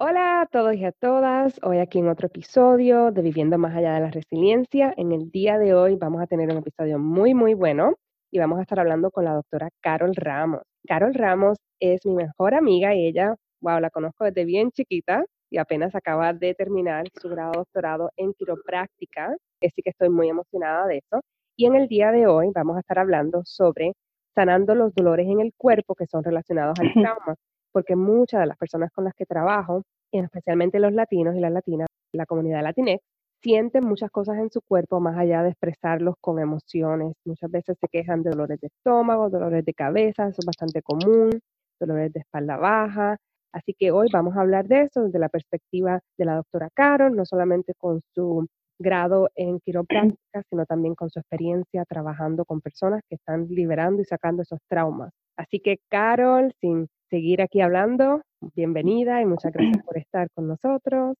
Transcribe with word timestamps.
Hola 0.00 0.42
a 0.42 0.46
todos 0.46 0.76
y 0.76 0.84
a 0.84 0.92
todas, 0.92 1.58
hoy 1.64 1.78
aquí 1.78 1.98
en 1.98 2.08
otro 2.08 2.28
episodio 2.28 3.10
de 3.10 3.20
Viviendo 3.20 3.58
más 3.58 3.74
allá 3.74 3.94
de 3.94 4.00
la 4.00 4.12
resiliencia. 4.12 4.94
En 4.96 5.10
el 5.10 5.28
día 5.32 5.58
de 5.58 5.74
hoy 5.74 5.96
vamos 5.96 6.22
a 6.22 6.28
tener 6.28 6.48
un 6.50 6.58
episodio 6.58 7.00
muy, 7.00 7.34
muy 7.34 7.54
bueno 7.54 7.96
y 8.30 8.38
vamos 8.38 8.60
a 8.60 8.62
estar 8.62 8.78
hablando 8.78 9.10
con 9.10 9.24
la 9.24 9.34
doctora 9.34 9.70
Carol 9.80 10.14
Ramos. 10.14 10.62
Carol 10.86 11.14
Ramos 11.14 11.58
es 11.80 12.06
mi 12.06 12.14
mejor 12.14 12.54
amiga 12.54 12.94
y 12.94 13.08
ella, 13.08 13.34
wow, 13.60 13.80
la 13.80 13.90
conozco 13.90 14.24
desde 14.24 14.44
bien 14.44 14.70
chiquita 14.70 15.24
y 15.50 15.58
apenas 15.58 15.92
acaba 15.96 16.32
de 16.32 16.54
terminar 16.54 17.06
su 17.20 17.28
grado 17.28 17.50
doctorado 17.56 18.12
en 18.16 18.34
quiropráctica, 18.34 19.34
así 19.60 19.82
que 19.82 19.90
estoy 19.90 20.10
muy 20.10 20.28
emocionada 20.28 20.86
de 20.86 20.98
eso. 20.98 21.22
Y 21.56 21.66
en 21.66 21.74
el 21.74 21.88
día 21.88 22.12
de 22.12 22.28
hoy 22.28 22.52
vamos 22.54 22.76
a 22.76 22.80
estar 22.80 23.00
hablando 23.00 23.42
sobre 23.44 23.94
sanando 24.32 24.76
los 24.76 24.94
dolores 24.94 25.26
en 25.26 25.40
el 25.40 25.52
cuerpo 25.56 25.96
que 25.96 26.06
son 26.06 26.22
relacionados 26.22 26.78
al 26.78 26.92
trauma, 26.92 27.34
porque 27.72 27.96
muchas 27.96 28.40
de 28.40 28.46
las 28.46 28.56
personas 28.56 28.90
con 28.92 29.04
las 29.04 29.14
que 29.14 29.26
trabajo, 29.26 29.82
especialmente 30.12 30.78
los 30.80 30.92
latinos 30.92 31.36
y 31.36 31.40
las 31.40 31.52
latinas, 31.52 31.88
la 32.12 32.26
comunidad 32.26 32.62
latinx, 32.62 33.00
sienten 33.42 33.84
muchas 33.84 34.10
cosas 34.10 34.38
en 34.38 34.50
su 34.50 34.60
cuerpo 34.62 35.00
más 35.00 35.16
allá 35.16 35.42
de 35.42 35.50
expresarlos 35.50 36.14
con 36.20 36.38
emociones. 36.40 37.14
Muchas 37.24 37.50
veces 37.50 37.76
se 37.80 37.88
quejan 37.88 38.22
de 38.22 38.30
dolores 38.30 38.60
de 38.60 38.68
estómago, 38.68 39.30
dolores 39.30 39.64
de 39.64 39.74
cabeza, 39.74 40.28
eso 40.28 40.36
es 40.40 40.46
bastante 40.46 40.82
común, 40.82 41.40
dolores 41.80 42.12
de 42.12 42.20
espalda 42.20 42.56
baja. 42.56 43.16
Así 43.52 43.74
que 43.78 43.90
hoy 43.92 44.08
vamos 44.12 44.36
a 44.36 44.40
hablar 44.40 44.66
de 44.66 44.82
eso 44.82 45.04
desde 45.04 45.18
la 45.18 45.28
perspectiva 45.28 46.00
de 46.18 46.24
la 46.24 46.36
doctora 46.36 46.68
Carol, 46.74 47.14
no 47.16 47.24
solamente 47.24 47.74
con 47.78 48.00
su 48.14 48.46
grado 48.78 49.30
en 49.36 49.60
quiropráctica, 50.16 50.42
sino 50.50 50.66
también 50.66 50.94
con 50.94 51.10
su 51.10 51.18
experiencia 51.20 51.84
trabajando 51.84 52.44
con 52.44 52.60
personas 52.60 53.02
que 53.08 53.16
están 53.16 53.48
liberando 53.48 54.02
y 54.02 54.04
sacando 54.04 54.42
esos 54.42 54.60
traumas. 54.68 55.12
Así 55.36 55.60
que 55.60 55.78
Carol, 55.88 56.52
sin 56.60 56.88
seguir 57.08 57.42
aquí 57.42 57.60
hablando, 57.60 58.22
bienvenida 58.54 59.20
y 59.20 59.26
muchas 59.26 59.52
gracias 59.52 59.84
por 59.84 59.96
estar 59.98 60.28
con 60.34 60.48
nosotros. 60.48 61.16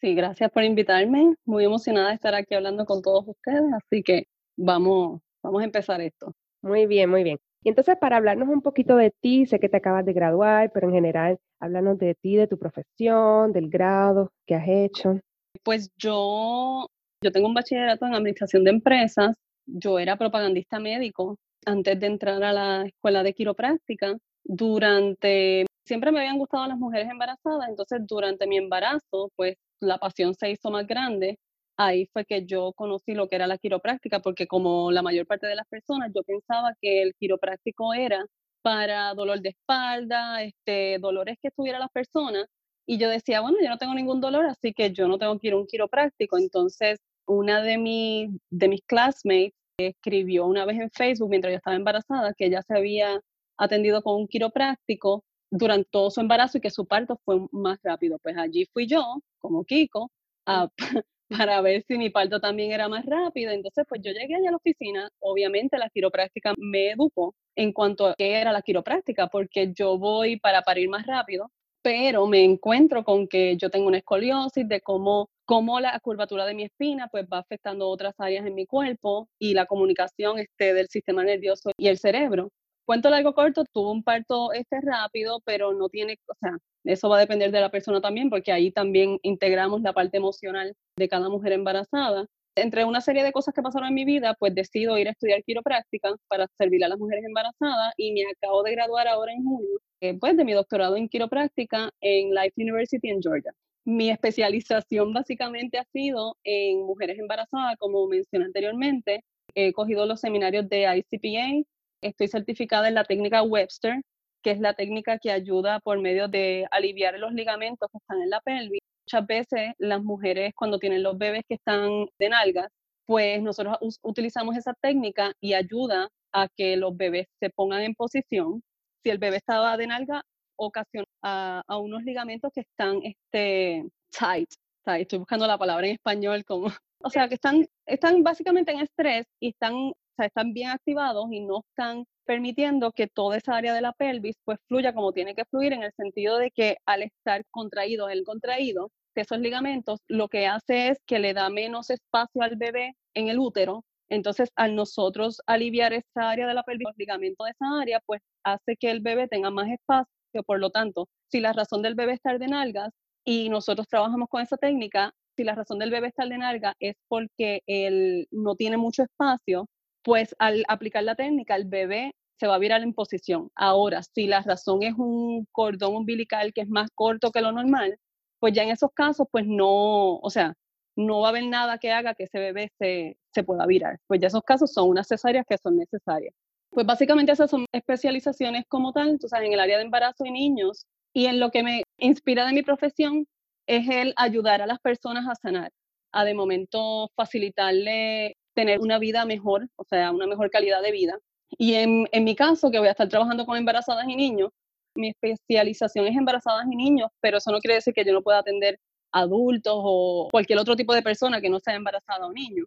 Sí, 0.00 0.14
gracias 0.14 0.50
por 0.50 0.64
invitarme. 0.64 1.34
Muy 1.44 1.64
emocionada 1.64 2.08
de 2.08 2.14
estar 2.14 2.34
aquí 2.34 2.54
hablando 2.54 2.84
con 2.84 3.02
todos 3.02 3.26
ustedes, 3.26 3.72
así 3.74 4.02
que 4.02 4.24
vamos, 4.56 5.20
vamos 5.42 5.62
a 5.62 5.64
empezar 5.64 6.00
esto. 6.00 6.32
Muy 6.62 6.86
bien, 6.86 7.10
muy 7.10 7.22
bien. 7.22 7.38
Y 7.62 7.70
entonces 7.70 7.96
para 7.98 8.16
hablarnos 8.16 8.48
un 8.48 8.62
poquito 8.62 8.96
de 8.96 9.10
ti, 9.10 9.46
sé 9.46 9.58
que 9.58 9.68
te 9.68 9.78
acabas 9.78 10.04
de 10.04 10.12
graduar, 10.12 10.70
pero 10.72 10.88
en 10.88 10.94
general 10.94 11.38
háblanos 11.60 11.98
de 11.98 12.14
ti, 12.14 12.36
de 12.36 12.46
tu 12.46 12.58
profesión, 12.58 13.52
del 13.52 13.68
grado 13.68 14.30
que 14.46 14.54
has 14.54 14.68
hecho. 14.68 15.20
Pues 15.62 15.90
yo, 15.96 16.86
yo 17.22 17.32
tengo 17.32 17.48
un 17.48 17.54
bachillerato 17.54 18.06
en 18.06 18.14
administración 18.14 18.64
de 18.64 18.70
empresas. 18.70 19.36
Yo 19.66 19.98
era 19.98 20.16
propagandista 20.16 20.78
médico 20.78 21.38
antes 21.64 21.98
de 21.98 22.06
entrar 22.06 22.42
a 22.42 22.52
la 22.52 22.86
escuela 22.86 23.22
de 23.22 23.34
quiropráctica. 23.34 24.16
Durante, 24.48 25.66
siempre 25.84 26.12
me 26.12 26.20
habían 26.20 26.38
gustado 26.38 26.66
las 26.66 26.78
mujeres 26.78 27.08
embarazadas, 27.10 27.68
entonces 27.68 28.00
durante 28.06 28.46
mi 28.46 28.56
embarazo, 28.58 29.30
pues 29.36 29.56
la 29.80 29.98
pasión 29.98 30.34
se 30.34 30.50
hizo 30.50 30.70
más 30.70 30.86
grande, 30.86 31.38
ahí 31.76 32.06
fue 32.12 32.24
que 32.24 32.46
yo 32.46 32.72
conocí 32.74 33.14
lo 33.14 33.28
que 33.28 33.36
era 33.36 33.46
la 33.46 33.58
quiropráctica, 33.58 34.20
porque 34.20 34.46
como 34.46 34.90
la 34.92 35.02
mayor 35.02 35.26
parte 35.26 35.46
de 35.46 35.56
las 35.56 35.66
personas, 35.68 36.10
yo 36.14 36.22
pensaba 36.22 36.74
que 36.80 37.02
el 37.02 37.14
quiropráctico 37.18 37.92
era 37.94 38.24
para 38.62 39.14
dolor 39.14 39.40
de 39.40 39.50
espalda, 39.50 40.42
este, 40.42 40.98
dolores 41.00 41.38
que 41.42 41.50
tuviera 41.50 41.78
las 41.78 41.90
personas, 41.90 42.46
y 42.86 42.98
yo 42.98 43.08
decía, 43.10 43.40
bueno, 43.40 43.58
yo 43.62 43.68
no 43.68 43.78
tengo 43.78 43.94
ningún 43.94 44.20
dolor, 44.20 44.46
así 44.46 44.72
que 44.72 44.92
yo 44.92 45.08
no 45.08 45.18
tengo 45.18 45.38
que 45.38 45.48
ir 45.48 45.54
a 45.54 45.56
un 45.56 45.66
quiropráctico. 45.66 46.38
Entonces, 46.38 47.00
una 47.26 47.60
de, 47.62 47.78
mi, 47.78 48.28
de 48.50 48.68
mis 48.68 48.82
classmates 48.86 49.52
escribió 49.78 50.46
una 50.46 50.64
vez 50.64 50.78
en 50.80 50.90
Facebook, 50.90 51.30
mientras 51.30 51.52
yo 51.52 51.56
estaba 51.56 51.76
embarazada, 51.76 52.32
que 52.34 52.46
ella 52.46 52.62
se 52.62 52.76
había 52.76 53.20
atendido 53.56 54.02
con 54.02 54.16
un 54.16 54.28
quiropráctico 54.28 55.24
durante 55.50 55.88
todo 55.90 56.10
su 56.10 56.20
embarazo 56.20 56.58
y 56.58 56.60
que 56.60 56.70
su 56.70 56.86
parto 56.86 57.20
fue 57.24 57.40
más 57.52 57.78
rápido. 57.82 58.18
Pues 58.22 58.36
allí 58.36 58.66
fui 58.72 58.86
yo, 58.86 59.02
como 59.38 59.64
Kiko, 59.64 60.10
para 61.28 61.60
ver 61.60 61.84
si 61.88 61.98
mi 61.98 62.10
parto 62.10 62.40
también 62.40 62.72
era 62.72 62.88
más 62.88 63.04
rápido. 63.06 63.52
Entonces, 63.52 63.84
pues 63.88 64.00
yo 64.02 64.12
llegué 64.12 64.36
allá 64.36 64.48
a 64.48 64.52
la 64.52 64.56
oficina. 64.58 65.10
Obviamente 65.20 65.78
la 65.78 65.90
quiropráctica 65.90 66.54
me 66.58 66.90
educó 66.90 67.34
en 67.56 67.72
cuanto 67.72 68.06
a 68.06 68.14
qué 68.16 68.34
era 68.34 68.52
la 68.52 68.62
quiropráctica, 68.62 69.28
porque 69.28 69.72
yo 69.74 69.98
voy 69.98 70.38
para 70.38 70.62
parir 70.62 70.88
más 70.88 71.06
rápido, 71.06 71.50
pero 71.82 72.26
me 72.26 72.44
encuentro 72.44 73.04
con 73.04 73.28
que 73.28 73.56
yo 73.56 73.70
tengo 73.70 73.86
una 73.86 73.98
escoliosis 73.98 74.68
de 74.68 74.80
cómo, 74.80 75.30
cómo 75.44 75.80
la 75.80 75.98
curvatura 76.00 76.44
de 76.44 76.54
mi 76.54 76.64
espina 76.64 77.08
pues 77.08 77.26
va 77.32 77.38
afectando 77.38 77.88
otras 77.88 78.14
áreas 78.18 78.44
en 78.44 78.54
mi 78.54 78.66
cuerpo 78.66 79.28
y 79.38 79.54
la 79.54 79.66
comunicación 79.66 80.38
este, 80.38 80.74
del 80.74 80.88
sistema 80.88 81.24
nervioso 81.24 81.70
y 81.78 81.88
el 81.88 81.98
cerebro. 81.98 82.50
Cuento 82.86 83.10
largo 83.10 83.34
corto, 83.34 83.64
tuvo 83.72 83.90
un 83.90 84.04
parto 84.04 84.52
este 84.52 84.80
rápido, 84.80 85.40
pero 85.44 85.74
no 85.74 85.88
tiene, 85.88 86.20
o 86.28 86.34
sea, 86.40 86.56
eso 86.84 87.08
va 87.08 87.16
a 87.16 87.20
depender 87.20 87.50
de 87.50 87.60
la 87.60 87.68
persona 87.68 88.00
también, 88.00 88.30
porque 88.30 88.52
ahí 88.52 88.70
también 88.70 89.18
integramos 89.22 89.82
la 89.82 89.92
parte 89.92 90.18
emocional 90.18 90.72
de 90.96 91.08
cada 91.08 91.28
mujer 91.28 91.52
embarazada. 91.52 92.26
Entre 92.54 92.84
una 92.84 93.00
serie 93.00 93.24
de 93.24 93.32
cosas 93.32 93.52
que 93.52 93.60
pasaron 93.60 93.88
en 93.88 93.94
mi 93.94 94.04
vida, 94.04 94.34
pues 94.38 94.54
decido 94.54 94.96
ir 94.98 95.08
a 95.08 95.10
estudiar 95.10 95.42
quiropráctica 95.42 96.14
para 96.28 96.46
servir 96.56 96.84
a 96.84 96.88
las 96.88 96.98
mujeres 96.98 97.24
embarazadas 97.24 97.92
y 97.96 98.12
me 98.12 98.22
acabo 98.30 98.62
de 98.62 98.70
graduar 98.70 99.08
ahora 99.08 99.32
en 99.32 99.42
junio, 99.42 99.80
eh, 100.00 100.16
pues 100.18 100.36
de 100.36 100.44
mi 100.44 100.52
doctorado 100.52 100.96
en 100.96 101.08
quiropráctica 101.08 101.90
en 102.00 102.30
Life 102.30 102.54
University 102.56 103.10
en 103.10 103.20
Georgia. 103.20 103.52
Mi 103.84 104.10
especialización 104.10 105.12
básicamente 105.12 105.78
ha 105.78 105.84
sido 105.92 106.36
en 106.44 106.86
mujeres 106.86 107.18
embarazadas, 107.18 107.76
como 107.78 108.06
mencioné 108.06 108.44
anteriormente. 108.44 109.24
He 109.56 109.72
cogido 109.72 110.06
los 110.06 110.20
seminarios 110.20 110.68
de 110.68 110.86
ICPA, 110.98 111.68
estoy 112.00 112.28
certificada 112.28 112.88
en 112.88 112.94
la 112.94 113.04
técnica 113.04 113.42
Webster, 113.42 114.00
que 114.42 114.52
es 114.52 114.60
la 114.60 114.74
técnica 114.74 115.18
que 115.18 115.30
ayuda 115.30 115.80
por 115.80 116.00
medio 116.00 116.28
de 116.28 116.66
aliviar 116.70 117.18
los 117.18 117.32
ligamentos 117.32 117.88
que 117.90 117.98
están 117.98 118.22
en 118.22 118.30
la 118.30 118.40
pelvis. 118.40 118.80
Muchas 119.06 119.26
veces 119.26 119.72
las 119.78 120.02
mujeres 120.02 120.52
cuando 120.54 120.78
tienen 120.78 121.02
los 121.02 121.18
bebés 121.18 121.42
que 121.48 121.54
están 121.56 122.06
de 122.18 122.28
nalgas, 122.28 122.68
pues 123.06 123.42
nosotros 123.42 123.76
utilizamos 124.02 124.56
esa 124.56 124.74
técnica 124.80 125.32
y 125.40 125.54
ayuda 125.54 126.08
a 126.32 126.48
que 126.56 126.76
los 126.76 126.96
bebés 126.96 127.26
se 127.40 127.50
pongan 127.50 127.82
en 127.82 127.94
posición. 127.94 128.62
Si 129.02 129.10
el 129.10 129.18
bebé 129.18 129.36
estaba 129.36 129.76
de 129.76 129.86
nalga, 129.86 130.22
ocasiona 130.56 131.06
a, 131.22 131.78
unos 131.78 132.02
ligamentos 132.04 132.50
que 132.54 132.60
están 132.62 133.00
este, 133.02 133.84
tight. 134.10 134.48
Estoy 134.86 135.18
buscando 135.18 135.46
la 135.46 135.58
palabra 135.58 135.86
en 135.86 135.94
español 135.94 136.44
como, 136.44 136.68
o 137.02 137.10
sea, 137.10 137.28
que 137.28 137.34
están, 137.34 137.66
están 137.86 138.22
básicamente 138.22 138.72
en 138.72 138.80
estrés 138.80 139.26
y 139.40 139.50
están 139.50 139.92
sea, 140.16 140.26
están 140.26 140.52
bien 140.52 140.70
activados 140.70 141.26
y 141.30 141.40
no 141.40 141.60
están 141.68 142.04
permitiendo 142.24 142.92
que 142.92 143.06
toda 143.06 143.36
esa 143.36 143.56
área 143.56 143.74
de 143.74 143.80
la 143.80 143.92
pelvis 143.92 144.36
pues 144.44 144.58
fluya 144.68 144.92
como 144.92 145.12
tiene 145.12 145.34
que 145.34 145.44
fluir 145.44 145.72
en 145.72 145.82
el 145.82 145.92
sentido 145.92 146.38
de 146.38 146.50
que 146.50 146.78
al 146.86 147.02
estar 147.02 147.44
contraído 147.50 148.08
el 148.08 148.24
contraído 148.24 148.90
de 149.14 149.22
esos 149.22 149.38
ligamentos 149.38 150.00
lo 150.08 150.28
que 150.28 150.46
hace 150.46 150.88
es 150.88 150.98
que 151.06 151.18
le 151.18 151.34
da 151.34 151.48
menos 151.50 151.90
espacio 151.90 152.42
al 152.42 152.56
bebé 152.56 152.96
en 153.14 153.28
el 153.28 153.38
útero. 153.38 153.84
Entonces 154.08 154.50
al 154.56 154.74
nosotros 154.74 155.40
aliviar 155.46 155.92
esa 155.92 156.30
área 156.30 156.46
de 156.46 156.54
la 156.54 156.62
pelvis 156.64 156.86
los 156.88 156.96
ligamentos 156.98 157.44
de 157.46 157.52
esa 157.52 157.80
área 157.80 158.00
pues 158.06 158.22
hace 158.44 158.76
que 158.76 158.90
el 158.90 159.00
bebé 159.00 159.28
tenga 159.28 159.50
más 159.50 159.68
espacio. 159.70 160.06
Por 160.44 160.60
lo 160.60 160.70
tanto 160.70 161.08
si 161.30 161.40
la 161.40 161.52
razón 161.52 161.82
del 161.82 161.94
bebé 161.94 162.14
estar 162.14 162.38
de 162.38 162.48
nalgas 162.48 162.90
y 163.24 163.48
nosotros 163.48 163.88
trabajamos 163.88 164.28
con 164.28 164.42
esa 164.42 164.56
técnica 164.56 165.12
si 165.36 165.44
la 165.44 165.54
razón 165.54 165.78
del 165.78 165.90
bebé 165.90 166.08
estar 166.08 166.28
de 166.28 166.38
nalga 166.38 166.74
es 166.80 166.96
porque 167.08 167.62
él 167.66 168.26
no 168.30 168.54
tiene 168.56 168.76
mucho 168.78 169.02
espacio 169.02 169.68
pues 170.06 170.36
al 170.38 170.62
aplicar 170.68 171.02
la 171.02 171.16
técnica, 171.16 171.56
el 171.56 171.64
bebé 171.64 172.14
se 172.38 172.46
va 172.46 172.54
a 172.54 172.58
virar 172.58 172.80
en 172.82 172.94
posición. 172.94 173.50
Ahora, 173.56 174.04
si 174.04 174.28
la 174.28 174.40
razón 174.40 174.84
es 174.84 174.94
un 174.96 175.48
cordón 175.50 175.96
umbilical 175.96 176.52
que 176.54 176.60
es 176.60 176.68
más 176.68 176.90
corto 176.94 177.32
que 177.32 177.40
lo 177.40 177.50
normal, 177.50 177.98
pues 178.38 178.54
ya 178.54 178.62
en 178.62 178.70
esos 178.70 178.92
casos, 178.94 179.26
pues 179.32 179.46
no, 179.48 180.18
o 180.18 180.30
sea, 180.30 180.54
no 180.94 181.22
va 181.22 181.26
a 181.26 181.30
haber 181.30 181.46
nada 181.46 181.78
que 181.78 181.90
haga 181.90 182.14
que 182.14 182.22
ese 182.24 182.38
bebé 182.38 182.70
se, 182.78 183.16
se 183.34 183.42
pueda 183.42 183.66
virar. 183.66 183.98
Pues 184.06 184.20
ya 184.20 184.28
esos 184.28 184.42
casos 184.42 184.72
son 184.72 184.90
unas 184.90 185.08
cesáreas 185.08 185.44
que 185.48 185.58
son 185.58 185.76
necesarias. 185.76 186.32
Pues 186.70 186.86
básicamente 186.86 187.32
esas 187.32 187.50
son 187.50 187.66
especializaciones 187.72 188.64
como 188.68 188.92
tal, 188.92 189.08
entonces 189.08 189.40
en 189.42 189.52
el 189.54 189.58
área 189.58 189.78
de 189.78 189.84
embarazo 189.86 190.24
y 190.24 190.30
niños. 190.30 190.86
Y 191.12 191.26
en 191.26 191.40
lo 191.40 191.50
que 191.50 191.64
me 191.64 191.82
inspira 191.98 192.46
de 192.46 192.52
mi 192.52 192.62
profesión 192.62 193.26
es 193.66 193.88
el 193.88 194.14
ayudar 194.16 194.62
a 194.62 194.66
las 194.66 194.78
personas 194.78 195.26
a 195.28 195.34
sanar, 195.34 195.72
a 196.12 196.24
de 196.24 196.34
momento 196.34 197.10
facilitarle 197.16 198.36
tener 198.56 198.80
una 198.80 198.98
vida 198.98 199.24
mejor, 199.26 199.68
o 199.76 199.84
sea, 199.84 200.10
una 200.10 200.26
mejor 200.26 200.50
calidad 200.50 200.82
de 200.82 200.90
vida. 200.90 201.18
Y 201.50 201.74
en, 201.74 202.08
en 202.10 202.24
mi 202.24 202.34
caso, 202.34 202.70
que 202.70 202.78
voy 202.78 202.88
a 202.88 202.92
estar 202.92 203.08
trabajando 203.08 203.44
con 203.46 203.56
embarazadas 203.56 204.08
y 204.08 204.16
niños, 204.16 204.50
mi 204.94 205.10
especialización 205.10 206.06
es 206.06 206.16
embarazadas 206.16 206.66
y 206.70 206.74
niños, 206.74 207.10
pero 207.20 207.36
eso 207.36 207.52
no 207.52 207.60
quiere 207.60 207.74
decir 207.74 207.92
que 207.92 208.04
yo 208.04 208.14
no 208.14 208.22
pueda 208.22 208.38
atender 208.38 208.80
adultos 209.12 209.74
o 209.76 210.28
cualquier 210.32 210.58
otro 210.58 210.74
tipo 210.74 210.94
de 210.94 211.02
persona 211.02 211.40
que 211.40 211.50
no 211.50 211.60
sea 211.60 211.74
embarazada 211.74 212.26
o 212.26 212.32
niño. 212.32 212.64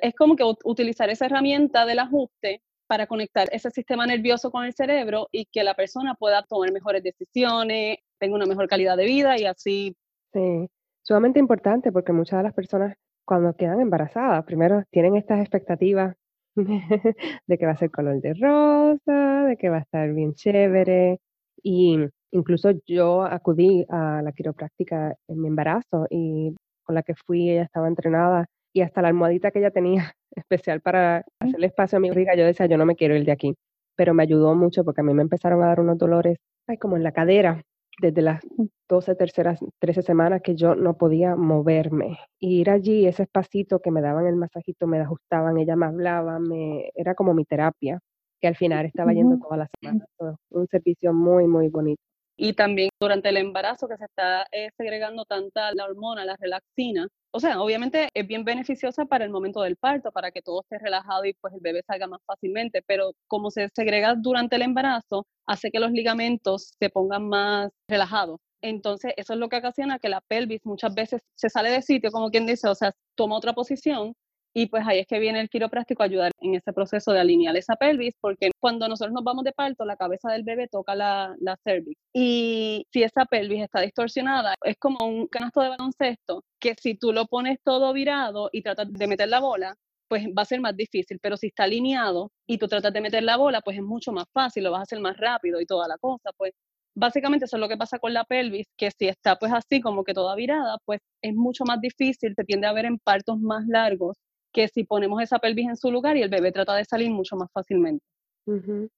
Es 0.00 0.14
como 0.14 0.36
que 0.36 0.44
utilizar 0.64 1.10
esa 1.10 1.26
herramienta 1.26 1.84
del 1.84 1.98
ajuste 1.98 2.62
para 2.86 3.08
conectar 3.08 3.48
ese 3.52 3.70
sistema 3.70 4.06
nervioso 4.06 4.52
con 4.52 4.64
el 4.64 4.74
cerebro 4.74 5.28
y 5.32 5.46
que 5.46 5.64
la 5.64 5.74
persona 5.74 6.14
pueda 6.14 6.42
tomar 6.44 6.70
mejores 6.72 7.02
decisiones, 7.02 7.98
tenga 8.18 8.36
una 8.36 8.46
mejor 8.46 8.68
calidad 8.68 8.96
de 8.96 9.06
vida 9.06 9.38
y 9.38 9.46
así. 9.46 9.96
Sí, 10.32 10.68
sumamente 11.02 11.40
importante 11.40 11.90
porque 11.90 12.12
muchas 12.12 12.38
de 12.38 12.44
las 12.44 12.54
personas 12.54 12.96
cuando 13.24 13.54
quedan 13.54 13.80
embarazadas, 13.80 14.44
primero 14.44 14.82
tienen 14.90 15.16
estas 15.16 15.40
expectativas 15.40 16.16
de 16.56 17.58
que 17.58 17.66
va 17.66 17.72
a 17.72 17.76
ser 17.76 17.90
color 17.90 18.20
de 18.20 18.34
rosa, 18.34 19.44
de 19.46 19.56
que 19.56 19.68
va 19.68 19.78
a 19.78 19.80
estar 19.80 20.12
bien 20.12 20.34
chévere. 20.34 21.20
Y 21.62 21.98
incluso 22.32 22.72
yo 22.86 23.22
acudí 23.22 23.86
a 23.88 24.22
la 24.22 24.32
quiropráctica 24.32 25.16
en 25.28 25.40
mi 25.40 25.48
embarazo 25.48 26.06
y 26.10 26.54
con 26.82 26.94
la 26.94 27.02
que 27.02 27.14
fui, 27.14 27.50
ella 27.50 27.62
estaba 27.62 27.88
entrenada 27.88 28.46
y 28.72 28.80
hasta 28.82 29.02
la 29.02 29.08
almohadita 29.08 29.50
que 29.50 29.60
ella 29.60 29.70
tenía 29.70 30.12
especial 30.34 30.80
para 30.80 31.24
hacerle 31.40 31.66
espacio 31.66 31.98
a 31.98 32.00
mi 32.00 32.08
barriga, 32.08 32.34
yo 32.34 32.44
decía, 32.44 32.66
yo 32.66 32.76
no 32.78 32.86
me 32.86 32.96
quiero 32.96 33.16
ir 33.16 33.24
de 33.24 33.32
aquí. 33.32 33.54
Pero 33.96 34.14
me 34.14 34.22
ayudó 34.22 34.54
mucho 34.54 34.84
porque 34.84 35.02
a 35.02 35.04
mí 35.04 35.14
me 35.14 35.22
empezaron 35.22 35.62
a 35.62 35.66
dar 35.66 35.80
unos 35.80 35.98
dolores, 35.98 36.38
ay, 36.66 36.78
como 36.78 36.96
en 36.96 37.02
la 37.02 37.12
cadera, 37.12 37.62
desde 38.00 38.22
las 38.22 38.42
12, 38.88 39.14
terceras, 39.14 39.60
13 39.78 40.02
semanas 40.02 40.40
que 40.42 40.54
yo 40.54 40.74
no 40.74 40.96
podía 40.96 41.36
moverme. 41.36 42.18
Y 42.38 42.60
ir 42.60 42.70
allí, 42.70 43.06
ese 43.06 43.24
espacito 43.24 43.80
que 43.80 43.90
me 43.90 44.00
daban 44.00 44.26
el 44.26 44.36
masajito, 44.36 44.86
me 44.86 45.00
ajustaban, 45.00 45.58
ella 45.58 45.76
me 45.76 45.86
hablaba, 45.86 46.38
me, 46.38 46.90
era 46.94 47.14
como 47.14 47.34
mi 47.34 47.44
terapia, 47.44 48.00
que 48.40 48.48
al 48.48 48.56
final 48.56 48.86
estaba 48.86 49.12
yendo 49.12 49.38
todas 49.38 49.58
las 49.58 49.68
semanas. 49.80 50.08
Un 50.50 50.66
servicio 50.66 51.12
muy, 51.12 51.46
muy 51.46 51.68
bonito. 51.68 52.02
Y 52.36 52.54
también 52.54 52.88
durante 53.00 53.28
el 53.28 53.36
embarazo 53.36 53.86
que 53.88 53.96
se 53.96 54.04
está 54.04 54.46
eh, 54.50 54.70
segregando 54.76 55.24
tanta 55.24 55.72
la 55.74 55.84
hormona, 55.84 56.24
la 56.24 56.36
relaxina, 56.36 57.06
o 57.32 57.40
sea, 57.40 57.60
obviamente 57.60 58.08
es 58.14 58.26
bien 58.26 58.44
beneficiosa 58.44 59.06
para 59.06 59.24
el 59.24 59.30
momento 59.30 59.62
del 59.62 59.76
parto, 59.76 60.12
para 60.12 60.30
que 60.30 60.42
todo 60.42 60.60
esté 60.62 60.78
relajado 60.78 61.24
y 61.24 61.32
pues 61.34 61.54
el 61.54 61.60
bebé 61.60 61.82
salga 61.86 62.06
más 62.06 62.20
fácilmente, 62.26 62.82
pero 62.86 63.12
como 63.26 63.50
se 63.50 63.68
segrega 63.74 64.14
durante 64.14 64.56
el 64.56 64.62
embarazo, 64.62 65.26
hace 65.46 65.70
que 65.70 65.80
los 65.80 65.92
ligamentos 65.92 66.72
se 66.78 66.90
pongan 66.90 67.28
más 67.28 67.70
relajados. 67.88 68.40
Entonces, 68.60 69.12
eso 69.16 69.32
es 69.32 69.38
lo 69.38 69.48
que 69.48 69.56
ocasiona 69.56 69.98
que 69.98 70.08
la 70.08 70.20
pelvis 70.20 70.60
muchas 70.64 70.94
veces 70.94 71.22
se 71.34 71.48
sale 71.48 71.70
de 71.70 71.82
sitio, 71.82 72.12
como 72.12 72.30
quien 72.30 72.46
dice, 72.46 72.68
o 72.68 72.74
sea, 72.74 72.92
toma 73.16 73.36
otra 73.36 73.54
posición 73.54 74.14
y 74.54 74.66
pues 74.66 74.84
ahí 74.86 74.98
es 75.00 75.06
que 75.06 75.18
viene 75.18 75.40
el 75.40 75.48
quiropráctico 75.48 76.02
a 76.02 76.06
ayudar 76.06 76.32
en 76.40 76.54
ese 76.54 76.72
proceso 76.72 77.12
de 77.12 77.20
alinear 77.20 77.56
esa 77.56 77.76
pelvis, 77.76 78.14
porque 78.20 78.50
cuando 78.60 78.88
nosotros 78.88 79.14
nos 79.14 79.24
vamos 79.24 79.44
de 79.44 79.52
parto, 79.52 79.84
la 79.84 79.96
cabeza 79.96 80.30
del 80.30 80.44
bebé 80.44 80.68
toca 80.68 80.94
la, 80.94 81.34
la 81.40 81.56
cervix. 81.64 81.98
Y 82.12 82.86
si 82.92 83.02
esa 83.02 83.24
pelvis 83.24 83.62
está 83.62 83.80
distorsionada, 83.80 84.54
es 84.64 84.76
como 84.78 85.06
un 85.06 85.26
canasto 85.28 85.62
de 85.62 85.70
baloncesto, 85.70 86.44
que 86.60 86.74
si 86.80 86.94
tú 86.96 87.12
lo 87.12 87.26
pones 87.26 87.58
todo 87.64 87.92
virado 87.92 88.50
y 88.52 88.62
tratas 88.62 88.92
de 88.92 89.06
meter 89.06 89.28
la 89.28 89.40
bola, 89.40 89.74
pues 90.08 90.26
va 90.26 90.42
a 90.42 90.44
ser 90.44 90.60
más 90.60 90.76
difícil, 90.76 91.18
pero 91.22 91.38
si 91.38 91.46
está 91.46 91.64
alineado 91.64 92.30
y 92.46 92.58
tú 92.58 92.68
tratas 92.68 92.92
de 92.92 93.00
meter 93.00 93.22
la 93.22 93.38
bola, 93.38 93.62
pues 93.62 93.78
es 93.78 93.82
mucho 93.82 94.12
más 94.12 94.26
fácil, 94.32 94.64
lo 94.64 94.70
vas 94.70 94.80
a 94.80 94.82
hacer 94.82 95.00
más 95.00 95.16
rápido 95.16 95.60
y 95.60 95.66
toda 95.66 95.88
la 95.88 95.96
cosa, 95.98 96.30
pues 96.36 96.52
básicamente 96.94 97.46
eso 97.46 97.56
es 97.56 97.60
lo 97.60 97.68
que 97.68 97.78
pasa 97.78 97.98
con 97.98 98.12
la 98.12 98.24
pelvis, 98.24 98.66
que 98.76 98.90
si 98.90 99.08
está 99.08 99.36
pues 99.36 99.52
así 99.52 99.80
como 99.80 100.04
que 100.04 100.12
toda 100.12 100.34
virada, 100.36 100.76
pues 100.84 101.00
es 101.22 101.34
mucho 101.34 101.64
más 101.64 101.80
difícil, 101.80 102.34
se 102.36 102.44
tiende 102.44 102.66
a 102.66 102.74
ver 102.74 102.84
en 102.84 102.98
partos 102.98 103.38
más 103.40 103.66
largos 103.66 104.18
que 104.52 104.68
si 104.68 104.84
ponemos 104.84 105.22
esa 105.22 105.38
pelvis 105.38 105.68
en 105.68 105.76
su 105.76 105.90
lugar 105.90 106.16
y 106.16 106.22
el 106.22 106.28
bebé 106.30 106.52
trata 106.52 106.74
de 106.76 106.84
salir 106.84 107.10
mucho 107.10 107.36
más 107.36 107.48
fácilmente. 107.52 108.04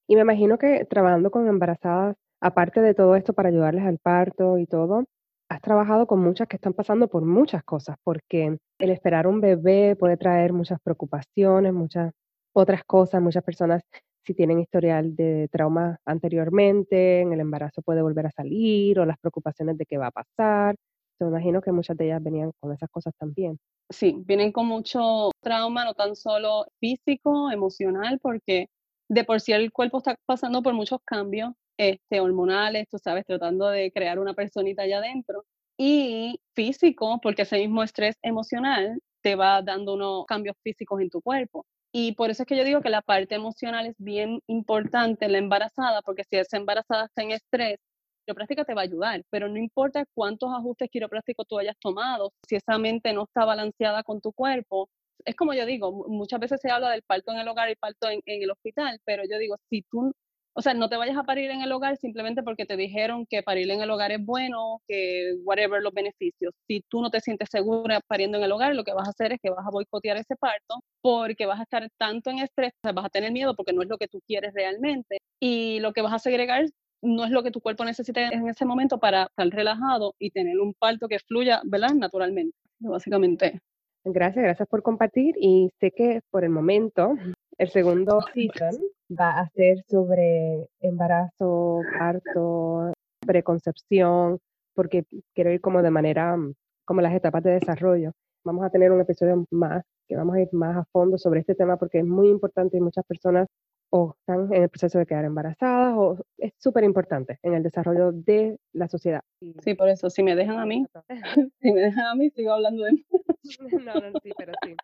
Y 0.09 0.17
me 0.17 0.23
imagino 0.23 0.59
que 0.59 0.85
trabajando 0.85 1.31
con 1.31 1.47
embarazadas, 1.49 2.17
aparte 2.41 2.81
de 2.81 2.95
todo 2.95 3.15
esto 3.17 3.33
para 3.33 3.51
ayudarles 3.51 3.85
al 3.85 3.99
parto 3.99 4.59
y 4.59 4.67
todo, 4.67 5.05
has 5.51 5.61
trabajado 5.61 6.07
con 6.07 6.21
muchas 6.21 6.49
que 6.49 6.57
están 6.57 6.73
pasando 6.73 7.09
por 7.09 7.25
muchas 7.25 7.63
cosas, 7.65 7.97
porque 8.03 8.59
el 8.79 8.91
esperar 8.91 9.27
un 9.27 9.41
bebé 9.41 9.97
puede 9.97 10.17
traer 10.17 10.53
muchas 10.53 10.79
preocupaciones, 10.83 11.73
muchas 11.73 12.13
otras 12.55 12.83
cosas, 12.85 13.21
muchas 13.23 13.45
personas 13.45 13.83
si 14.25 14.35
tienen 14.35 14.59
historial 14.59 15.15
de 15.15 15.49
trauma 15.53 15.99
anteriormente, 16.07 17.21
en 17.21 17.33
el 17.33 17.41
embarazo 17.41 17.83
puede 17.83 18.03
volver 18.03 18.27
a 18.27 18.31
salir 18.31 18.99
o 18.99 19.05
las 19.05 19.19
preocupaciones 19.19 19.77
de 19.77 19.85
qué 19.87 19.99
va 19.99 20.07
a 20.09 20.11
pasar. 20.11 20.77
Me 21.21 21.29
imagino 21.29 21.61
que 21.61 21.73
muchas 21.73 21.97
de 21.97 22.07
ellas 22.07 22.23
venían 22.23 22.53
con 22.61 22.73
esas 22.73 22.91
cosas 22.91 23.15
también 23.19 23.59
sí, 23.91 24.17
vienen 24.27 24.53
con 24.53 24.67
mucho 24.67 25.31
trauma, 25.41 25.85
no 25.85 25.95
tan 25.95 26.17
solo 26.17 26.67
físico, 26.81 27.51
emocional, 27.51 28.19
porque 28.21 28.69
de 29.09 29.25
por 29.25 29.41
sí 29.41 29.53
el 29.53 29.73
cuerpo 29.73 29.99
está 29.99 30.17
pasando 30.27 30.63
por 30.63 30.75
muchos 30.75 31.01
cambios 31.05 31.53
este, 31.79 32.21
hormonales, 32.21 32.87
tú 32.91 32.99
sabes, 32.99 33.25
tratando 33.27 33.69
de 33.69 33.93
crear 33.93 34.19
una 34.19 34.35
personita 34.35 34.83
allá 34.83 34.99
adentro. 34.99 35.45
Y 35.79 36.41
físico, 36.55 37.21
porque 37.23 37.43
ese 37.43 37.59
mismo 37.59 37.83
estrés 37.83 38.17
emocional 38.23 39.01
te 39.23 39.35
va 39.35 39.63
dando 39.63 39.95
unos 39.95 40.25
cambios 40.27 40.57
físicos 40.63 41.01
en 41.01 41.11
tu 41.11 41.21
cuerpo. 41.21 41.67
Y 41.93 42.13
por 42.13 42.31
eso 42.31 42.43
es 42.43 42.47
que 42.47 42.57
yo 42.57 42.65
digo 42.65 42.81
que 42.81 42.91
la 42.91 43.03
parte 43.03 43.35
emocional 43.37 43.87
es 43.87 43.95
bien 43.99 44.41
importante 44.47 45.27
en 45.27 45.33
la 45.33 45.39
embarazada, 45.39 46.03
porque 46.03 46.25
si 46.25 46.37
esa 46.37 46.57
embarazada 46.57 47.07
está 47.07 47.23
en 47.23 47.33
estrés, 47.33 47.79
quiropráctica 48.25 48.65
te 48.65 48.75
va 48.75 48.83
a 48.83 48.85
ayudar, 48.85 49.23
pero 49.31 49.49
no 49.49 49.59
importa 49.59 50.05
cuántos 50.15 50.51
ajustes 50.53 50.89
quiroprácticos 50.91 51.47
tú 51.47 51.59
hayas 51.59 51.77
tomado, 51.81 52.33
si 52.49 52.57
esa 52.57 52.79
mente 52.79 53.13
no 53.13 53.25
está 53.25 53.45
balanceada 53.45 54.03
con 54.03 54.21
tu 54.21 54.33
cuerpo, 54.33 54.89
es 55.25 55.37
como 55.37 55.55
yo 55.55 55.67
digo, 55.67 55.93
muchas 56.09 56.41
veces 56.41 56.61
se 56.61 56.71
habla 56.71 56.91
del 56.91 57.03
parto 57.03 57.33
en 57.33 57.39
el 57.39 57.49
hogar 57.49 57.71
y 57.71 57.77
parto 57.77 58.09
en, 58.11 58.21
el 58.27 58.51
hospital, 58.51 58.99
pero 59.05 59.23
yo 59.31 59.39
digo, 59.39 59.57
si 59.71 59.83
tú, 59.91 60.13
o 60.57 60.63
sea, 60.63 60.75
no 60.75 60.89
te 60.89 60.97
vayas 60.97 61.17
a 61.17 61.25
parir 61.25 61.51
en 61.51 61.63
el 61.63 61.73
hogar 61.73 61.97
simplemente 61.97 62.43
porque 62.43 62.67
te 62.67 62.77
dijeron 62.77 63.27
que 63.27 63.43
parir 63.43 63.71
en 63.71 63.81
el 63.81 63.91
hogar 63.91 64.13
es 64.13 64.25
bueno, 64.25 64.81
que 64.87 65.35
whatever 65.45 65.83
los 65.83 65.93
beneficios. 65.93 66.53
Si 66.69 66.83
tú 66.89 67.01
no 67.01 67.11
te 67.11 67.21
sientes 67.21 67.49
segura 67.51 68.01
pariendo 68.07 68.39
en 68.39 68.45
el 68.45 68.53
hogar, 68.53 68.75
lo 68.75 68.85
que 68.85 68.93
vas 68.93 69.09
a 69.09 69.11
hacer 69.11 69.33
es 69.33 69.41
que 69.43 69.51
vas 69.51 69.67
a 69.67 69.71
boicotear 69.71 70.17
ese 70.17 70.37
parto 70.37 70.81
porque 71.01 71.47
vas 71.47 71.61
a 71.61 71.65
estar 71.65 71.89
tanto 71.99 72.31
en 72.31 72.39
estrés, 72.39 72.73
vas 72.83 73.05
a 73.05 73.09
tener 73.09 73.33
miedo 73.33 73.55
porque 73.57 73.73
no 73.73 73.83
es 73.83 73.89
lo 73.89 73.99
que 73.99 74.09
tú 74.09 74.21
quieres 74.27 74.53
realmente. 74.55 75.19
Y 75.41 75.81
lo 75.81 75.93
que 75.93 76.03
vas 76.03 76.13
a 76.13 76.19
segregar 76.19 76.65
no 77.05 77.25
es 77.25 77.31
lo 77.31 77.43
que 77.43 77.51
tu 77.51 77.61
cuerpo 77.61 77.85
necesita 77.85 78.29
en 78.29 78.49
ese 78.49 78.65
momento 78.65 78.99
para 78.99 79.25
estar 79.25 79.49
relajado 79.49 80.15
y 80.19 80.31
tener 80.31 80.59
un 80.59 80.75
parto 80.75 81.09
que 81.09 81.19
fluya, 81.19 81.61
¿verdad? 81.65 81.95
Naturalmente, 81.95 82.57
básicamente. 82.81 83.61
Gracias, 84.05 84.45
gracias 84.45 84.69
por 84.69 84.83
compartir 84.83 85.35
y 85.39 85.71
sé 85.81 85.91
que 85.91 86.21
por 86.31 86.45
el 86.45 86.51
momento 86.51 87.15
el 87.59 87.71
segundo 87.71 88.21
season 88.35 88.75
va 89.11 89.41
a 89.41 89.49
ser 89.51 89.79
sobre 89.89 90.67
embarazo, 90.81 91.81
parto, 91.99 92.93
preconcepción, 93.27 94.39
porque 94.75 95.05
quiero 95.35 95.53
ir 95.53 95.61
como 95.61 95.83
de 95.83 95.91
manera, 95.91 96.37
como 96.85 97.01
las 97.01 97.15
etapas 97.15 97.43
de 97.43 97.53
desarrollo. 97.53 98.13
Vamos 98.45 98.65
a 98.65 98.71
tener 98.71 98.93
un 98.93 99.01
episodio 99.01 99.47
más 99.51 99.83
que 100.07 100.17
vamos 100.17 100.37
a 100.37 100.41
ir 100.41 100.49
más 100.53 100.77
a 100.77 100.85
fondo 100.93 101.17
sobre 101.17 101.41
este 101.41 101.55
tema 101.55 101.77
porque 101.77 102.01
es 102.01 102.05
muy 102.05 102.29
importante 102.29 102.77
y 102.77 102.81
muchas 102.81 103.07
personas 103.07 103.49
o 103.91 104.15
están 104.19 104.53
en 104.53 104.63
el 104.65 104.69
proceso 104.69 104.99
de 104.99 105.07
quedar 105.07 105.25
embarazadas, 105.25 105.95
o 105.97 106.19
es 106.39 106.53
súper 106.59 106.85
importante 106.85 107.39
en 107.43 107.55
el 107.55 107.63
desarrollo 107.63 108.13
de 108.13 108.59
la 108.73 108.89
sociedad. 108.89 109.23
Sí, 109.63 109.75
por 109.75 109.89
eso, 109.89 110.11
si 110.11 110.23
me 110.23 110.35
dejan 110.35 110.59
a 110.59 110.67
mí, 110.67 110.85
si 111.61 111.73
me 111.73 111.81
dejan 111.81 112.07
a 112.07 112.15
mí, 112.15 112.31
sigo 112.31 112.53
hablando 112.53 112.85
de 112.85 112.93
mí. 112.93 113.07
no, 113.85 113.95
no, 113.95 114.19
sí, 114.23 114.31
pero 114.37 114.53
sí. 114.65 114.75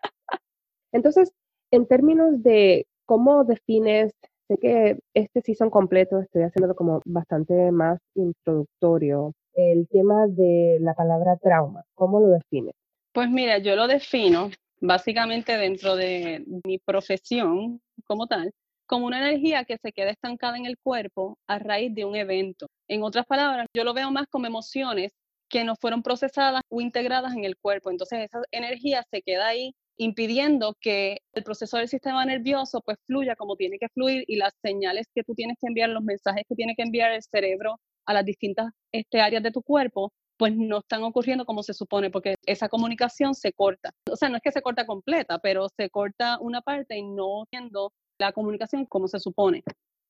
Entonces, 0.92 1.32
en 1.70 1.86
términos 1.86 2.42
de 2.42 2.86
cómo 3.06 3.44
defines, 3.44 4.12
sé 4.48 4.58
que 4.58 4.98
este 5.14 5.42
season 5.42 5.70
completo 5.70 6.20
estoy 6.20 6.42
haciéndolo 6.42 6.74
como 6.74 7.00
bastante 7.04 7.70
más 7.72 7.98
introductorio, 8.14 9.32
el 9.54 9.88
tema 9.88 10.26
de 10.28 10.78
la 10.80 10.94
palabra 10.94 11.36
trauma, 11.36 11.84
¿cómo 11.94 12.20
lo 12.20 12.28
defines? 12.28 12.74
Pues 13.12 13.28
mira, 13.28 13.58
yo 13.58 13.74
lo 13.76 13.88
defino 13.88 14.50
básicamente 14.80 15.56
dentro 15.56 15.96
de 15.96 16.44
mi 16.64 16.78
profesión 16.78 17.80
como 18.06 18.26
tal, 18.26 18.52
como 18.90 19.06
una 19.06 19.20
energía 19.20 19.64
que 19.64 19.76
se 19.80 19.92
queda 19.92 20.10
estancada 20.10 20.56
en 20.58 20.66
el 20.66 20.76
cuerpo 20.76 21.38
a 21.46 21.60
raíz 21.60 21.94
de 21.94 22.04
un 22.04 22.16
evento. 22.16 22.66
En 22.88 23.04
otras 23.04 23.24
palabras, 23.24 23.66
yo 23.72 23.84
lo 23.84 23.94
veo 23.94 24.10
más 24.10 24.26
como 24.26 24.48
emociones 24.48 25.12
que 25.48 25.62
no 25.62 25.76
fueron 25.76 26.02
procesadas 26.02 26.62
o 26.68 26.80
integradas 26.80 27.34
en 27.36 27.44
el 27.44 27.56
cuerpo. 27.56 27.90
Entonces 27.92 28.18
esa 28.24 28.42
energía 28.50 29.04
se 29.08 29.22
queda 29.22 29.46
ahí 29.46 29.76
impidiendo 29.96 30.74
que 30.80 31.18
el 31.34 31.44
proceso 31.44 31.76
del 31.76 31.86
sistema 31.86 32.24
nervioso 32.24 32.80
pues 32.80 32.98
fluya 33.06 33.36
como 33.36 33.54
tiene 33.54 33.78
que 33.78 33.88
fluir 33.90 34.24
y 34.26 34.34
las 34.34 34.54
señales 34.60 35.06
que 35.14 35.22
tú 35.22 35.34
tienes 35.36 35.56
que 35.60 35.68
enviar, 35.68 35.90
los 35.90 36.02
mensajes 36.02 36.42
que 36.48 36.56
tiene 36.56 36.74
que 36.74 36.82
enviar 36.82 37.12
el 37.12 37.22
cerebro 37.22 37.78
a 38.06 38.12
las 38.12 38.24
distintas 38.24 38.72
este, 38.90 39.20
áreas 39.20 39.44
de 39.44 39.52
tu 39.52 39.62
cuerpo, 39.62 40.12
pues 40.36 40.56
no 40.56 40.78
están 40.78 41.04
ocurriendo 41.04 41.44
como 41.44 41.62
se 41.62 41.74
supone, 41.74 42.10
porque 42.10 42.34
esa 42.44 42.68
comunicación 42.68 43.36
se 43.36 43.52
corta. 43.52 43.92
O 44.10 44.16
sea, 44.16 44.28
no 44.30 44.36
es 44.36 44.42
que 44.42 44.50
se 44.50 44.62
corta 44.62 44.84
completa, 44.84 45.38
pero 45.38 45.68
se 45.76 45.90
corta 45.90 46.38
una 46.40 46.60
parte 46.60 46.96
y 46.96 47.02
no 47.02 47.44
viendo 47.52 47.92
la 48.20 48.32
comunicación 48.32 48.86
como 48.86 49.08
se 49.08 49.20
supone. 49.20 49.62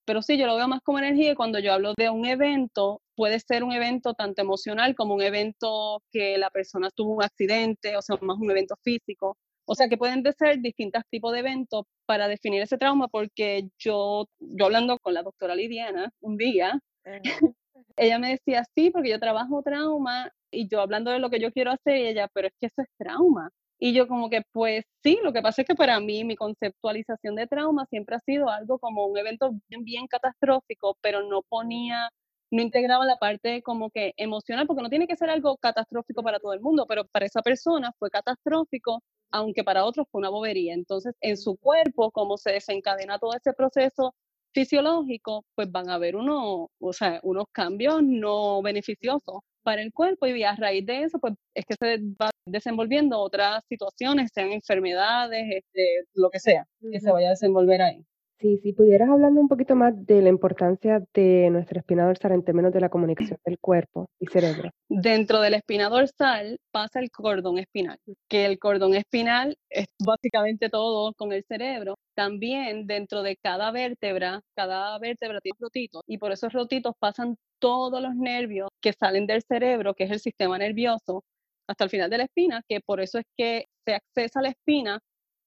Pero 0.07 0.23
sí, 0.23 0.37
yo 0.39 0.47
lo 0.47 0.57
veo 0.57 0.67
más 0.69 0.81
como 0.83 0.99
energía 0.99 1.33
y 1.33 1.35
cuando 1.35 1.59
yo 1.59 1.73
hablo 1.73 1.95
de 1.97 2.11
un 2.11 2.27
evento, 2.27 3.01
puede 3.15 3.39
ser 3.39 3.63
un 3.63 3.73
evento 3.73 4.15
tanto 4.15 4.43
emocional 4.43 4.95
como 4.95 5.15
un 5.15 5.23
evento 5.23 6.03
que 6.11 6.39
la 6.39 6.51
persona 6.51 6.91
tuvo 6.91 7.15
un 7.17 7.23
accidente, 7.23 7.97
o 7.97 8.03
sea, 8.03 8.17
más 8.23 8.39
un 8.39 8.51
evento 8.51 8.75
físico, 8.83 9.37
O 9.67 9.75
sea 9.77 9.89
que 9.89 9.97
pueden 9.99 10.25
ser 10.37 10.61
distintos 10.61 11.03
tipos 11.11 11.33
de 11.33 11.41
eventos 11.41 11.85
para 12.07 12.27
definir 12.29 12.63
ese 12.63 12.77
trauma, 12.79 13.07
porque 13.09 13.69
yo, 13.79 14.27
yo 14.41 14.65
hablando 14.65 14.99
con 14.99 15.15
la 15.15 15.23
doctora 15.23 15.55
Lidiana 15.55 16.13
un 16.21 16.37
día, 16.37 16.81
ella 17.97 18.19
me 18.19 18.31
decía, 18.31 18.65
sí, 18.75 18.91
porque 18.91 19.11
yo 19.11 19.21
trabajo 19.21 19.63
trauma 19.63 20.33
y 20.51 20.69
yo 20.69 20.81
hablando 20.81 21.11
de 21.13 21.21
lo 21.21 21.31
que 21.31 21.41
yo 21.41 21.53
quiero 21.53 21.71
hacer, 21.71 21.99
y 21.99 22.07
ella, 22.09 22.29
pero 22.35 22.49
es 22.49 22.55
que 22.61 22.67
eso 22.67 22.83
es 22.83 22.89
trauma. 22.99 23.51
Y 23.83 23.95
yo 23.95 24.07
como 24.07 24.29
que, 24.29 24.43
pues 24.53 24.85
sí, 25.03 25.19
lo 25.23 25.33
que 25.33 25.41
pasa 25.41 25.63
es 25.63 25.67
que 25.69 25.75
para 25.75 25.99
mí 26.01 26.23
mi 26.23 26.37
conceptualización 26.37 27.35
de 27.35 27.47
trauma 27.47 27.87
siempre 27.87 28.15
ha 28.17 28.21
sido 28.21 28.51
algo 28.51 28.79
como 28.79 29.07
un 29.07 29.17
evento 29.17 29.53
bien, 29.69 29.85
bien 29.85 30.07
catastrófico, 30.07 30.99
pero 31.01 31.23
no 31.23 31.41
ponía, 31.43 32.11
no 32.51 32.61
integraba 32.63 33.07
la 33.07 33.17
parte 33.17 33.63
como 33.63 33.89
que 33.91 34.13
emocional, 34.19 34.67
porque 34.67 34.83
no 34.83 34.91
tiene 34.91 35.07
que 35.07 35.17
ser 35.17 35.31
algo 35.31 35.57
catastrófico 35.57 36.23
para 36.23 36.39
todo 36.41 36.53
el 36.53 36.61
mundo, 36.61 36.85
pero 36.87 37.07
para 37.07 37.25
esa 37.25 37.41
persona 37.41 37.91
fue 37.99 38.11
catastrófico, 38.11 39.03
aunque 39.31 39.65
para 39.65 39.87
otros 39.87 40.07
fue 40.11 40.19
una 40.21 40.29
bobería. 40.29 40.75
Entonces, 40.75 41.15
en 41.23 41.39
su 41.39 41.57
cuerpo, 41.57 42.11
como 42.11 42.37
se 42.37 42.53
desencadena 42.53 43.19
todo 43.19 43.33
ese 43.35 43.55
proceso 43.55 44.15
fisiológico, 44.53 45.47
pues 45.55 45.71
van 45.73 45.89
a 45.89 45.95
haber 45.95 46.17
uno, 46.17 46.69
o 46.81 46.93
sea, 46.93 47.19
unos 47.23 47.47
cambios 47.53 48.03
no 48.03 48.61
beneficiosos 48.63 49.41
para 49.63 49.83
el 49.83 49.93
cuerpo 49.93 50.27
y 50.27 50.43
a 50.43 50.55
raíz 50.57 50.87
de 50.87 51.03
eso, 51.05 51.19
pues 51.19 51.35
es 51.55 51.65
que 51.67 51.75
se 51.79 51.99
va 52.21 52.31
desenvolviendo 52.47 53.19
otras 53.19 53.63
situaciones, 53.69 54.31
sean 54.35 54.51
enfermedades, 54.53 55.45
este, 55.49 56.05
lo 56.15 56.31
que 56.31 56.41
sea, 56.41 56.67
que 56.91 57.01
se 57.01 57.11
vaya 57.11 57.29
a 57.29 57.31
desenvolver 57.31 57.83
ahí. 57.83 58.05
Sí, 58.41 58.59
si 58.63 58.73
pudieras 58.73 59.11
hablarme 59.11 59.41
un 59.41 59.49
poquito 59.49 59.77
más 59.77 59.93
de 60.07 60.23
la 60.23 60.31
importancia 60.31 61.05
de 61.13 61.51
nuestra 61.51 61.81
espina 61.81 62.07
dorsal 62.07 62.33
en 62.33 62.43
términos 62.43 62.73
de 62.73 62.81
la 62.81 62.89
comunicación 62.89 63.39
del 63.45 63.59
cuerpo 63.59 64.09
y 64.19 64.29
cerebro. 64.29 64.71
Dentro 64.89 65.43
de 65.43 65.51
la 65.51 65.59
espina 65.59 65.91
dorsal 65.91 66.57
pasa 66.71 67.01
el 67.01 67.11
cordón 67.11 67.59
espinal, 67.59 67.99
que 68.31 68.47
el 68.47 68.59
cordón 68.59 68.95
espinal 68.95 69.59
es 69.69 69.89
básicamente 70.03 70.71
todo 70.71 71.13
con 71.19 71.33
el 71.33 71.45
cerebro. 71.45 71.97
También 72.15 72.87
dentro 72.87 73.23
de 73.23 73.37
cada 73.37 73.73
vértebra, 73.73 74.41
cada 74.57 74.99
vértebra 74.99 75.41
tiene 75.43 75.59
rotitos 75.61 76.01
y 76.07 76.17
por 76.17 76.33
esos 76.33 76.51
rotitos 76.51 76.95
pasan 76.99 77.37
todos 77.59 78.01
los 78.01 78.15
nervios 78.15 78.70
que 78.81 78.93
salen 78.93 79.27
del 79.27 79.43
cerebro, 79.43 79.95
que 79.95 80.05
es 80.05 80.11
el 80.11 80.21
sistema 80.21 80.59
nervioso, 80.59 81.25
hasta 81.69 81.85
el 81.85 81.91
final 81.91 82.11
de 82.11 82.19
la 82.19 82.25
espina, 82.25 82.63
que 82.69 82.81
por 82.81 83.01
eso 83.01 83.19
es 83.19 83.25
que 83.37 83.67
se 83.87 83.95
accesa 83.95 84.41
a 84.41 84.43
la 84.43 84.49
espina 84.51 85.01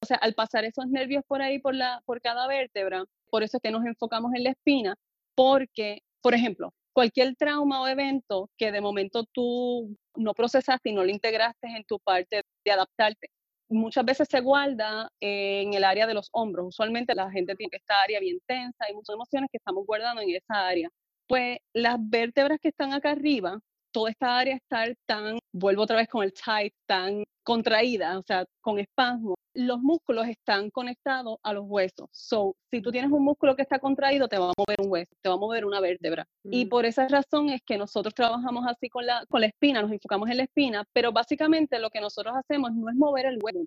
o 0.04 0.06
sea, 0.06 0.18
al 0.18 0.34
pasar 0.34 0.66
esos 0.66 0.88
nervios 0.88 1.24
por 1.26 1.42
ahí, 1.42 1.60
por, 1.60 1.74
la, 1.74 2.02
por 2.06 2.22
cada 2.22 2.46
vértebra, 2.46 3.06
por 3.30 3.42
eso 3.42 3.58
es 3.58 3.64
que 3.64 3.72
nos 3.72 3.86
enfocamos 3.86 4.34
en 4.36 4.44
la 4.44 4.50
espina, 4.50 4.96
porque, 5.34 6.00
por 6.22 6.34
ejemplo, 6.34 6.74
cualquier 6.92 7.36
trauma 7.38 7.82
o 7.82 7.88
evento 7.88 8.50
que 8.58 8.74
de 8.74 8.82
momento 8.82 9.24
tú 9.32 9.98
no 10.18 10.34
procesaste 10.34 10.90
y 10.90 10.94
no 10.94 11.06
lo 11.06 11.10
integraste 11.10 11.68
en 11.68 11.86
tu 11.86 12.00
parte 12.00 12.44
de 12.66 12.72
adaptarte, 12.72 13.30
muchas 13.70 14.04
veces 14.04 14.28
se 14.30 14.42
guarda 14.42 15.10
en 15.22 15.74
el 15.74 15.86
área 15.86 16.06
de 16.06 16.14
los 16.14 16.28
hombros. 16.34 16.68
Usualmente 16.68 17.16
la 17.16 17.32
gente 17.32 17.56
tiene 17.56 17.78
esta 17.78 18.02
área 18.02 18.20
bien 18.20 18.40
tensa, 18.46 18.86
hay 18.86 18.94
muchas 18.94 19.14
emociones 19.16 19.50
que 19.52 19.58
estamos 19.58 19.86
guardando 19.86 20.22
en 20.22 20.32
esa 20.32 20.68
área. 20.68 20.90
Pues 21.34 21.58
las 21.74 21.98
vértebras 22.00 22.60
que 22.62 22.68
están 22.68 22.94
acá 22.94 23.10
arriba, 23.10 23.60
toda 23.92 24.12
esta 24.12 24.38
área 24.38 24.56
está 24.56 24.86
tan, 25.08 25.40
vuelvo 25.52 25.82
otra 25.82 25.96
vez 25.96 26.08
con 26.08 26.24
el 26.24 26.32
tight, 26.32 26.76
tan 26.86 27.24
contraída, 27.42 28.20
o 28.20 28.22
sea, 28.22 28.46
con 28.62 28.78
espasmo, 28.78 29.34
los 29.56 29.80
músculos 29.80 30.28
están 30.28 30.70
conectados 30.70 31.38
a 31.42 31.54
los 31.54 31.64
huesos. 31.66 32.08
So, 32.12 32.56
si 32.70 32.84
tú 32.84 32.92
tienes 32.92 33.12
un 33.12 33.24
músculo 33.24 33.56
que 33.56 33.64
está 33.64 33.80
contraído, 33.80 34.28
te 34.28 34.38
va 34.38 34.50
a 34.50 34.54
mover 34.56 34.80
un 34.80 34.92
hueso, 34.92 35.10
te 35.24 35.30
va 35.30 35.34
a 35.34 35.40
mover 35.40 35.66
una 35.66 35.80
vértebra. 35.80 36.28
Y 36.44 36.66
mm. 36.66 36.70
por 36.70 36.86
esa 36.86 37.08
razón 37.08 37.50
es 37.50 37.62
que 37.66 37.80
nosotros 37.80 38.14
trabajamos 38.14 38.68
así 38.68 38.88
con 38.88 39.04
la, 39.08 39.26
con 39.28 39.42
la 39.42 39.48
espina, 39.48 39.82
nos 39.82 39.92
enfocamos 39.92 40.30
en 40.30 40.38
la 40.38 40.44
espina, 40.44 40.86
pero 40.94 41.12
básicamente 41.12 41.80
lo 41.80 41.90
que 41.90 42.00
nosotros 42.00 42.36
hacemos 42.38 42.76
no 42.76 42.92
es 42.92 42.96
mover 42.96 43.26
el 43.26 43.40
hueso. 43.42 43.58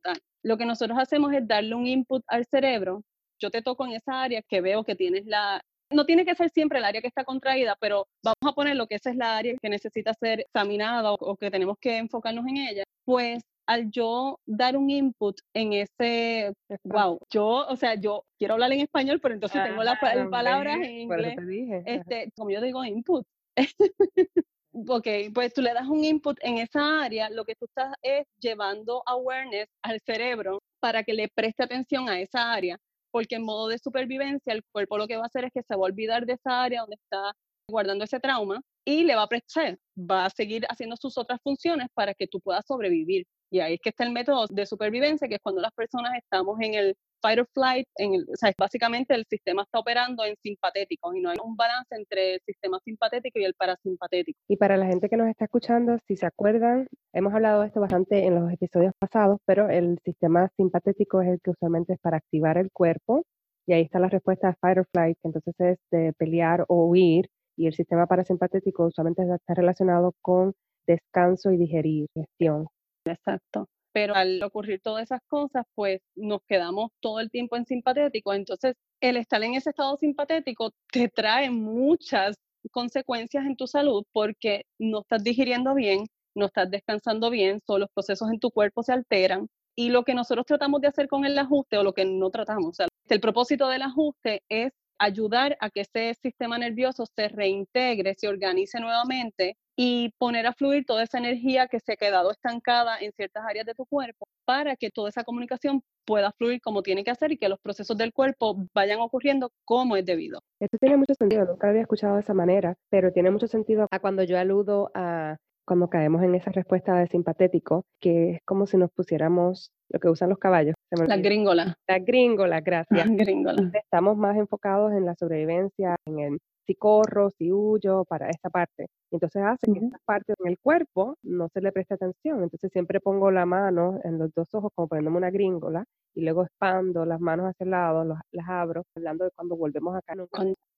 Lo 0.45 0.57
que 0.57 0.67
nosotros 0.67 0.97
hacemos 1.01 1.33
es 1.33 1.45
darle 1.49 1.75
un 1.75 1.89
input 1.89 2.23
al 2.29 2.47
cerebro. 2.47 3.03
Yo 3.41 3.51
te 3.51 3.61
toco 3.61 3.85
en 3.87 3.95
esa 3.95 4.23
área 4.23 4.41
que 4.43 4.61
veo 4.61 4.85
que 4.85 4.95
tienes 4.95 5.27
la, 5.27 5.61
no 5.91 6.05
tiene 6.05 6.25
que 6.25 6.35
ser 6.35 6.51
siempre 6.51 6.79
el 6.79 6.85
área 6.85 7.01
que 7.01 7.09
está 7.09 7.25
contraída, 7.25 7.77
pero 7.81 8.07
vamos 8.23 8.53
a 8.53 8.55
poner 8.55 8.77
lo 8.77 8.87
que 8.87 8.97
esa 8.97 9.11
es 9.11 9.17
la 9.17 9.37
área 9.37 9.55
que 9.61 9.69
necesita 9.69 10.15
ser 10.15 10.41
examinada 10.41 11.13
o, 11.13 11.15
o, 11.15 11.37
que 11.37 11.51
tenemos 11.51 11.77
que 11.81 11.99
enfocarnos 11.99 12.47
en 12.47 12.57
ella, 12.57 12.85
pues 13.05 13.43
al 13.67 13.91
yo 13.91 14.39
dar 14.47 14.77
un 14.77 14.91
input 14.91 15.39
en 15.55 15.73
ese, 15.73 16.53
wow, 16.85 17.19
yo, 17.31 17.67
o 17.69 17.77
sea, 17.77 17.95
yo 17.97 18.25
quiero 18.39 18.55
hablar 18.55 18.73
en 18.73 18.81
español, 18.81 19.21
pero 19.21 19.35
entonces 19.35 19.63
tengo 19.63 19.83
las 19.83 19.99
palabras 19.99 20.77
en 20.77 21.01
inglés. 21.01 21.37
Este, 21.85 22.31
como 22.37 22.51
yo 22.51 22.61
digo 22.61 22.85
input. 22.85 23.27
ok, 24.73 25.09
pues 25.35 25.53
tú 25.53 25.63
le 25.63 25.73
das 25.73 25.89
un 25.89 26.05
input 26.05 26.39
en 26.43 26.59
esa 26.59 27.03
área, 27.03 27.29
lo 27.31 27.45
que 27.45 27.55
tú 27.57 27.67
estás 27.67 27.93
es 28.03 28.27
llevando 28.39 29.03
awareness 29.07 29.69
al 29.83 30.01
cerebro 30.01 30.63
para 30.81 31.03
que 31.03 31.15
le 31.15 31.29
preste 31.29 31.65
atención 31.65 32.09
a 32.09 32.21
esa 32.21 32.53
área, 32.53 32.79
porque 33.11 33.37
en 33.37 33.45
modo 33.45 33.69
de 33.69 33.79
supervivencia 33.79 34.53
el 34.53 34.63
cuerpo 34.73 34.99
lo 34.99 35.07
que 35.07 35.17
va 35.17 35.25
a 35.25 35.27
hacer 35.27 35.45
es 35.45 35.53
que 35.53 35.63
se 35.63 35.75
va 35.75 35.83
a 35.83 35.91
olvidar 35.91 36.27
de 36.27 36.35
esa 36.35 36.63
área 36.63 36.81
donde 36.81 36.97
está 36.97 37.33
guardando 37.69 38.05
ese 38.05 38.21
trauma 38.21 38.61
y 38.85 39.05
le 39.05 39.17
va 39.17 39.23
a 39.23 39.29
prestar, 39.29 39.79
va 39.99 40.27
a 40.27 40.31
seguir 40.31 40.65
haciendo 40.69 40.97
sus 40.97 41.19
otras 41.19 41.41
funciones 41.43 41.89
para 41.95 42.15
que 42.15 42.27
tú 42.29 42.41
puedas 42.41 42.65
sobrevivir. 42.67 43.27
Y 43.51 43.61
ahí 43.61 43.75
es 43.75 43.81
que 43.81 43.91
está 43.91 44.05
el 44.05 44.13
método 44.13 44.47
de 44.49 44.67
supervivencia, 44.67 45.29
que 45.29 45.37
es 45.37 45.41
cuando 45.43 45.61
las 45.61 45.73
personas 45.73 46.13
estamos 46.17 46.59
en 46.61 46.75
el 46.75 46.97
fight 47.27 47.41
or 47.41 47.49
flight, 47.53 47.89
en 47.97 48.15
el, 48.15 48.23
o 48.23 48.37
sea, 48.37 48.53
básicamente 48.57 49.15
el 49.15 49.25
sistema 49.29 49.63
está 49.63 49.81
operando 49.81 50.25
en 50.25 50.37
simpatético 50.43 51.15
y 51.15 51.21
no 51.21 51.31
hay 51.31 51.37
un 51.43 51.57
balance 51.57 51.95
entre 51.95 52.35
el 52.35 52.41
sistema 52.47 52.79
simpatético 52.85 53.39
y 53.41 53.45
el 53.45 53.55
parasimpatético. 53.55 54.39
Y 54.49 54.57
para 54.57 54.77
la 54.77 54.87
gente 54.87 55.09
que 55.09 55.17
nos 55.17 55.29
está 55.29 55.47
escuchando, 55.47 55.99
si 56.07 56.17
se 56.17 56.27
acuerdan, 56.27 56.87
hemos 57.13 57.35
hablado 57.35 57.63
de 57.63 57.69
esto 57.69 57.81
bastante 57.81 58.27
en 58.27 58.35
los 58.37 58.53
episodios 58.53 58.93
pasados, 58.99 59.41
pero 59.45 59.69
el 59.69 59.99
sistema 60.05 60.49
simpatético 60.57 61.21
es 61.21 61.29
el 61.29 61.41
que 61.43 61.51
usualmente 61.51 61.95
es 61.95 62.01
para 62.01 62.19
activar 62.19 62.59
el 62.59 62.71
cuerpo 62.71 63.25
y 63.67 63.73
ahí 63.73 63.83
está 63.83 63.99
la 63.99 64.09
respuesta 64.09 64.51
a 64.51 64.57
fight 64.61 64.79
or 64.79 64.87
flight, 64.93 65.19
que 65.21 65.29
entonces 65.29 65.55
es 65.59 65.79
de 65.91 66.13
pelear 66.13 66.65
o 66.69 66.87
huir 66.87 67.29
y 67.57 67.67
el 67.67 67.75
sistema 67.75 68.07
parasimpatético 68.07 68.87
usualmente 68.87 69.23
está 69.23 69.55
relacionado 69.55 70.13
con 70.23 70.53
descanso 70.87 71.51
y 71.51 71.57
digerir, 71.57 72.07
gestión. 72.15 72.69
Exacto. 73.05 73.67
Pero 73.97 74.15
al 74.15 74.43
ocurrir 74.43 74.83
todas 74.83 75.05
esas 75.05 75.23
cosas, 75.27 75.65
pues 75.75 76.03
nos 76.15 76.43
quedamos 76.47 76.91
todo 77.01 77.19
el 77.19 77.31
tiempo 77.31 77.57
en 77.57 77.65
simpatético. 77.65 78.35
Entonces, 78.35 78.75
el 79.01 79.17
estar 79.17 79.43
en 79.43 79.55
ese 79.55 79.71
estado 79.71 79.97
simpatético 79.97 80.73
te 80.93 81.09
trae 81.09 81.49
muchas 81.51 82.37
consecuencias 82.71 83.47
en 83.47 83.57
tu 83.57 83.67
salud 83.67 84.05
porque 84.13 84.67
no 84.79 85.01
estás 85.01 85.25
digiriendo 85.25 85.75
bien, 85.75 86.05
no 86.35 86.45
estás 86.45 86.71
descansando 86.71 87.31
bien, 87.31 87.63
todos 87.65 87.81
los 87.81 87.89
procesos 87.89 88.31
en 88.31 88.39
tu 88.39 88.51
cuerpo 88.51 88.83
se 88.83 88.93
alteran. 88.93 89.49
Y 89.75 89.89
lo 89.89 90.05
que 90.05 90.13
nosotros 90.15 90.45
tratamos 90.45 90.83
de 90.83 90.89
hacer 90.89 91.09
con 91.09 91.25
el 91.25 91.39
ajuste 91.39 91.79
o 91.79 91.83
lo 91.83 91.95
que 91.95 92.05
no 92.05 92.29
tratamos, 92.29 92.67
o 92.67 92.75
sea, 92.75 92.89
el 93.09 93.21
propósito 93.21 93.67
del 93.71 93.81
ajuste 93.81 94.43
es 94.51 94.75
ayudar 94.99 95.57
a 95.59 95.71
que 95.71 95.81
ese 95.81 96.13
sistema 96.21 96.59
nervioso 96.59 97.07
se 97.07 97.29
reintegre, 97.29 98.15
se 98.15 98.29
organice 98.29 98.79
nuevamente 98.79 99.57
y 99.77 100.13
poner 100.19 100.47
a 100.47 100.55
fluir 100.55 100.87
toda 100.87 101.03
esa 101.03 101.19
energía 101.19 101.69
que 101.69 101.81
se 101.81 101.93
ha 101.93 101.97
quedado 101.97 102.31
estancada 102.31 102.99
en 102.99 103.13
ciertas 103.13 103.45
áreas 103.47 103.67
de 103.67 103.75
tu 103.75 103.85
cuerpo 103.85 104.27
para 104.47 104.75
que 104.77 104.91
toda 104.91 105.11
esa 105.11 105.23
comunicación 105.23 105.83
pueda 106.07 106.33
fluir 106.33 106.61
como 106.63 106.83
tiene 106.83 107.05
que 107.05 107.11
hacer 107.11 107.33
y 107.33 107.37
que 107.37 107.49
los 107.49 107.61
procesos 107.61 107.97
del 107.99 108.13
cuerpo 108.13 108.57
vayan 108.75 109.01
ocurriendo 109.01 109.51
como 109.65 109.97
es 109.97 110.07
debido. 110.07 110.41
Esto 110.61 110.79
tiene 110.79 110.97
mucho 110.97 111.15
sentido, 111.15 111.45
nunca 111.45 111.69
había 111.69 111.83
escuchado 111.83 112.15
de 112.15 112.21
esa 112.21 112.33
manera, 112.33 112.75
pero 112.91 113.13
tiene 113.13 113.31
mucho 113.31 113.47
sentido 113.47 113.87
a 113.91 113.99
cuando 113.99 114.23
yo 114.23 114.39
aludo 114.39 114.91
a 114.95 115.37
cuando 115.67 115.91
caemos 115.91 116.23
en 116.23 116.35
esa 116.37 116.53
respuesta 116.53 116.95
de 116.95 117.09
simpatético, 117.09 117.85
que 118.01 118.31
es 118.31 118.41
como 118.45 118.67
si 118.67 118.77
nos 118.77 118.91
pusiéramos 118.93 119.73
lo 119.89 119.99
que 119.99 120.09
usan 120.09 120.29
los 120.29 120.39
caballos. 120.39 120.75
La 120.91 121.17
gringola. 121.17 121.75
La 121.89 121.99
gringola, 121.99 122.61
gracias. 122.61 123.09
gringola. 123.11 123.71
Estamos 123.75 124.17
más 124.17 124.37
enfocados 124.37 124.93
en 124.93 125.05
la 125.05 125.17
sobrevivencia, 125.17 125.97
en 126.07 126.21
el 126.21 126.39
si 126.67 126.75
corro, 126.75 127.31
si 127.31 127.53
huyo, 127.53 128.05
para 128.05 128.29
esta 128.29 128.51
parte. 128.51 128.89
Entonces 129.11 129.43
hace 129.45 129.73
que 129.73 129.79
esta 129.85 129.99
parte 130.05 130.35
en 130.39 130.49
el 130.49 130.59
cuerpo 130.59 131.17
no 131.23 131.49
se 131.49 131.61
le 131.61 131.73
preste 131.73 131.95
atención. 131.95 132.43
Entonces 132.43 132.71
siempre 132.73 133.01
pongo 133.01 133.31
la 133.31 133.47
mano 133.47 134.01
en 134.05 134.19
los 134.19 134.33
dos 134.35 134.53
ojos 134.55 134.73
como 134.75 134.89
poniéndome 134.89 135.19
una 135.19 135.31
gringola 135.31 135.85
y 136.15 136.23
luego 136.23 136.43
expando 136.45 137.05
las 137.05 137.21
manos 137.21 137.47
hacia 137.47 137.65
el 137.65 137.71
lado, 137.71 138.05
las 138.05 138.49
abro, 138.49 138.85
hablando 138.97 139.25
de 139.25 139.31
cuando 139.31 139.57
volvemos 139.57 139.95
acá. 139.97 140.15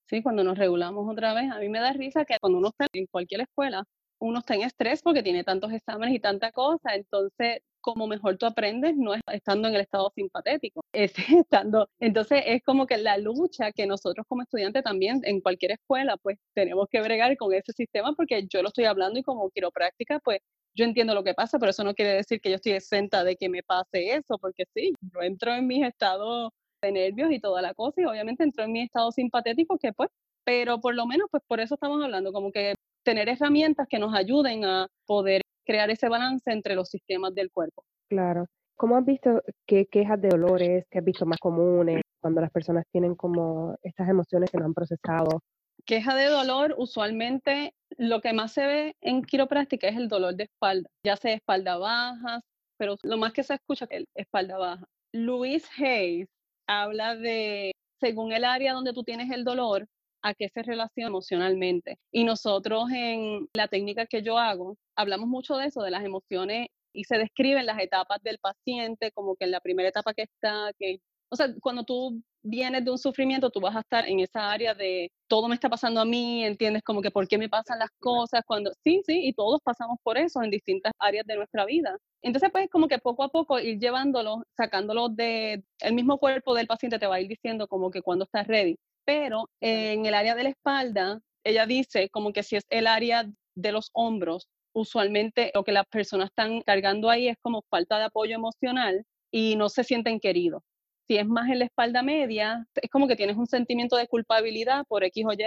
sí, 0.06 0.22
cuando 0.22 0.44
nos 0.44 0.58
regulamos 0.58 1.10
otra 1.10 1.32
vez. 1.34 1.50
A 1.50 1.58
mí 1.58 1.68
me 1.68 1.80
da 1.80 1.92
risa 1.92 2.24
que 2.24 2.36
cuando 2.40 2.58
uno 2.58 2.68
está 2.68 2.86
en 2.92 3.06
cualquier 3.06 3.42
escuela, 3.42 3.84
uno 4.20 4.40
está 4.40 4.54
en 4.54 4.62
estrés 4.62 5.02
porque 5.02 5.22
tiene 5.22 5.44
tantos 5.44 5.72
exámenes 5.72 6.14
y 6.14 6.20
tanta 6.20 6.52
cosa, 6.52 6.94
entonces 6.94 7.60
como 7.80 8.06
mejor 8.06 8.36
tú 8.36 8.46
aprendes 8.46 8.96
no 8.96 9.14
es 9.14 9.20
estando 9.32 9.68
en 9.68 9.74
el 9.74 9.80
estado 9.80 10.10
simpatético, 10.14 10.82
es 10.92 11.12
estando, 11.18 11.88
entonces 12.00 12.42
es 12.46 12.62
como 12.62 12.86
que 12.86 12.98
la 12.98 13.18
lucha 13.18 13.72
que 13.72 13.86
nosotros 13.86 14.26
como 14.28 14.42
estudiantes 14.42 14.82
también 14.82 15.20
en 15.24 15.40
cualquier 15.40 15.72
escuela 15.72 16.16
pues 16.16 16.38
tenemos 16.54 16.88
que 16.90 17.00
bregar 17.00 17.36
con 17.36 17.52
ese 17.54 17.72
sistema 17.72 18.12
porque 18.14 18.46
yo 18.48 18.62
lo 18.62 18.68
estoy 18.68 18.84
hablando 18.84 19.18
y 19.18 19.22
como 19.22 19.50
quiropráctica 19.50 20.18
pues 20.20 20.40
yo 20.74 20.84
entiendo 20.84 21.14
lo 21.14 21.24
que 21.24 21.34
pasa, 21.34 21.58
pero 21.58 21.70
eso 21.70 21.82
no 21.82 21.94
quiere 21.94 22.12
decir 22.14 22.40
que 22.40 22.50
yo 22.50 22.56
estoy 22.56 22.72
exenta 22.72 23.24
de 23.24 23.36
que 23.36 23.48
me 23.48 23.64
pase 23.64 24.12
eso, 24.14 24.38
porque 24.38 24.64
sí, 24.74 24.92
yo 25.00 25.22
entro 25.22 25.52
en 25.54 25.66
mis 25.66 25.84
estados 25.84 26.52
de 26.82 26.92
nervios 26.92 27.32
y 27.32 27.40
toda 27.40 27.62
la 27.62 27.74
cosa 27.74 28.00
y 28.00 28.04
obviamente 28.04 28.44
entro 28.44 28.64
en 28.64 28.72
mi 28.72 28.82
estado 28.82 29.10
simpatético 29.10 29.76
que 29.78 29.92
pues 29.92 30.10
pero 30.44 30.80
por 30.80 30.94
lo 30.94 31.06
menos 31.06 31.28
pues 31.30 31.42
por 31.46 31.60
eso 31.60 31.74
estamos 31.74 32.02
hablando, 32.02 32.32
como 32.32 32.52
que 32.52 32.74
tener 33.04 33.28
herramientas 33.28 33.86
que 33.88 33.98
nos 33.98 34.14
ayuden 34.14 34.64
a 34.64 34.88
poder 35.06 35.42
crear 35.64 35.90
ese 35.90 36.08
balance 36.08 36.50
entre 36.50 36.74
los 36.74 36.88
sistemas 36.88 37.34
del 37.34 37.50
cuerpo. 37.50 37.84
Claro. 38.08 38.46
¿Cómo 38.76 38.96
has 38.96 39.04
visto 39.04 39.42
qué 39.66 39.86
quejas 39.86 40.20
de 40.20 40.28
dolores, 40.28 40.84
qué 40.90 40.98
has 40.98 41.04
visto 41.04 41.26
más 41.26 41.38
comunes 41.38 42.00
cuando 42.20 42.40
las 42.40 42.50
personas 42.50 42.84
tienen 42.92 43.14
como 43.14 43.76
estas 43.82 44.08
emociones 44.08 44.50
que 44.50 44.58
no 44.58 44.66
han 44.66 44.74
procesado? 44.74 45.40
Queja 45.84 46.14
de 46.14 46.26
dolor, 46.26 46.74
usualmente 46.78 47.74
lo 47.96 48.20
que 48.20 48.32
más 48.32 48.52
se 48.52 48.66
ve 48.66 48.96
en 49.00 49.22
quiropráctica 49.22 49.88
es 49.88 49.96
el 49.96 50.08
dolor 50.08 50.36
de 50.36 50.44
espalda, 50.44 50.88
ya 51.04 51.16
sea 51.16 51.34
espalda 51.34 51.76
baja, 51.76 52.40
pero 52.76 52.96
lo 53.02 53.16
más 53.16 53.32
que 53.32 53.42
se 53.42 53.54
escucha 53.54 53.86
es 53.90 54.04
espalda 54.14 54.58
baja. 54.58 54.84
Luis 55.12 55.68
Hayes 55.78 56.28
habla 56.66 57.16
de, 57.16 57.72
según 58.00 58.32
el 58.32 58.44
área 58.44 58.74
donde 58.74 58.92
tú 58.92 59.02
tienes 59.02 59.30
el 59.30 59.44
dolor, 59.44 59.86
a 60.28 60.34
qué 60.34 60.48
se 60.48 60.62
relaciona 60.62 61.08
emocionalmente. 61.08 61.98
Y 62.12 62.24
nosotros 62.24 62.90
en 62.92 63.48
la 63.54 63.68
técnica 63.68 64.06
que 64.06 64.22
yo 64.22 64.38
hago, 64.38 64.76
hablamos 64.96 65.28
mucho 65.28 65.56
de 65.56 65.66
eso, 65.66 65.82
de 65.82 65.90
las 65.90 66.04
emociones 66.04 66.68
y 66.92 67.04
se 67.04 67.18
describen 67.18 67.66
las 67.66 67.80
etapas 67.80 68.22
del 68.22 68.38
paciente, 68.38 69.12
como 69.12 69.36
que 69.36 69.44
en 69.44 69.52
la 69.52 69.60
primera 69.60 69.88
etapa 69.88 70.14
que 70.14 70.22
está, 70.22 70.70
que, 70.78 71.00
o 71.30 71.36
sea, 71.36 71.48
cuando 71.60 71.84
tú 71.84 72.22
vienes 72.42 72.84
de 72.84 72.90
un 72.90 72.98
sufrimiento, 72.98 73.50
tú 73.50 73.60
vas 73.60 73.76
a 73.76 73.80
estar 73.80 74.08
en 74.08 74.20
esa 74.20 74.50
área 74.50 74.74
de 74.74 75.10
todo 75.28 75.48
me 75.48 75.54
está 75.54 75.68
pasando 75.68 76.00
a 76.00 76.04
mí, 76.04 76.44
entiendes 76.44 76.82
como 76.82 77.02
que 77.02 77.10
por 77.10 77.28
qué 77.28 77.36
me 77.38 77.48
pasan 77.48 77.78
las 77.78 77.90
cosas, 78.00 78.42
cuando 78.46 78.72
sí, 78.82 79.02
sí, 79.06 79.26
y 79.26 79.32
todos 79.34 79.60
pasamos 79.62 79.98
por 80.02 80.16
eso 80.18 80.42
en 80.42 80.50
distintas 80.50 80.92
áreas 80.98 81.26
de 81.26 81.36
nuestra 81.36 81.66
vida. 81.66 81.96
Entonces, 82.22 82.50
pues 82.50 82.68
como 82.70 82.88
que 82.88 82.98
poco 82.98 83.22
a 83.24 83.28
poco 83.28 83.58
ir 83.60 83.78
llevándolo, 83.78 84.42
sacándolo 84.56 85.08
de 85.08 85.62
el 85.80 85.94
mismo 85.94 86.18
cuerpo 86.18 86.54
del 86.54 86.66
paciente 86.66 86.98
te 86.98 87.06
va 87.06 87.16
a 87.16 87.20
ir 87.20 87.28
diciendo 87.28 87.68
como 87.68 87.90
que 87.90 88.02
cuando 88.02 88.24
estás 88.24 88.46
ready. 88.46 88.76
Pero 89.08 89.48
en 89.62 90.04
el 90.04 90.12
área 90.12 90.34
de 90.34 90.42
la 90.42 90.50
espalda, 90.50 91.18
ella 91.42 91.64
dice 91.64 92.10
como 92.10 92.30
que 92.30 92.42
si 92.42 92.56
es 92.56 92.64
el 92.68 92.86
área 92.86 93.24
de 93.54 93.72
los 93.72 93.88
hombros, 93.94 94.48
usualmente 94.74 95.50
lo 95.54 95.64
que 95.64 95.72
las 95.72 95.86
personas 95.86 96.28
están 96.28 96.60
cargando 96.60 97.08
ahí 97.08 97.28
es 97.28 97.38
como 97.40 97.62
falta 97.70 97.96
de 97.98 98.04
apoyo 98.04 98.34
emocional 98.34 99.06
y 99.32 99.56
no 99.56 99.70
se 99.70 99.82
sienten 99.82 100.20
queridos. 100.20 100.62
Si 101.06 101.16
es 101.16 101.26
más 101.26 101.48
en 101.48 101.60
la 101.60 101.64
espalda 101.64 102.02
media, 102.02 102.66
es 102.74 102.90
como 102.90 103.08
que 103.08 103.16
tienes 103.16 103.38
un 103.38 103.46
sentimiento 103.46 103.96
de 103.96 104.08
culpabilidad 104.08 104.84
por 104.86 105.02
X 105.04 105.24
o 105.26 105.32
Y 105.32 105.38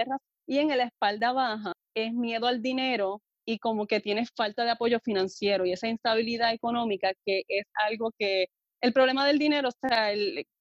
y 0.48 0.58
en 0.58 0.76
la 0.76 0.82
espalda 0.82 1.32
baja 1.32 1.72
es 1.94 2.12
miedo 2.12 2.48
al 2.48 2.62
dinero 2.62 3.22
y 3.46 3.60
como 3.60 3.86
que 3.86 4.00
tienes 4.00 4.30
falta 4.36 4.64
de 4.64 4.72
apoyo 4.72 4.98
financiero 5.04 5.66
y 5.66 5.72
esa 5.72 5.86
instabilidad 5.86 6.52
económica 6.52 7.12
que 7.24 7.42
es 7.46 7.64
algo 7.74 8.10
que 8.18 8.46
el 8.82 8.92
problema 8.92 9.26
del 9.26 9.38
dinero, 9.38 9.68
o 9.68 9.88
sea, 9.88 10.12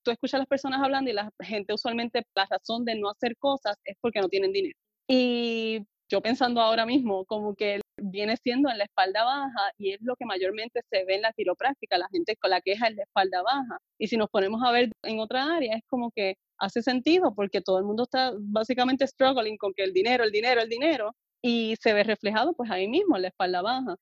tú 0.03 0.11
escuchas 0.11 0.35
a 0.35 0.37
las 0.39 0.47
personas 0.47 0.81
hablando 0.81 1.09
y 1.09 1.13
la 1.13 1.31
gente 1.41 1.73
usualmente 1.73 2.23
la 2.35 2.45
razón 2.45 2.85
de 2.85 2.95
no 2.95 3.09
hacer 3.09 3.35
cosas 3.37 3.77
es 3.83 3.97
porque 3.99 4.21
no 4.21 4.29
tienen 4.29 4.51
dinero. 4.53 4.77
Y 5.07 5.79
yo 6.07 6.21
pensando 6.21 6.61
ahora 6.61 6.85
mismo, 6.85 7.25
como 7.25 7.55
que 7.55 7.81
viene 7.97 8.37
siendo 8.37 8.69
en 8.69 8.77
la 8.77 8.83
espalda 8.83 9.23
baja 9.23 9.71
y 9.77 9.93
es 9.93 10.01
lo 10.01 10.15
que 10.15 10.25
mayormente 10.25 10.81
se 10.89 11.03
ve 11.05 11.15
en 11.15 11.23
la 11.23 11.33
quiropráctica, 11.33 11.97
la 11.97 12.07
gente 12.11 12.35
con 12.37 12.51
la 12.51 12.61
queja 12.61 12.87
es 12.87 12.95
la 12.95 13.03
espalda 13.03 13.41
baja. 13.41 13.79
Y 13.97 14.07
si 14.07 14.17
nos 14.17 14.29
ponemos 14.29 14.61
a 14.63 14.71
ver 14.71 14.91
en 15.03 15.19
otra 15.19 15.55
área, 15.55 15.75
es 15.75 15.83
como 15.87 16.11
que 16.11 16.35
hace 16.59 16.83
sentido 16.83 17.33
porque 17.33 17.61
todo 17.61 17.79
el 17.79 17.85
mundo 17.85 18.03
está 18.03 18.33
básicamente 18.37 19.07
struggling 19.07 19.57
con 19.57 19.73
que 19.73 19.83
el 19.83 19.93
dinero, 19.93 20.23
el 20.23 20.31
dinero, 20.31 20.61
el 20.61 20.69
dinero, 20.69 21.15
y 21.41 21.75
se 21.81 21.93
ve 21.93 22.03
reflejado 22.03 22.53
pues 22.53 22.69
ahí 22.69 22.87
mismo 22.87 23.15
en 23.15 23.23
la 23.23 23.27
espalda 23.29 23.61
baja. 23.63 23.95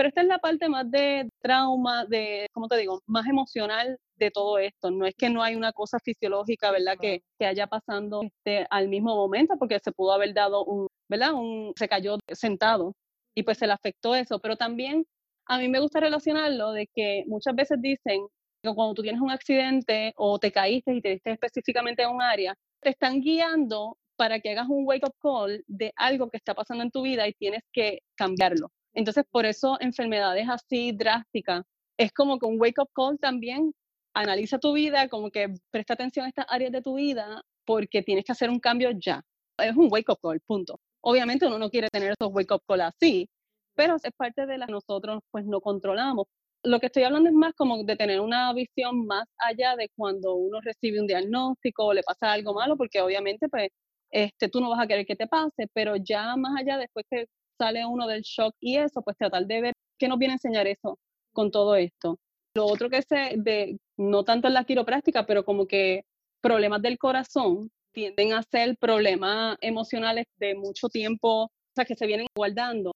Pero 0.00 0.08
esta 0.08 0.22
es 0.22 0.28
la 0.28 0.38
parte 0.38 0.66
más 0.70 0.90
de 0.90 1.28
trauma, 1.42 2.06
de, 2.06 2.46
¿cómo 2.54 2.68
te 2.68 2.78
digo?, 2.78 3.02
más 3.06 3.26
emocional 3.26 3.98
de 4.16 4.30
todo 4.30 4.58
esto. 4.58 4.90
No 4.90 5.04
es 5.04 5.14
que 5.14 5.28
no 5.28 5.42
hay 5.42 5.56
una 5.56 5.72
cosa 5.72 5.98
fisiológica, 5.98 6.70
¿verdad?, 6.70 6.94
que, 6.98 7.20
que 7.38 7.44
haya 7.44 7.66
pasando 7.66 8.22
este, 8.22 8.66
al 8.70 8.88
mismo 8.88 9.14
momento, 9.14 9.56
porque 9.58 9.78
se 9.78 9.92
pudo 9.92 10.12
haber 10.14 10.32
dado 10.32 10.64
un, 10.64 10.86
¿verdad?, 11.06 11.34
un, 11.34 11.74
se 11.76 11.86
cayó 11.86 12.16
sentado 12.32 12.94
y 13.34 13.42
pues 13.42 13.58
se 13.58 13.66
le 13.66 13.74
afectó 13.74 14.14
eso. 14.14 14.38
Pero 14.38 14.56
también 14.56 15.04
a 15.46 15.58
mí 15.58 15.68
me 15.68 15.80
gusta 15.80 16.00
relacionarlo 16.00 16.72
de 16.72 16.86
que 16.94 17.24
muchas 17.26 17.54
veces 17.54 17.76
dicen 17.82 18.26
que 18.62 18.74
cuando 18.74 18.94
tú 18.94 19.02
tienes 19.02 19.20
un 19.20 19.30
accidente 19.30 20.14
o 20.16 20.38
te 20.38 20.50
caíste 20.50 20.94
y 20.94 21.02
te 21.02 21.10
diste 21.10 21.32
específicamente 21.32 22.04
en 22.04 22.08
un 22.08 22.22
área, 22.22 22.54
te 22.80 22.88
están 22.88 23.20
guiando 23.20 23.98
para 24.16 24.40
que 24.40 24.52
hagas 24.52 24.68
un 24.70 24.86
wake-up 24.86 25.12
call 25.20 25.62
de 25.66 25.92
algo 25.94 26.30
que 26.30 26.38
está 26.38 26.54
pasando 26.54 26.84
en 26.84 26.90
tu 26.90 27.02
vida 27.02 27.28
y 27.28 27.34
tienes 27.34 27.60
que 27.70 27.98
cambiarlo. 28.16 28.70
Entonces, 28.94 29.24
por 29.30 29.46
eso 29.46 29.76
enfermedades 29.80 30.48
así 30.48 30.92
drásticas, 30.92 31.62
es 31.96 32.12
como 32.12 32.38
que 32.38 32.46
un 32.46 32.60
wake-up 32.60 32.88
call 32.94 33.18
también 33.18 33.72
analiza 34.14 34.58
tu 34.58 34.72
vida, 34.72 35.08
como 35.08 35.30
que 35.30 35.54
presta 35.70 35.94
atención 35.94 36.26
a 36.26 36.28
estas 36.28 36.46
áreas 36.48 36.72
de 36.72 36.82
tu 36.82 36.94
vida 36.96 37.42
porque 37.64 38.02
tienes 38.02 38.24
que 38.24 38.32
hacer 38.32 38.50
un 38.50 38.58
cambio 38.58 38.90
ya. 38.92 39.22
Es 39.58 39.76
un 39.76 39.88
wake-up 39.90 40.18
call, 40.22 40.40
punto. 40.40 40.80
Obviamente 41.02 41.46
uno 41.46 41.58
no 41.58 41.70
quiere 41.70 41.88
tener 41.88 42.12
esos 42.18 42.32
wake-up 42.32 42.62
calls 42.66 42.94
así, 42.94 43.28
pero 43.74 43.96
es 43.96 44.12
parte 44.16 44.46
de 44.46 44.58
la 44.58 44.66
que 44.66 44.72
nosotros 44.72 45.20
pues 45.30 45.44
no 45.46 45.60
controlamos. 45.60 46.26
Lo 46.62 46.80
que 46.80 46.86
estoy 46.86 47.04
hablando 47.04 47.30
es 47.30 47.34
más 47.34 47.54
como 47.54 47.82
de 47.84 47.96
tener 47.96 48.20
una 48.20 48.52
visión 48.52 49.06
más 49.06 49.24
allá 49.38 49.76
de 49.76 49.88
cuando 49.96 50.34
uno 50.34 50.60
recibe 50.60 51.00
un 51.00 51.06
diagnóstico 51.06 51.86
o 51.86 51.94
le 51.94 52.02
pasa 52.02 52.32
algo 52.32 52.52
malo, 52.54 52.76
porque 52.76 53.00
obviamente 53.00 53.48
pues 53.48 53.68
este, 54.10 54.48
tú 54.48 54.60
no 54.60 54.70
vas 54.70 54.80
a 54.80 54.86
querer 54.86 55.06
que 55.06 55.16
te 55.16 55.26
pase, 55.26 55.68
pero 55.72 55.96
ya 55.96 56.36
más 56.36 56.60
allá 56.60 56.76
después 56.78 57.06
que 57.10 57.26
sale 57.60 57.84
uno 57.84 58.06
del 58.06 58.22
shock 58.22 58.54
y 58.60 58.78
eso, 58.78 59.02
pues 59.02 59.16
tratar 59.16 59.46
de 59.46 59.60
ver 59.60 59.74
qué 59.98 60.08
nos 60.08 60.18
viene 60.18 60.32
a 60.32 60.36
enseñar 60.36 60.66
eso 60.66 60.98
con 61.32 61.50
todo 61.50 61.76
esto. 61.76 62.18
Lo 62.54 62.66
otro 62.66 62.88
que 62.90 63.02
sé, 63.02 63.34
de, 63.36 63.78
no 63.96 64.24
tanto 64.24 64.48
en 64.48 64.54
la 64.54 64.64
quiropráctica, 64.64 65.26
pero 65.26 65.44
como 65.44 65.66
que 65.66 66.02
problemas 66.40 66.82
del 66.82 66.98
corazón, 66.98 67.70
tienden 67.92 68.32
a 68.32 68.42
ser 68.42 68.76
problemas 68.78 69.56
emocionales 69.60 70.26
de 70.38 70.54
mucho 70.54 70.88
tiempo, 70.88 71.44
o 71.44 71.50
sea, 71.74 71.84
que 71.84 71.96
se 71.96 72.06
vienen 72.06 72.26
guardando. 72.34 72.92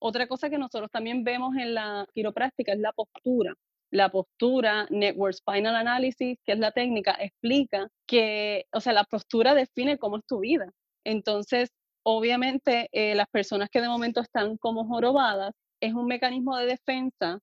Otra 0.00 0.26
cosa 0.26 0.50
que 0.50 0.58
nosotros 0.58 0.90
también 0.90 1.24
vemos 1.24 1.56
en 1.56 1.74
la 1.74 2.06
quiropráctica 2.14 2.72
es 2.72 2.78
la 2.80 2.92
postura. 2.92 3.54
La 3.90 4.10
postura, 4.10 4.86
Network 4.90 5.34
Spinal 5.34 5.76
Analysis, 5.76 6.38
que 6.44 6.52
es 6.52 6.58
la 6.58 6.72
técnica, 6.72 7.16
explica 7.20 7.88
que, 8.06 8.64
o 8.72 8.80
sea, 8.80 8.92
la 8.92 9.04
postura 9.04 9.54
define 9.54 9.98
cómo 9.98 10.18
es 10.18 10.26
tu 10.26 10.40
vida. 10.40 10.70
Entonces, 11.04 11.70
obviamente, 12.10 12.88
eh, 12.92 13.14
las 13.14 13.28
personas 13.28 13.68
que 13.68 13.82
de 13.82 13.88
momento 13.88 14.20
están 14.22 14.56
como 14.56 14.86
jorobadas, 14.86 15.52
es 15.78 15.92
un 15.92 16.06
mecanismo 16.06 16.56
de 16.56 16.64
defensa. 16.64 17.38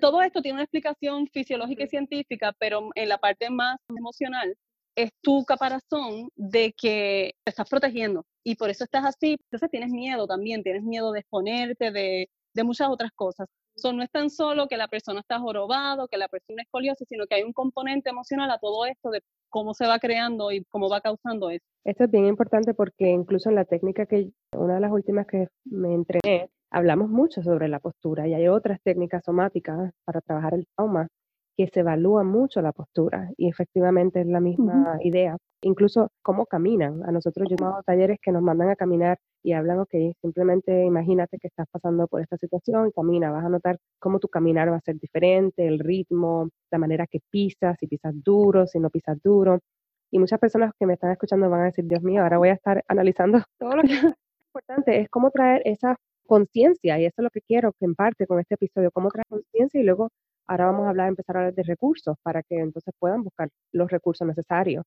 Todo 0.00 0.22
esto 0.22 0.42
tiene 0.42 0.54
una 0.56 0.64
explicación 0.64 1.28
fisiológica 1.28 1.84
y 1.84 1.88
científica, 1.88 2.52
pero 2.58 2.90
en 2.96 3.08
la 3.08 3.18
parte 3.18 3.48
más 3.48 3.78
emocional, 3.88 4.56
es 4.96 5.10
tu 5.22 5.44
caparazón 5.44 6.28
de 6.34 6.74
que 6.76 7.32
te 7.44 7.50
estás 7.50 7.68
protegiendo 7.68 8.26
y 8.44 8.56
por 8.56 8.70
eso 8.70 8.84
estás 8.84 9.04
así. 9.04 9.36
Entonces 9.44 9.70
tienes 9.70 9.90
miedo 9.90 10.26
también, 10.26 10.64
tienes 10.64 10.82
miedo 10.82 11.12
de 11.12 11.20
exponerte, 11.20 11.92
de, 11.92 12.28
de 12.54 12.64
muchas 12.64 12.88
otras 12.88 13.12
cosas. 13.14 13.46
So, 13.82 13.92
no 13.92 14.04
es 14.04 14.10
tan 14.12 14.30
solo 14.30 14.68
que 14.68 14.76
la 14.76 14.86
persona 14.86 15.18
está 15.18 15.40
jorobado, 15.40 16.06
que 16.06 16.16
la 16.16 16.28
persona 16.28 16.62
es 16.62 16.66
escoliosa, 16.66 17.04
sino 17.04 17.26
que 17.26 17.34
hay 17.34 17.42
un 17.42 17.52
componente 17.52 18.10
emocional 18.10 18.48
a 18.52 18.58
todo 18.58 18.86
esto 18.86 19.10
de 19.10 19.22
cómo 19.48 19.74
se 19.74 19.88
va 19.88 19.98
creando 19.98 20.52
y 20.52 20.62
cómo 20.66 20.88
va 20.88 21.00
causando 21.00 21.50
eso. 21.50 21.66
Esto 21.84 22.04
es 22.04 22.10
bien 22.12 22.26
importante 22.26 22.74
porque 22.74 23.10
incluso 23.10 23.48
en 23.48 23.56
la 23.56 23.64
técnica 23.64 24.06
que 24.06 24.30
una 24.56 24.76
de 24.76 24.80
las 24.80 24.92
últimas 24.92 25.26
que 25.26 25.48
me 25.64 25.94
entrené, 25.94 26.48
hablamos 26.70 27.10
mucho 27.10 27.42
sobre 27.42 27.66
la 27.66 27.80
postura 27.80 28.28
y 28.28 28.34
hay 28.34 28.46
otras 28.46 28.80
técnicas 28.84 29.24
somáticas 29.24 29.90
para 30.04 30.20
trabajar 30.20 30.54
el 30.54 30.64
trauma 30.76 31.08
que 31.56 31.66
se 31.66 31.80
evalúa 31.80 32.22
mucho 32.22 32.62
la 32.62 32.70
postura 32.70 33.30
y 33.36 33.48
efectivamente 33.48 34.20
es 34.20 34.28
la 34.28 34.38
misma 34.38 34.98
idea. 35.02 35.36
Incluso 35.62 36.12
cómo 36.22 36.46
caminan. 36.46 37.02
A 37.04 37.10
nosotros 37.10 37.48
llamamos 37.50 37.84
talleres 37.84 38.18
que 38.22 38.30
nos 38.30 38.42
mandan 38.42 38.70
a 38.70 38.76
caminar 38.76 39.18
y 39.42 39.52
hablan, 39.52 39.80
ok, 39.80 39.94
simplemente 40.20 40.84
imagínate 40.84 41.38
que 41.38 41.48
estás 41.48 41.66
pasando 41.70 42.06
por 42.08 42.20
esta 42.20 42.36
situación 42.36 42.88
y 42.88 42.92
camina, 42.92 43.30
vas 43.30 43.44
a 43.44 43.48
notar 43.48 43.78
cómo 43.98 44.18
tu 44.18 44.28
caminar 44.28 44.70
va 44.70 44.76
a 44.76 44.80
ser 44.80 44.98
diferente, 44.98 45.66
el 45.66 45.78
ritmo, 45.78 46.48
la 46.70 46.78
manera 46.78 47.06
que 47.06 47.20
pisas, 47.30 47.76
si 47.78 47.86
pisas 47.86 48.14
duro, 48.22 48.66
si 48.66 48.78
no 48.78 48.90
pisas 48.90 49.20
duro. 49.22 49.60
Y 50.10 50.18
muchas 50.18 50.38
personas 50.38 50.72
que 50.78 50.86
me 50.86 50.94
están 50.94 51.12
escuchando 51.12 51.48
van 51.50 51.62
a 51.62 51.64
decir, 51.64 51.84
Dios 51.86 52.02
mío, 52.02 52.22
ahora 52.22 52.38
voy 52.38 52.50
a 52.50 52.54
estar 52.54 52.84
analizando 52.88 53.42
todo 53.58 53.76
lo 53.76 53.82
que 53.82 53.94
es 53.94 54.04
importante, 54.46 55.00
es 55.00 55.08
cómo 55.08 55.30
traer 55.30 55.62
esa 55.64 55.96
conciencia, 56.26 56.98
y 57.00 57.06
eso 57.06 57.14
es 57.18 57.24
lo 57.24 57.30
que 57.30 57.40
quiero 57.42 57.72
que 57.72 57.84
en 57.84 57.94
parte 57.94 58.26
con 58.26 58.40
este 58.40 58.54
episodio, 58.54 58.90
cómo 58.92 59.10
traer 59.10 59.26
conciencia 59.28 59.80
y 59.80 59.84
luego 59.84 60.08
Ahora 60.46 60.66
vamos 60.66 60.86
a 60.86 60.90
hablar, 60.90 61.08
empezar 61.08 61.36
a 61.36 61.40
hablar 61.40 61.54
de 61.54 61.62
recursos 61.62 62.16
para 62.22 62.42
que 62.42 62.58
entonces 62.58 62.92
puedan 62.98 63.22
buscar 63.22 63.48
los 63.72 63.90
recursos 63.90 64.26
necesarios. 64.26 64.84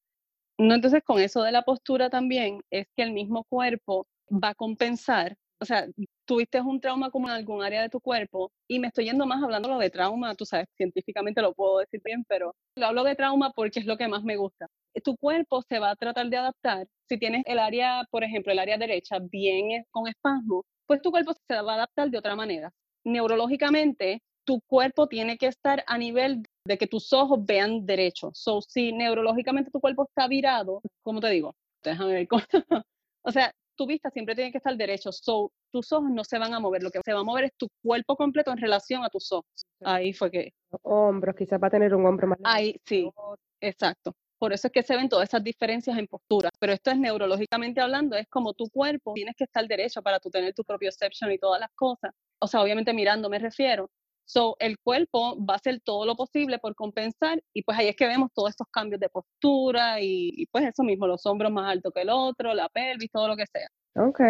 No, 0.58 0.74
entonces 0.74 1.04
con 1.04 1.20
eso 1.20 1.44
de 1.44 1.52
la 1.52 1.64
postura 1.64 2.10
también 2.10 2.62
es 2.70 2.88
que 2.96 3.04
el 3.04 3.12
mismo 3.12 3.44
cuerpo 3.46 4.06
va 4.30 4.50
a 4.50 4.56
compensar, 4.56 5.38
o 5.60 5.66
sea, 5.66 5.88
tuviste 6.26 6.60
un 6.62 6.82
trauma 6.82 7.10
como 7.12 7.28
en 7.28 7.36
algún 7.36 7.64
área 7.64 7.82
de 7.82 7.90
tu 7.90 8.00
cuerpo 8.00 8.52
y 8.68 8.80
me 8.80 8.88
estoy 8.88 9.06
yendo 9.06 9.26
más 9.26 9.42
hablando 9.42 9.70
lo 9.70 9.78
de 9.78 9.90
trauma, 9.90 10.36
tú 10.36 10.46
sabes, 10.46 10.68
científicamente 10.76 11.42
lo 11.42 11.54
puedo 11.54 11.80
decir 11.80 12.02
bien, 12.04 12.26
pero 12.28 12.54
lo 12.76 12.86
hablo 12.86 13.04
de 13.04 13.16
trauma 13.16 13.52
porque 13.52 13.80
es 13.80 13.86
lo 13.86 13.98
que 13.98 14.08
más 14.08 14.24
me 14.24 14.36
gusta. 14.36 14.68
Tu 15.04 15.16
cuerpo 15.18 15.62
se 15.62 15.80
va 15.80 15.92
a 15.92 15.96
tratar 15.96 16.30
de 16.30 16.38
adaptar. 16.38 16.88
Si 17.08 17.18
tienes 17.18 17.44
el 17.46 17.60
área, 17.60 18.06
por 18.12 18.24
ejemplo, 18.24 18.52
el 18.52 18.60
área 18.60 18.78
derecha 18.78 19.20
bien 19.20 19.86
con 19.92 20.08
espasmo, 20.08 20.64
pues 20.88 21.02
tu 21.02 21.12
cuerpo 21.12 21.34
se 21.34 21.62
va 21.62 21.74
a 21.74 21.76
adaptar 21.76 22.10
de 22.10 22.18
otra 22.18 22.36
manera. 22.36 22.72
Neurológicamente, 23.04 24.22
tu 24.46 24.62
cuerpo 24.68 25.08
tiene 25.08 25.38
que 25.38 25.48
estar 25.48 25.84
a 25.88 25.98
nivel 25.98 26.44
de 26.66 26.78
que 26.78 26.88
tus 26.88 27.12
ojos 27.14 27.40
vean 27.46 27.86
derecho. 27.86 28.32
So, 28.34 28.62
si 28.62 28.94
neurológicamente 28.94 29.72
tu 29.72 29.80
cuerpo 29.80 30.06
está 30.08 30.28
virado, 30.28 30.82
¿cómo 31.04 31.20
te 31.20 31.30
digo? 31.30 31.56
Déjame 31.84 32.14
ver. 32.14 32.28
o 33.24 33.32
sea, 33.32 33.54
tu 33.76 33.86
vista 33.86 34.10
siempre 34.10 34.36
tiene 34.36 34.52
que 34.52 34.58
estar 34.58 34.76
derecho. 34.76 35.12
So, 35.12 35.52
tus 35.72 35.92
ojos 35.92 36.10
no 36.12 36.24
se 36.24 36.40
van 36.40 36.54
a 36.54 36.60
mover. 36.60 36.84
Lo 36.84 36.92
que 36.92 37.02
se 37.04 37.14
va 37.14 37.20
a 37.20 37.24
mover 37.24 37.46
es 37.46 37.52
tu 37.58 37.68
cuerpo 37.82 38.16
completo 38.16 38.52
en 38.52 38.58
relación 38.58 39.04
a 39.04 39.10
tus 39.10 39.32
ojos. 39.32 39.66
Ahí 39.82 40.14
fue 40.14 40.32
que. 40.32 40.54
Hombros, 40.84 41.36
quizás 41.36 41.62
va 41.62 41.68
a 41.68 41.72
tener 41.72 41.94
un 41.94 42.06
hombro 42.06 42.28
más. 42.28 42.40
Ahí, 42.44 42.80
sí, 42.86 43.10
exacto. 43.60 44.14
Por 44.38 44.54
eso 44.54 44.68
es 44.68 44.74
que 44.74 44.84
se 44.84 44.96
ven 44.96 45.10
todas 45.10 45.30
esas 45.30 45.44
diferencias 45.44 45.98
en 45.98 46.08
postura. 46.08 46.50
Pero 46.60 46.74
esto 46.74 46.92
es 46.92 46.98
neurológicamente 46.98 47.82
hablando, 47.82 48.16
es 48.18 48.28
como 48.28 48.54
tu 48.54 48.70
cuerpo 48.70 49.14
tienes 49.14 49.36
que 49.36 49.46
estar 49.46 49.66
derecho 49.68 50.02
para 50.02 50.20
tú 50.20 50.30
tener 50.30 50.54
tu 50.54 50.64
propio 50.64 50.90
exception 50.90 51.32
y 51.32 51.38
todas 51.38 51.60
las 51.60 51.72
cosas. 51.74 52.12
O 52.40 52.48
sea, 52.48 52.62
obviamente 52.62 52.94
mirando 52.94 53.30
me 53.30 53.40
refiero. 53.40 53.90
So, 54.26 54.56
el 54.60 54.80
cuerpo 54.80 55.38
va 55.46 55.54
a 55.54 55.58
hacer 55.58 55.80
todo 55.82 56.06
lo 56.06 56.16
posible 56.16 56.58
por 56.58 56.74
compensar 56.76 57.42
y 57.54 57.62
pues 57.62 57.78
ahí 57.78 57.88
es 57.88 57.96
que 57.96 58.08
vemos 58.08 58.32
todos 58.34 58.50
estos 58.50 58.68
cambios 58.72 59.00
de 59.00 59.10
postura 59.10 60.02
y, 60.02 60.48
pues 60.52 60.66
eso 60.66 60.84
mismo, 60.84 61.06
los 61.06 61.26
hombros 61.28 61.52
más 61.52 61.72
altos 61.72 61.94
que 61.94 62.02
el 62.02 62.10
otro, 62.10 62.54
la 62.54 62.68
pelvis, 62.70 63.12
todo 63.12 63.28
lo 63.28 63.36
que 63.36 63.46
sea. 63.46 63.68
Ok, 63.96 64.22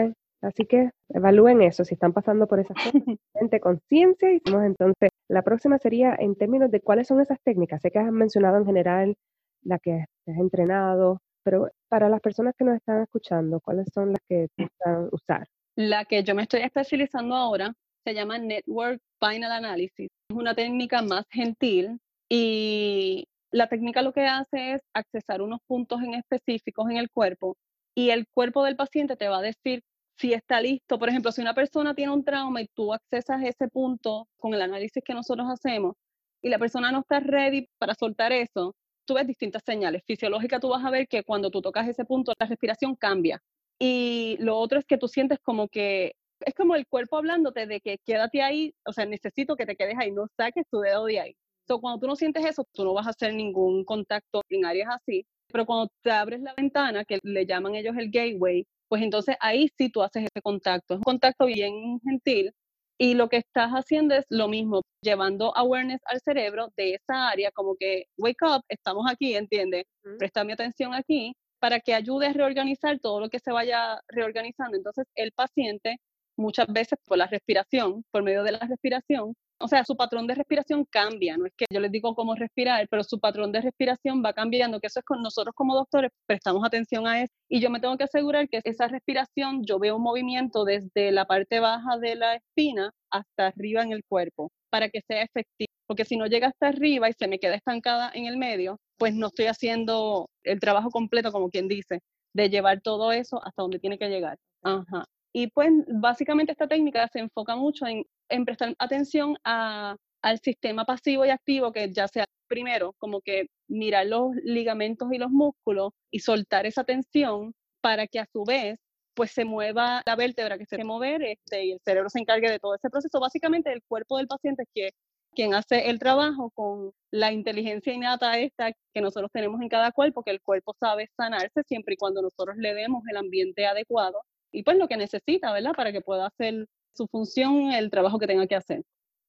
así 0.42 0.66
que 0.66 0.92
evalúen 1.10 1.62
eso, 1.62 1.86
si 1.86 1.94
están 1.94 2.12
pasando 2.12 2.46
por 2.46 2.60
esas 2.60 2.76
cosas, 2.76 2.92
conciencia 3.62 4.34
y 4.34 4.42
entonces, 4.46 5.10
la 5.30 5.42
próxima 5.44 5.78
sería 5.78 6.14
en 6.20 6.36
términos 6.36 6.70
de 6.72 6.82
cuáles 6.82 7.08
son 7.08 7.22
esas 7.22 7.40
técnicas, 7.44 7.82
sé 7.82 7.90
que 7.90 8.00
has 8.00 8.12
mencionado 8.12 8.58
en 8.58 8.66
general 8.66 9.16
la 9.64 9.80
que 9.80 10.06
has 10.28 10.38
entrenado, 10.38 11.20
pero 11.44 11.70
para 11.90 12.10
las 12.10 12.20
personas 12.20 12.54
que 12.58 12.66
nos 12.66 12.76
están 12.76 13.02
escuchando, 13.02 13.62
¿cuáles 13.62 13.88
son 13.94 14.10
las 14.10 14.20
que 14.28 14.48
están 14.58 15.10
usar? 15.12 15.48
La 15.76 16.06
que 16.06 16.24
yo 16.24 16.36
me 16.36 16.44
estoy 16.44 16.62
especializando 16.62 17.36
ahora 17.36 17.74
se 18.06 18.14
llama 18.14 18.38
Network 18.38 19.02
Final 19.20 19.52
Analysis. 19.52 20.10
Es 20.30 20.38
una 20.38 20.54
técnica 20.54 21.02
más 21.02 21.26
gentil 21.32 22.00
y 22.30 23.26
la 23.52 23.68
técnica 23.68 24.02
lo 24.02 24.14
que 24.14 24.26
hace 24.26 24.74
es 24.74 24.82
accesar 24.94 25.42
unos 25.42 25.60
puntos 25.68 26.02
en 26.02 26.14
específicos 26.14 26.90
en 26.90 26.98
el 26.98 27.10
cuerpo 27.10 27.58
y 27.96 28.12
el 28.12 28.28
cuerpo 28.34 28.64
del 28.64 28.76
paciente 28.76 29.16
te 29.16 29.28
va 29.28 29.40
a 29.40 29.42
decir 29.42 29.82
si 30.18 30.34
está 30.34 30.62
listo. 30.62 31.00
Por 31.00 31.10
ejemplo, 31.10 31.32
si 31.32 31.42
una 31.42 31.54
persona 31.54 31.96
tiene 31.96 32.14
un 32.14 32.24
trauma 32.24 32.62
y 32.62 32.68
tú 32.74 32.94
accesas 32.94 33.42
ese 33.44 33.68
punto 33.70 34.28
con 34.38 34.54
el 34.54 34.62
análisis 34.62 35.04
que 35.04 35.14
nosotros 35.14 35.48
hacemos 35.50 35.96
y 36.42 36.50
la 36.50 36.60
persona 36.60 36.92
no 36.92 37.00
está 37.00 37.20
ready 37.20 37.68
para 37.80 37.96
soltar 37.96 38.32
eso, 38.32 38.76
tú 39.06 39.16
ves 39.16 39.28
distintas 39.28 39.64
señales. 39.66 40.04
Fisiológica, 40.06 40.60
tú 40.60 40.70
vas 40.70 40.86
a 40.86 40.92
ver 40.92 41.08
que 41.08 41.24
cuando 41.24 41.50
tú 41.50 41.62
tocas 41.62 41.88
ese 41.88 42.06
punto, 42.06 42.34
la 42.40 42.46
respiración 42.46 42.96
cambia. 42.96 43.42
Y 43.80 44.38
lo 44.40 44.58
otro 44.58 44.80
es 44.80 44.86
que 44.86 44.98
tú 44.98 45.08
sientes 45.08 45.40
como 45.42 45.68
que 45.68 46.14
es 46.40 46.54
como 46.54 46.76
el 46.76 46.88
cuerpo 46.88 47.18
hablándote 47.18 47.68
de 47.68 47.82
que 47.82 47.98
quédate 48.06 48.42
ahí, 48.42 48.74
o 48.86 48.94
sea, 48.94 49.06
necesito 49.06 49.56
que 49.56 49.66
te 49.66 49.76
quedes 49.76 49.96
ahí, 49.98 50.12
no 50.12 50.28
saques 50.38 50.66
tu 50.70 50.80
dedo 50.80 51.06
de 51.06 51.20
ahí. 51.20 51.36
So, 51.68 51.80
cuando 51.80 52.00
tú 52.00 52.08
no 52.08 52.16
sientes 52.16 52.46
eso, 52.46 52.66
tú 52.74 52.84
no 52.84 52.94
vas 52.94 53.08
a 53.08 53.12
hacer 53.12 53.34
ningún 53.34 53.84
contacto 53.86 54.42
en 54.50 54.66
áreas 54.66 54.90
así, 54.92 55.26
pero 55.52 55.66
cuando 55.66 55.90
te 56.04 56.12
abres 56.12 56.42
la 56.42 56.54
ventana, 56.56 57.06
que 57.06 57.20
le 57.24 57.46
llaman 57.46 57.76
ellos 57.76 57.96
el 57.98 58.12
gateway, 58.12 58.66
pues 58.88 59.02
entonces 59.02 59.36
ahí 59.40 59.70
sí 59.78 59.90
tú 59.90 60.04
haces 60.04 60.24
ese 60.24 60.42
contacto. 60.42 60.94
Es 60.94 60.98
un 61.00 61.04
contacto 61.04 61.46
bien 61.48 62.00
gentil 62.04 62.52
y 62.98 63.14
lo 63.16 63.30
que 63.30 63.38
estás 63.38 63.72
haciendo 63.72 64.16
es 64.16 64.26
lo 64.30 64.48
mismo, 64.48 64.82
llevando 65.02 65.56
awareness 65.58 66.02
al 66.06 66.22
cerebro 66.22 66.70
de 66.78 66.96
esa 66.96 67.30
área, 67.30 67.52
como 67.52 67.76
que 67.76 68.06
wake 68.18 68.44
up, 68.44 68.64
estamos 68.70 69.06
aquí, 69.12 69.36
¿entiendes? 69.36 69.86
Presta 70.18 70.44
mi 70.44 70.54
atención 70.54 70.94
aquí 70.94 71.34
para 71.60 71.80
que 71.80 71.94
ayude 71.94 72.28
a 72.28 72.34
reorganizar 72.34 73.00
todo 73.00 73.20
lo 73.20 73.30
que 73.30 73.40
se 73.40 73.52
vaya 73.52 74.00
reorganizando. 74.08 74.78
Entonces 74.78 75.06
el 75.16 75.32
paciente 75.32 75.98
muchas 76.38 76.68
veces 76.68 77.00
por 77.06 77.18
la 77.18 77.28
respiración, 77.28 78.04
por 78.12 78.24
medio 78.24 78.44
de 78.44 78.54
la 78.54 78.60
respiración. 78.60 79.34
O 79.60 79.68
sea, 79.70 79.86
su 79.86 79.96
patrón 79.96 80.28
de 80.28 80.36
respiración 80.36 80.84
cambia, 80.84 81.38
no 81.38 81.46
es 81.46 81.54
que 81.56 81.66
yo 81.72 81.80
les 81.80 81.90
digo 81.90 82.14
cómo 82.14 82.36
respirar, 82.36 82.88
pero 82.90 83.04
su 83.04 83.20
patrón 83.20 83.54
de 83.54 83.62
respiración 83.62 84.22
va 84.24 84.34
cambiando, 84.34 84.82
que 84.82 84.88
eso 84.88 85.00
es 85.00 85.06
con 85.06 85.22
nosotros 85.22 85.56
como 85.56 85.76
doctores 85.76 86.12
prestamos 86.26 86.66
atención 86.66 87.08
a 87.08 87.22
eso 87.22 87.34
y 87.48 87.62
yo 87.62 87.70
me 87.70 87.80
tengo 87.80 87.98
que 87.98 88.04
asegurar 88.04 88.50
que 88.50 88.60
esa 88.66 88.88
respiración, 88.90 89.64
yo 89.66 89.80
veo 89.80 89.96
un 89.96 90.04
movimiento 90.04 90.66
desde 90.66 91.12
la 91.12 91.26
parte 91.26 91.62
baja 91.62 91.98
de 91.98 92.16
la 92.16 92.36
espina 92.36 92.92
hasta 93.10 93.48
arriba 93.48 93.82
en 93.82 93.94
el 93.94 94.04
cuerpo 94.04 94.52
para 94.70 94.90
que 94.90 95.00
sea 95.08 95.22
efectivo, 95.22 95.72
porque 95.88 96.04
si 96.04 96.18
no 96.18 96.26
llega 96.28 96.48
hasta 96.50 96.68
arriba 96.68 97.10
y 97.10 97.14
se 97.14 97.30
me 97.30 97.40
queda 97.40 97.56
estancada 97.56 98.12
en 98.14 98.26
el 98.26 98.36
medio, 98.36 98.78
pues 98.98 99.16
no 99.16 99.28
estoy 99.28 99.46
haciendo 99.46 100.30
el 100.44 100.60
trabajo 100.60 100.90
completo, 100.90 101.32
como 101.32 101.50
quien 101.50 101.70
dice, 101.70 102.02
de 102.34 102.50
llevar 102.50 102.82
todo 102.82 103.14
eso 103.14 103.42
hasta 103.42 103.62
donde 103.62 103.80
tiene 103.80 103.98
que 103.98 104.10
llegar. 104.10 104.38
Ajá. 104.64 105.06
Y 105.38 105.48
pues 105.48 105.70
básicamente 105.90 106.54
esta 106.54 106.66
técnica 106.66 107.10
se 107.10 107.20
enfoca 107.20 107.58
mucho 107.58 107.86
en, 107.88 108.46
prestar 108.46 108.74
atención 108.80 109.36
a, 109.44 109.98
al 110.22 110.40
sistema 110.40 110.86
pasivo 110.86 111.26
y 111.26 111.30
activo, 111.30 111.74
que 111.74 111.92
ya 111.92 112.08
sea 112.08 112.26
primero 112.48 112.94
como 113.00 113.20
que 113.20 113.48
mirar 113.68 114.06
los 114.06 114.34
ligamentos 114.46 115.10
y 115.12 115.18
los 115.18 115.32
músculos 115.32 115.92
y 116.10 116.20
soltar 116.20 116.66
esa 116.66 116.86
tensión 116.86 117.54
para 117.82 118.08
que 118.08 118.20
a 118.20 118.28
su 118.32 118.46
vez 118.46 118.80
pues 119.14 119.32
se 119.32 119.44
mueva 119.44 120.02
la 120.06 120.16
vértebra 120.16 120.58
que 120.58 120.66
se 120.66 120.78
debe 120.78 120.88
mover 120.88 121.22
este, 121.24 121.66
y 121.66 121.72
el 121.74 121.82
cerebro 121.84 122.10
se 122.10 122.20
encargue 122.20 122.50
de 122.50 122.60
todo 122.60 122.76
ese 122.76 122.90
proceso. 122.90 123.20
Básicamente 123.20 123.74
el 123.74 123.84
cuerpo 123.90 124.18
del 124.18 124.28
paciente 124.28 124.64
es 124.64 124.70
que, 124.74 124.90
quien 125.34 125.54
hace 125.54 125.90
el 125.90 126.00
trabajo 126.00 126.50
con 126.52 126.94
la 127.12 127.34
inteligencia 127.34 127.92
innata 127.92 128.40
esta 128.40 128.72
que 128.72 129.02
nosotros 129.02 129.30
tenemos 129.34 129.60
en 129.62 129.68
cada 129.68 129.92
cuerpo, 129.92 130.24
que 130.24 130.32
el 130.32 130.42
cuerpo 130.42 130.74
sabe 130.80 131.10
sanarse 131.18 131.62
siempre 131.68 131.96
y 131.96 131.98
cuando 131.98 132.22
nosotros 132.22 132.56
le 132.56 132.74
demos 132.74 133.04
el 133.10 133.18
ambiente 133.18 133.66
adecuado 133.66 134.22
y 134.56 134.64
pues 134.64 134.78
lo 134.78 134.88
que 134.88 134.98
necesita, 134.98 135.52
¿verdad? 135.52 135.74
Para 135.76 135.92
que 135.92 136.02
pueda 136.02 136.28
hacer 136.28 136.68
su 136.94 137.08
función, 137.08 137.72
el 137.72 137.92
trabajo 137.92 138.20
que 138.20 138.28
tenga 138.28 138.48
que 138.48 138.56
hacer. 138.56 138.84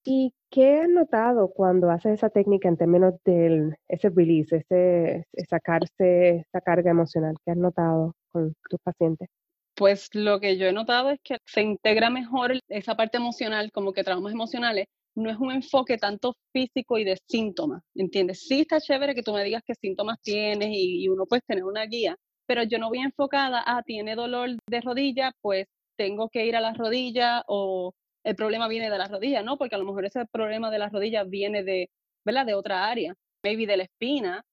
¿Y 0.04 0.32
qué 0.50 0.78
has 0.78 0.88
notado 0.88 1.50
cuando 1.50 1.90
haces 1.90 2.12
esa 2.12 2.30
técnica 2.30 2.68
en 2.68 2.76
términos 2.76 3.14
de 3.24 3.74
ese 3.88 4.08
release, 4.08 4.56
ese, 4.56 5.24
sacarse 5.50 6.44
esa 6.46 6.60
carga 6.60 6.92
emocional? 6.92 7.34
¿Qué 7.44 7.50
has 7.50 7.56
notado 7.56 8.14
con 8.30 8.54
tus 8.70 8.78
pacientes? 8.80 9.28
Pues 9.74 10.08
lo 10.14 10.38
que 10.38 10.56
yo 10.56 10.66
he 10.66 10.72
notado 10.72 11.10
es 11.10 11.18
que 11.24 11.38
se 11.44 11.62
integra 11.62 12.08
mejor 12.08 12.52
esa 12.68 12.94
parte 12.94 13.16
emocional, 13.16 13.72
como 13.72 13.92
que 13.92 14.04
traumas 14.04 14.32
emocionales, 14.32 14.86
no 15.16 15.28
es 15.28 15.38
un 15.38 15.50
enfoque 15.50 15.98
tanto 15.98 16.34
físico 16.52 16.98
y 16.98 17.04
de 17.04 17.18
síntomas, 17.26 17.82
¿entiendes? 17.94 18.46
Sí 18.46 18.60
está 18.60 18.80
chévere 18.80 19.14
que 19.14 19.22
tú 19.22 19.32
me 19.32 19.42
digas 19.42 19.62
qué 19.66 19.74
síntomas 19.74 20.18
tienes 20.22 20.68
y, 20.70 21.04
y 21.04 21.08
uno 21.08 21.26
puede 21.26 21.42
tener 21.46 21.64
una 21.64 21.84
guía, 21.84 22.16
pero 22.46 22.62
yo 22.62 22.78
no 22.78 22.88
voy 22.88 22.98
enfocada 23.00 23.62
a, 23.66 23.82
tiene 23.82 24.14
dolor 24.14 24.50
de 24.68 24.80
rodilla, 24.80 25.32
pues 25.40 25.66
tengo 25.96 26.28
que 26.28 26.46
ir 26.46 26.56
a 26.56 26.61
la 26.61 26.72
rodilla 26.74 27.42
o 27.48 27.94
el 28.24 28.37
problema 28.37 28.68
viene 28.68 28.90
de 28.90 28.98
la 28.98 29.09
rodilla, 29.09 29.42
¿no? 29.42 29.56
Porque 29.56 29.74
a 29.76 29.78
lo 29.78 29.85
mejor 29.85 30.04
ese 30.04 30.26
problema 30.26 30.70
de 30.70 30.78
la 30.78 30.88
rodilla 30.88 31.24
viene 31.24 31.62
de, 31.62 31.90
¿verdad? 32.24 32.46
De 32.46 32.54
otra 32.54 32.88
área, 32.88 33.14
maybe 33.44 33.66
de 33.66 33.76
la 33.76 33.85
espina 33.85 34.44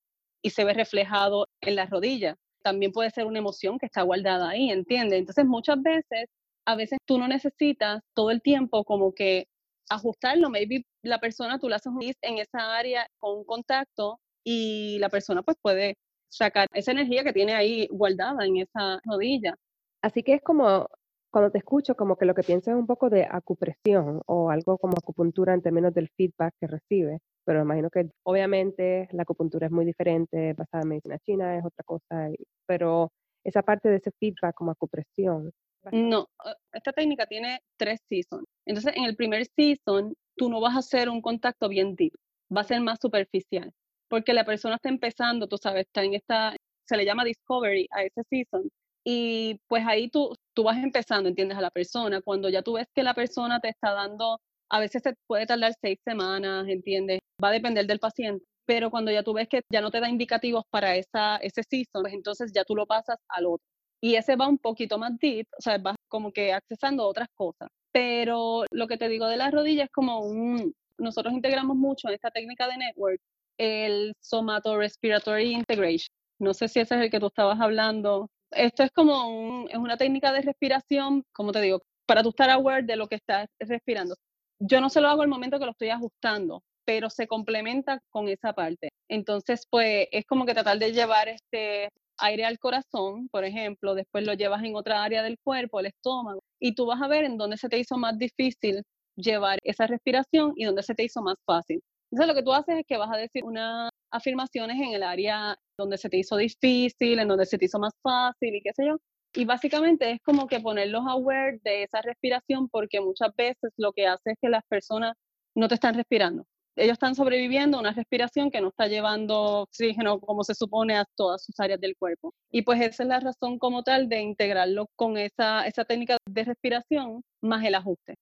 y 0.44 0.52
se 0.52 0.64
ve 0.64 0.74
reflejado 0.74 1.48
en 1.62 1.76
la 1.76 1.86
rodilla. 1.88 2.36
También 2.64 2.92
puede 2.92 3.10
ser 3.10 3.26
una 3.26 3.40
emoción 3.40 3.80
que 3.80 3.88
está 3.88 4.04
guardada 4.04 4.50
ahí, 4.50 4.70
¿entiendes? 4.70 5.20
Entonces 5.20 5.46
muchas 5.46 5.82
veces, 5.82 6.30
a 6.66 6.76
veces 6.76 7.00
tú 7.06 7.18
no 7.18 7.28
necesitas 7.28 8.02
todo 8.14 8.32
el 8.32 8.42
tiempo 8.42 8.84
como 8.84 9.14
que 9.14 9.48
ajustarlo, 9.90 10.50
maybe 10.50 10.86
la 11.04 11.20
persona 11.20 11.60
tú 11.60 11.68
le 11.68 11.76
haces 11.76 11.92
un 11.92 12.04
en 12.04 12.38
esa 12.38 12.78
área 12.78 13.08
con 13.20 13.44
contacto 13.44 14.20
y 14.46 14.98
la 15.00 15.10
persona 15.10 15.42
pues 15.44 15.58
puede 15.62 15.96
sacar 16.34 16.68
esa 16.74 16.92
energía 16.92 17.24
que 17.24 17.34
tiene 17.34 17.54
ahí 17.54 17.88
guardada 17.92 18.46
en 18.46 18.58
esa 18.58 19.00
rodilla. 19.06 19.56
Así 20.02 20.24
que 20.24 20.34
es 20.34 20.42
como, 20.42 20.90
cuando 21.32 21.52
te 21.52 21.60
escucho, 21.60 21.96
como 21.96 22.18
que 22.18 22.26
lo 22.26 22.34
que 22.34 22.44
piensas 22.44 22.74
es 22.74 22.80
un 22.80 22.88
poco 22.88 23.10
de 23.10 23.28
acupresión 23.30 24.22
o 24.26 24.50
algo 24.50 24.78
como 24.78 24.98
acupuntura 24.98 25.54
en 25.54 25.62
términos 25.62 25.94
del 25.94 26.10
feedback 26.18 26.54
que 26.60 26.68
recibe. 26.68 27.20
Pero 27.46 27.62
imagino 27.62 27.90
que 27.90 28.10
obviamente 28.24 29.08
la 29.12 29.24
acupuntura 29.24 29.68
es 29.68 29.72
muy 29.72 29.86
diferente, 29.86 30.54
basada 30.54 30.84
en 30.84 30.90
medicina 30.90 31.20
china 31.20 31.58
es 31.58 31.66
otra 31.66 31.84
cosa, 31.84 32.30
pero 32.66 33.12
esa 33.44 33.62
parte 33.62 33.90
de 33.90 33.98
ese 33.98 34.12
feedback 34.20 34.56
como 34.56 34.72
acupresión. 34.72 35.52
No, 35.92 36.30
eh, 36.46 36.54
esta 36.72 36.94
técnica 36.94 37.26
tiene 37.26 37.60
tres 37.78 38.00
seasons. 38.08 38.46
Entonces, 38.66 38.94
en 38.96 39.04
el 39.04 39.18
primer 39.18 39.46
season, 39.46 40.16
tú 40.38 40.50
no 40.50 40.62
vas 40.62 40.76
a 40.76 40.80
hacer 40.80 41.10
un 41.10 41.22
contacto 41.22 41.68
bien 41.68 41.96
deep, 41.96 42.14
va 42.56 42.62
a 42.62 42.64
ser 42.64 42.80
más 42.80 43.00
superficial 43.02 43.74
porque 44.14 44.34
la 44.34 44.46
persona 44.46 44.76
está 44.76 44.90
empezando, 44.90 45.48
tú 45.48 45.58
sabes, 45.58 45.88
está 45.88 46.04
en 46.04 46.14
esta, 46.14 46.56
se 46.88 46.98
le 46.98 47.04
llama 47.04 47.26
discovery 47.26 47.88
a 47.90 48.04
ese 48.04 48.22
season. 48.30 48.70
Y 49.04 49.60
pues 49.68 49.84
ahí 49.88 50.08
tú, 50.08 50.36
tú 50.54 50.62
vas 50.66 50.78
empezando, 50.78 51.30
entiendes, 51.30 51.58
a 51.58 51.62
la 51.62 51.72
persona. 51.72 52.22
Cuando 52.22 52.48
ya 52.48 52.62
tú 52.62 52.74
ves 52.74 52.86
que 52.94 53.02
la 53.02 53.16
persona 53.16 53.60
te 53.60 53.70
está 53.70 53.92
dando, 53.92 54.40
a 54.70 54.80
veces 54.80 55.02
se 55.02 55.16
puede 55.26 55.48
tardar 55.48 55.74
seis 55.82 55.98
semanas, 56.06 56.68
¿entiendes? 56.68 57.22
Va 57.44 57.48
a 57.48 57.54
depender 57.54 57.88
del 57.88 57.98
paciente. 57.98 58.46
Pero 58.68 58.92
cuando 58.92 59.10
ya 59.12 59.24
tú 59.24 59.34
ves 59.34 59.48
que 59.50 59.62
ya 59.72 59.82
no 59.82 59.90
te 59.90 60.00
da 60.00 60.08
indicativos 60.08 60.64
para 60.70 60.96
esa, 60.96 61.38
ese 61.38 61.64
season, 61.68 62.04
pues 62.04 62.14
entonces 62.14 62.52
ya 62.54 62.64
tú 62.66 62.76
lo 62.76 62.86
pasas 62.86 63.18
al 63.30 63.48
otro. 63.48 63.66
Y 64.00 64.14
ese 64.14 64.36
va 64.36 64.48
un 64.48 64.60
poquito 64.60 65.00
más 65.00 65.18
deep, 65.18 65.48
o 65.58 65.62
sea, 65.62 65.80
vas 65.80 65.96
como 66.08 66.32
que 66.32 66.54
accesando 66.54 67.08
otras 67.08 67.30
cosas. 67.34 67.68
Pero 67.92 68.66
lo 68.70 68.88
que 68.88 68.98
te 68.98 69.10
digo 69.10 69.26
de 69.26 69.38
las 69.38 69.52
rodillas 69.52 69.86
es 69.86 69.92
como 69.92 70.20
un, 70.20 70.72
nosotros 71.00 71.34
integramos 71.34 71.76
mucho 71.76 72.10
en 72.10 72.14
esta 72.14 72.30
técnica 72.30 72.68
de 72.68 72.78
network 72.78 73.20
el 73.58 74.14
Somato 74.20 74.78
Respiratory 74.78 75.54
Integration. 75.54 76.10
No 76.40 76.54
sé 76.54 76.68
si 76.68 76.80
ese 76.80 76.96
es 76.96 77.02
el 77.02 77.12
que 77.12 77.20
tú 77.20 77.28
estabas 77.28 77.60
hablando. 77.60 78.30
Esto 78.52 78.84
es 78.84 78.92
como 78.92 79.66
es 79.70 79.78
una 79.78 79.98
técnica 79.98 80.32
de 80.32 80.42
respiración, 80.42 81.24
como 81.34 81.52
te 81.52 81.62
digo, 81.62 81.82
para 82.06 82.24
tú 82.24 82.30
estar 82.30 82.50
aware 82.50 82.84
de 82.84 82.96
lo 82.96 83.08
que 83.08 83.16
estás 83.16 83.48
respirando. 83.60 84.16
Yo 84.60 84.82
no 84.82 84.90
se 84.90 85.02
lo 85.02 85.08
hago 85.10 85.22
al 85.22 85.28
momento 85.28 85.60
que 85.60 85.66
lo 85.66 85.72
estoy 85.72 85.90
ajustando, 85.90 86.64
pero 86.86 87.10
se 87.10 87.28
complementa 87.28 88.00
con 88.10 88.28
esa 88.30 88.54
parte. 88.54 88.90
Entonces, 89.10 89.66
pues 89.70 90.08
es 90.12 90.26
como 90.26 90.46
que 90.46 90.54
tratar 90.54 90.80
de 90.80 90.92
llevar 90.92 91.30
este 91.30 91.90
aire 92.18 92.46
al 92.46 92.60
corazón, 92.60 93.28
por 93.30 93.44
ejemplo, 93.46 93.96
después 93.96 94.26
lo 94.26 94.34
llevas 94.34 94.64
en 94.64 94.76
otra 94.76 95.04
área 95.04 95.24
del 95.24 95.38
cuerpo, 95.44 95.80
el 95.80 95.88
estómago, 95.88 96.42
y 96.60 96.76
tú 96.76 96.86
vas 96.86 97.02
a 97.02 97.08
ver 97.08 97.26
en 97.26 97.38
dónde 97.38 97.58
se 97.58 97.70
te 97.70 97.80
hizo 97.80 97.98
más 97.98 98.18
difícil 98.18 98.84
llevar 99.16 99.60
esa 99.64 99.88
respiración 99.88 100.54
y 100.56 100.66
dónde 100.66 100.84
se 100.84 100.96
te 100.96 101.04
hizo 101.04 101.22
más 101.22 101.36
fácil. 101.46 101.82
Entonces 102.14 102.28
lo 102.28 102.36
que 102.36 102.44
tú 102.44 102.54
haces 102.54 102.78
es 102.78 102.86
que 102.86 102.98
vas 102.98 103.10
a 103.12 103.18
decir 103.18 103.44
unas 103.44 103.90
afirmaciones 104.12 104.80
en 104.80 104.94
el 104.94 105.02
área 105.02 105.58
donde 105.76 105.98
se 105.98 106.10
te 106.10 106.18
hizo 106.18 106.38
difícil, 106.38 107.18
en 107.18 107.28
donde 107.28 107.48
se 107.48 107.58
te 107.58 107.66
hizo 107.66 107.80
más 107.80 107.94
fácil 108.04 108.54
y 108.54 108.62
qué 108.62 108.72
sé 108.72 108.86
yo. 108.86 108.98
Y 109.34 109.46
básicamente 109.46 110.12
es 110.12 110.22
como 110.22 110.46
que 110.46 110.60
ponerlos 110.60 111.02
aware 111.08 111.60
de 111.64 111.82
esa 111.82 112.04
respiración 112.04 112.70
porque 112.70 113.02
muchas 113.02 113.36
veces 113.36 113.72
lo 113.78 113.94
que 113.94 114.06
hace 114.06 114.34
es 114.34 114.38
que 114.40 114.50
las 114.50 114.64
personas 114.70 115.16
no 115.56 115.68
te 115.68 115.74
están 115.74 115.96
respirando. 115.96 116.46
Ellos 116.76 116.94
están 116.94 117.16
sobreviviendo 117.16 117.78
a 117.78 117.80
una 117.80 117.94
respiración 117.94 118.52
que 118.52 118.62
no 118.62 118.68
está 118.68 118.86
llevando 118.86 119.64
oxígeno 119.64 120.20
como 120.20 120.44
se 120.44 120.54
supone 120.54 120.96
a 120.96 121.06
todas 121.16 121.44
sus 121.44 121.60
áreas 121.60 121.82
del 121.82 121.96
cuerpo. 121.98 122.36
Y 122.52 122.62
pues 122.62 122.80
esa 122.80 123.02
es 123.02 123.10
la 123.10 123.22
razón 123.22 123.58
como 123.58 123.82
tal 123.82 124.08
de 124.08 124.22
integrarlo 124.22 124.86
con 124.96 125.18
esa, 125.18 125.66
esa 125.66 125.84
técnica 125.84 126.18
de 126.30 126.44
respiración 126.44 127.24
más 127.42 127.66
el 127.66 127.74
ajuste. 127.74 128.18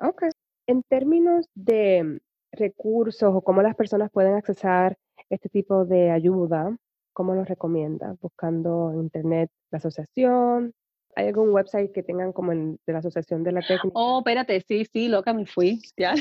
Ok. 0.00 0.24
En 0.66 0.82
términos 0.82 1.46
de 1.54 2.20
recursos 2.52 3.34
o 3.34 3.42
cómo 3.42 3.62
las 3.62 3.76
personas 3.76 4.10
pueden 4.10 4.34
accesar 4.34 4.96
este 5.28 5.48
tipo 5.48 5.84
de 5.84 6.10
ayuda, 6.10 6.76
¿cómo 7.12 7.34
los 7.34 7.48
recomienda? 7.48 8.16
Buscando 8.20 8.92
en 8.92 9.00
internet 9.00 9.50
la 9.70 9.78
asociación. 9.78 10.72
¿Hay 11.16 11.26
algún 11.26 11.50
website 11.50 11.92
que 11.92 12.02
tengan 12.02 12.32
como 12.32 12.52
de 12.52 12.92
la 12.92 12.98
asociación 12.98 13.42
de 13.42 13.52
la 13.52 13.60
técnica? 13.60 13.90
Oh, 13.94 14.20
espérate, 14.20 14.60
sí, 14.60 14.84
sí, 14.92 15.08
loca, 15.08 15.32
me 15.32 15.46
fui. 15.46 15.80
Ya. 15.96 16.14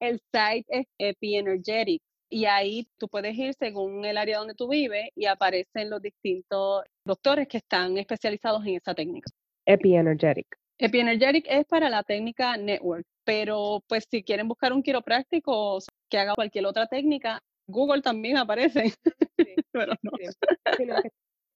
El 0.00 0.20
site 0.32 0.66
es 0.68 0.86
Epienergetic 0.98 2.02
y 2.30 2.46
ahí 2.46 2.88
tú 2.96 3.08
puedes 3.08 3.36
ir 3.36 3.54
según 3.54 4.04
el 4.04 4.16
área 4.16 4.38
donde 4.38 4.54
tú 4.54 4.68
vives 4.68 5.10
y 5.14 5.26
aparecen 5.26 5.90
los 5.90 6.00
distintos 6.00 6.84
doctores 7.04 7.48
que 7.48 7.58
están 7.58 7.98
especializados 7.98 8.64
en 8.64 8.76
esa 8.76 8.94
técnica. 8.94 9.30
Epienergetic. 9.66 10.46
Epienergetic 10.78 11.44
es 11.48 11.66
para 11.66 11.90
la 11.90 12.02
técnica 12.02 12.56
network, 12.56 13.04
pero 13.24 13.82
pues 13.88 14.06
si 14.10 14.22
quieren 14.22 14.48
buscar 14.48 14.72
un 14.72 14.82
quiropráctico 14.82 15.78
que 16.08 16.18
haga 16.18 16.34
cualquier 16.34 16.66
otra 16.66 16.86
técnica, 16.86 17.40
Google 17.66 18.02
también 18.02 18.36
aparece. 18.36 18.94
pero 19.72 19.92
no. 20.02 20.10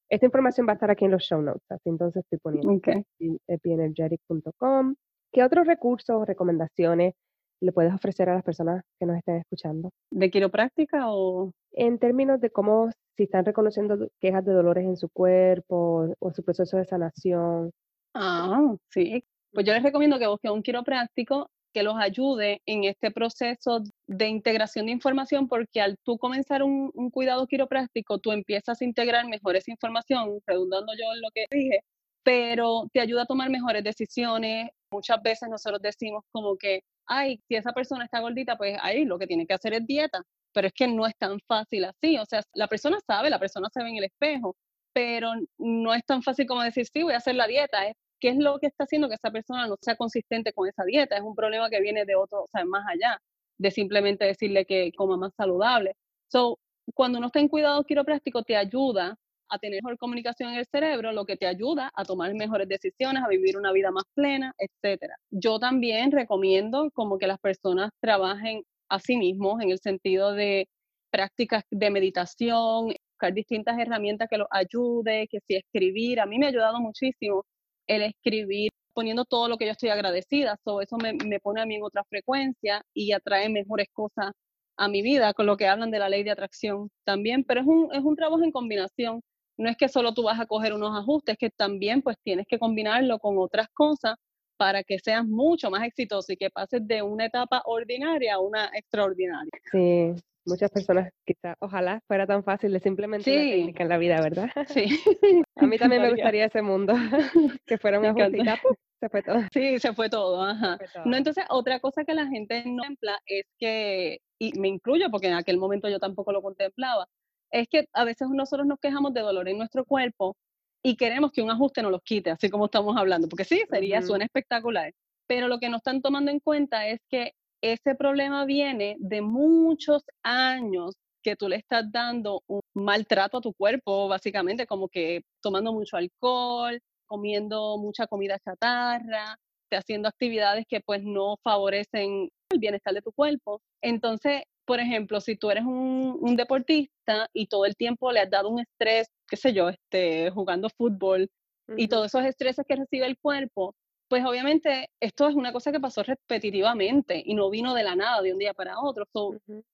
esta 0.09 0.27
información 0.27 0.67
va 0.67 0.73
a 0.73 0.75
estar 0.75 0.91
aquí 0.91 1.05
en 1.05 1.11
los 1.11 1.23
show 1.25 1.41
notes, 1.41 1.65
así 1.71 1.89
entonces 1.89 2.23
estoy 2.23 2.39
poniendo 2.39 2.73
okay. 2.73 3.05
epienergetic.com. 3.47 4.95
¿Qué 5.33 5.43
otros 5.43 5.67
recursos 5.67 6.17
o 6.17 6.25
recomendaciones 6.25 7.15
le 7.61 7.73
puedes 7.73 7.93
ofrecer 7.93 8.29
a 8.29 8.35
las 8.35 8.45
personas 8.45 8.85
que 9.01 9.07
nos 9.07 9.17
estén 9.17 9.37
escuchando? 9.37 9.91
¿De 10.11 10.31
quiropráctica 10.31 11.07
o...? 11.09 11.53
En 11.73 11.99
términos 11.99 12.41
de 12.41 12.51
cómo, 12.51 12.91
si 13.17 13.25
están 13.25 13.45
reconociendo 13.45 14.09
quejas 14.21 14.45
de 14.45 14.53
dolores 14.53 14.85
en 14.85 14.97
su 14.97 15.09
cuerpo 15.09 16.15
o 16.21 16.33
su 16.33 16.45
proceso 16.45 16.77
de 16.77 16.85
sanación, 16.85 17.73
Ah, 18.15 18.77
sí. 18.91 19.25
Pues 19.53 19.67
yo 19.67 19.73
les 19.73 19.83
recomiendo 19.83 20.19
que 20.19 20.27
busquen 20.27 20.53
un 20.53 20.63
quiropráctico 20.63 21.51
que 21.75 21.83
los 21.83 21.97
ayude 21.97 22.63
en 22.67 22.85
este 22.85 23.11
proceso 23.11 23.83
de 24.07 24.29
integración 24.29 24.87
de 24.87 24.93
información, 24.93 25.49
porque 25.49 25.81
al 25.81 25.99
tú 26.05 26.19
comenzar 26.19 26.63
un, 26.63 26.91
cuidado 27.11 27.47
quiropráctico, 27.49 28.19
tú 28.19 28.33
empiezas 28.33 28.81
a 28.81 28.85
integrar 28.85 29.27
mejor 29.29 29.57
esa 29.57 29.73
información, 29.73 30.41
redundando 30.47 30.93
yo 30.95 31.13
en 31.15 31.21
lo 31.21 31.29
que 31.35 31.47
dije, 31.51 31.81
pero 32.23 32.89
te 32.93 33.01
ayuda 33.01 33.23
a 33.23 33.27
tomar 33.27 33.51
mejores 33.51 33.83
decisiones. 33.85 34.71
Muchas 34.91 35.21
veces 35.23 35.49
nosotros 35.51 35.83
decimos 35.83 36.25
como 36.33 36.57
que, 36.57 36.83
ay, 37.07 37.41
si 37.49 37.57
esa 37.57 37.73
persona 37.73 38.05
está 38.05 38.21
gordita, 38.21 38.57
pues 38.57 38.79
ahí 38.81 39.05
lo 39.05 39.19
que 39.19 39.27
tiene 39.27 39.47
que 39.47 39.55
hacer 39.55 39.75
es 39.75 39.87
dieta, 39.87 40.23
pero 40.53 40.69
es 40.69 40.73
que 40.73 40.87
no 40.87 41.07
es 41.07 41.17
tan 41.19 41.41
fácil 41.49 41.85
así, 41.85 42.19
o 42.19 42.25
sea, 42.27 42.43
la 42.55 42.69
persona 42.69 42.99
sabe, 43.07 43.31
la 43.31 43.41
persona 43.41 43.69
se 43.73 43.83
ve 43.83 43.91
en 43.91 43.97
el 43.97 44.05
espejo, 44.05 44.57
pero 44.93 45.33
no 45.59 45.93
es 45.95 46.05
tan 46.07 46.23
fácil 46.23 46.47
como 46.47 46.63
decir, 46.63 46.87
sí, 46.87 47.03
voy 47.03 47.15
a 47.15 47.19
hacer 47.19 47.35
la 47.35 47.49
dieta, 47.49 47.89
es 47.89 47.97
¿Qué 48.25 48.31
es 48.31 48.39
lo 48.39 48.59
que 48.59 48.69
está 48.69 48.85
haciendo 48.85 49.07
que 49.11 49.17
esa 49.17 49.31
persona 49.31 49.67
no 49.67 49.77
sea 49.83 49.97
consistente 49.97 50.55
con 50.55 50.67
esa 50.67 50.83
dieta? 50.83 51.15
Es 51.15 51.23
un 51.23 51.35
problema 51.35 51.69
que 51.69 51.79
viene 51.83 52.07
de 52.07 52.17
otro, 52.17 52.45
o 52.45 52.49
sea, 52.51 52.65
más 52.65 52.83
allá 52.89 53.21
de 53.59 53.71
simplemente 53.71 54.25
decirle 54.25 54.65
que 54.65 54.93
coma 54.97 55.19
más 55.19 55.35
saludable. 55.37 55.93
So, 56.33 56.59
cuando 56.95 57.19
uno 57.19 57.27
está 57.27 57.41
en 57.41 57.49
cuidado 57.49 57.85
quiropráctico, 57.85 58.43
te 58.43 58.57
ayuda 58.57 59.19
a 59.51 59.59
tener 59.59 59.83
mejor 59.83 59.99
comunicación 59.99 60.53
en 60.53 60.59
el 60.61 60.65
cerebro, 60.73 61.13
lo 61.13 61.27
que 61.27 61.37
te 61.37 61.47
ayuda 61.47 61.93
a 61.95 62.03
tomar 62.07 62.33
mejores 62.33 62.67
decisiones, 62.67 63.23
a 63.23 63.29
vivir 63.29 63.59
una 63.59 63.73
vida 63.73 63.91
más 63.91 64.05
plena, 64.15 64.55
etcétera. 64.57 65.17
Yo 65.31 65.59
también 65.59 66.11
recomiendo 66.11 66.91
como 66.95 67.19
que 67.19 67.27
las 67.27 67.39
personas 67.39 67.91
trabajen 68.01 68.63
a 68.89 69.01
sí 69.01 69.19
mismos 69.19 69.61
en 69.61 69.71
el 69.71 69.81
sentido 69.81 70.33
de 70.33 70.67
prácticas 71.11 71.65
de 71.71 71.91
meditación, 71.91 72.87
buscar 72.87 73.35
distintas 73.35 73.79
herramientas 73.79 74.29
que 74.31 74.39
los 74.39 74.49
ayude, 74.51 75.29
que 75.29 75.41
si 75.47 75.57
escribir, 75.57 76.21
a 76.21 76.27
mí 76.27 76.39
me 76.39 76.47
ha 76.47 76.49
ayudado 76.49 76.81
muchísimo 76.81 77.45
el 77.87 78.03
escribir 78.03 78.71
poniendo 78.93 79.25
todo 79.25 79.49
lo 79.49 79.59
que 79.59 79.67
yo 79.67 79.73
estoy 79.73 79.91
agradecida. 79.91 80.57
So, 80.65 80.81
eso 80.81 80.97
me, 80.97 81.13
me, 81.13 81.41
pone 81.41 81.61
a 81.61 81.67
mí 81.67 81.75
en 81.75 81.83
otra 81.83 82.05
frecuencia 82.05 82.83
y 82.95 83.13
atrae 83.13 83.49
mejores 83.49 83.89
cosas 83.93 84.33
a 84.77 84.89
mi 84.89 85.03
vida, 85.03 85.35
con 85.35 85.47
lo 85.47 85.57
que 85.57 85.69
hablan 85.69 85.91
de 85.91 85.99
la 85.99 86.09
ley 86.09 86.23
de 86.23 86.31
atracción 86.31 86.91
también. 87.05 87.45
Pero 87.45 87.61
es 87.61 87.67
un, 87.67 87.89
es 87.93 88.03
un 88.03 88.17
trabajo 88.17 88.43
en 88.43 88.53
combinación. 88.53 89.21
No 89.57 89.69
es 89.69 89.77
que 89.77 89.89
solo 89.89 90.15
tú 90.15 90.23
vas 90.23 90.41
a 90.41 90.47
coger 90.47 90.73
unos 90.73 90.97
ajustes, 90.99 91.37
que 91.39 91.51
también 91.51 92.03
pues 92.03 92.17
tienes 92.23 92.47
que 92.49 92.59
combinarlo 92.59 93.19
con 93.19 93.39
otras 93.39 93.69
cosas 93.73 94.17
para 94.57 94.83
que 94.83 94.99
seas 94.99 95.25
mucho 95.27 95.71
más 95.71 95.85
exitoso 95.85 96.33
y 96.33 96.37
que 96.37 96.51
pases 96.51 96.87
de 96.87 97.03
una 97.03 97.27
etapa 97.27 97.63
ordinaria 97.67 98.35
a 98.35 98.41
una 98.41 98.71
extraordinaria. 98.73 99.51
Sí, 99.71 100.15
muchas 100.47 100.71
personas 100.71 101.11
quizás, 101.25 101.57
ojalá 101.61 102.01
fuera 102.07 102.27
tan 102.27 102.45
fácil 102.45 102.73
de 102.73 102.81
simplemente 102.81 103.33
una 103.33 103.43
técnica 103.43 103.83
en 103.83 103.89
la 103.89 103.99
vida, 103.99 104.21
¿verdad? 104.21 104.51
Sí. 104.69 104.85
A 105.57 105.67
mí 105.67 105.79
también 105.79 106.03
me 106.03 106.11
gustaría 106.11 106.47
ese 106.47 106.63
mundo, 106.63 106.95
que 107.67 107.79
fuera 107.79 107.99
un 107.99 108.07
ajustita, 108.07 108.61
se 109.01 109.09
fue 109.09 109.23
todo. 109.23 109.41
Sí, 109.53 109.79
se 109.79 109.93
fue 109.93 110.09
todo, 110.09 110.43
ajá. 110.43 110.79
No, 111.05 111.17
entonces, 111.17 111.45
otra 111.49 111.81
cosa 111.81 112.05
que 112.05 112.15
la 112.15 112.27
gente 112.27 112.65
no 112.67 112.83
contempla 112.83 113.21
es 113.27 113.45
que, 113.59 114.19
y 114.39 114.59
me 114.59 114.69
incluyo 114.69 115.11
porque 115.11 115.29
en 115.29 115.35
aquel 115.35 115.59
momento 115.59 115.89
yo 115.89 115.99
tampoco 115.99 116.33
lo 116.33 116.43
contemplaba, 116.43 117.07
es 117.51 117.69
que 117.69 117.87
a 117.93 118.05
veces 118.05 118.29
nosotros 118.31 118.67
nos 118.67 118.81
quejamos 118.81 119.15
de 119.15 119.21
dolor 119.21 119.49
en 119.49 119.59
nuestro 119.59 119.85
cuerpo 119.85 120.37
y 120.83 120.97
queremos 120.97 121.33
que 121.33 121.41
un 121.41 121.51
ajuste 121.51 121.83
nos 121.83 121.93
los 121.93 122.03
quite, 122.03 122.31
así 122.31 122.51
como 122.51 122.67
estamos 122.67 122.97
hablando, 122.97 123.29
porque 123.29 123.45
sí, 123.45 123.63
sería, 123.71 124.03
suena 124.03 124.25
espectacular. 124.25 124.93
Pero 125.27 125.49
lo 125.49 125.59
que 125.59 125.71
no 125.71 125.79
están 125.79 126.03
tomando 126.03 126.31
en 126.31 126.41
cuenta 126.41 126.87
es 126.89 127.01
que 127.09 127.33
ese 127.61 127.95
problema 127.95 128.45
viene 128.45 128.97
de 128.99 129.23
muchos 129.23 130.05
años 130.23 130.95
que 131.23 131.37
tú 131.37 131.49
le 131.49 131.57
estás 131.57 131.91
dando 131.91 132.43
un 132.47 132.61
maltrato 132.75 133.39
a 133.39 133.41
tu 133.41 133.55
cuerpo, 133.55 134.09
básicamente, 134.09 134.67
como 134.67 134.89
que 134.89 135.23
tomando 135.41 135.73
mucho 135.73 135.97
alcohol, 135.97 136.79
comiendo 137.07 137.79
mucha 137.79 138.07
comida 138.07 138.39
chatarra, 138.39 139.39
haciendo 139.71 140.09
actividades 140.09 140.67
que 140.69 140.81
pues 140.81 141.03
no 141.03 141.37
favorecen 141.43 142.29
el 142.51 142.59
bienestar 142.59 142.95
de 142.95 143.03
tu 143.03 143.13
cuerpo. 143.13 143.61
Entonces, 143.83 144.43
por 144.65 144.81
ejemplo, 144.81 145.21
si 145.21 145.37
tú 145.37 145.51
eres 145.51 145.65
un, 145.65 146.37
deportista 146.37 147.29
y 147.33 147.47
todo 147.47 147.65
el 147.67 147.77
tiempo 147.77 148.13
le 148.13 148.21
has 148.21 148.31
dado 148.31 148.49
un 148.49 148.61
estrés, 148.61 149.09
qué 149.29 149.37
sé 149.37 149.53
yo, 149.53 149.69
este, 149.69 150.31
jugando 150.31 150.69
fútbol, 150.71 151.29
y 151.77 151.89
todos 151.89 152.07
esos 152.07 152.25
estreses 152.25 152.67
que 152.69 152.77
recibe 152.77 153.07
el 153.07 153.19
cuerpo, 153.19 153.75
pues 154.09 154.25
obviamente 154.25 154.91
esto 155.01 155.29
es 155.29 155.35
una 155.35 155.53
cosa 155.53 155.73
que 155.73 155.81
pasó 155.81 156.03
repetitivamente 156.03 157.23
y 157.25 157.35
no 157.35 157.51
vino 157.51 157.75
de 157.75 157.85
la 157.85 157.97
nada 157.97 158.23
de 158.23 158.33
un 158.33 158.39
día 158.39 158.55
para 158.55 158.81
otro. 158.81 159.07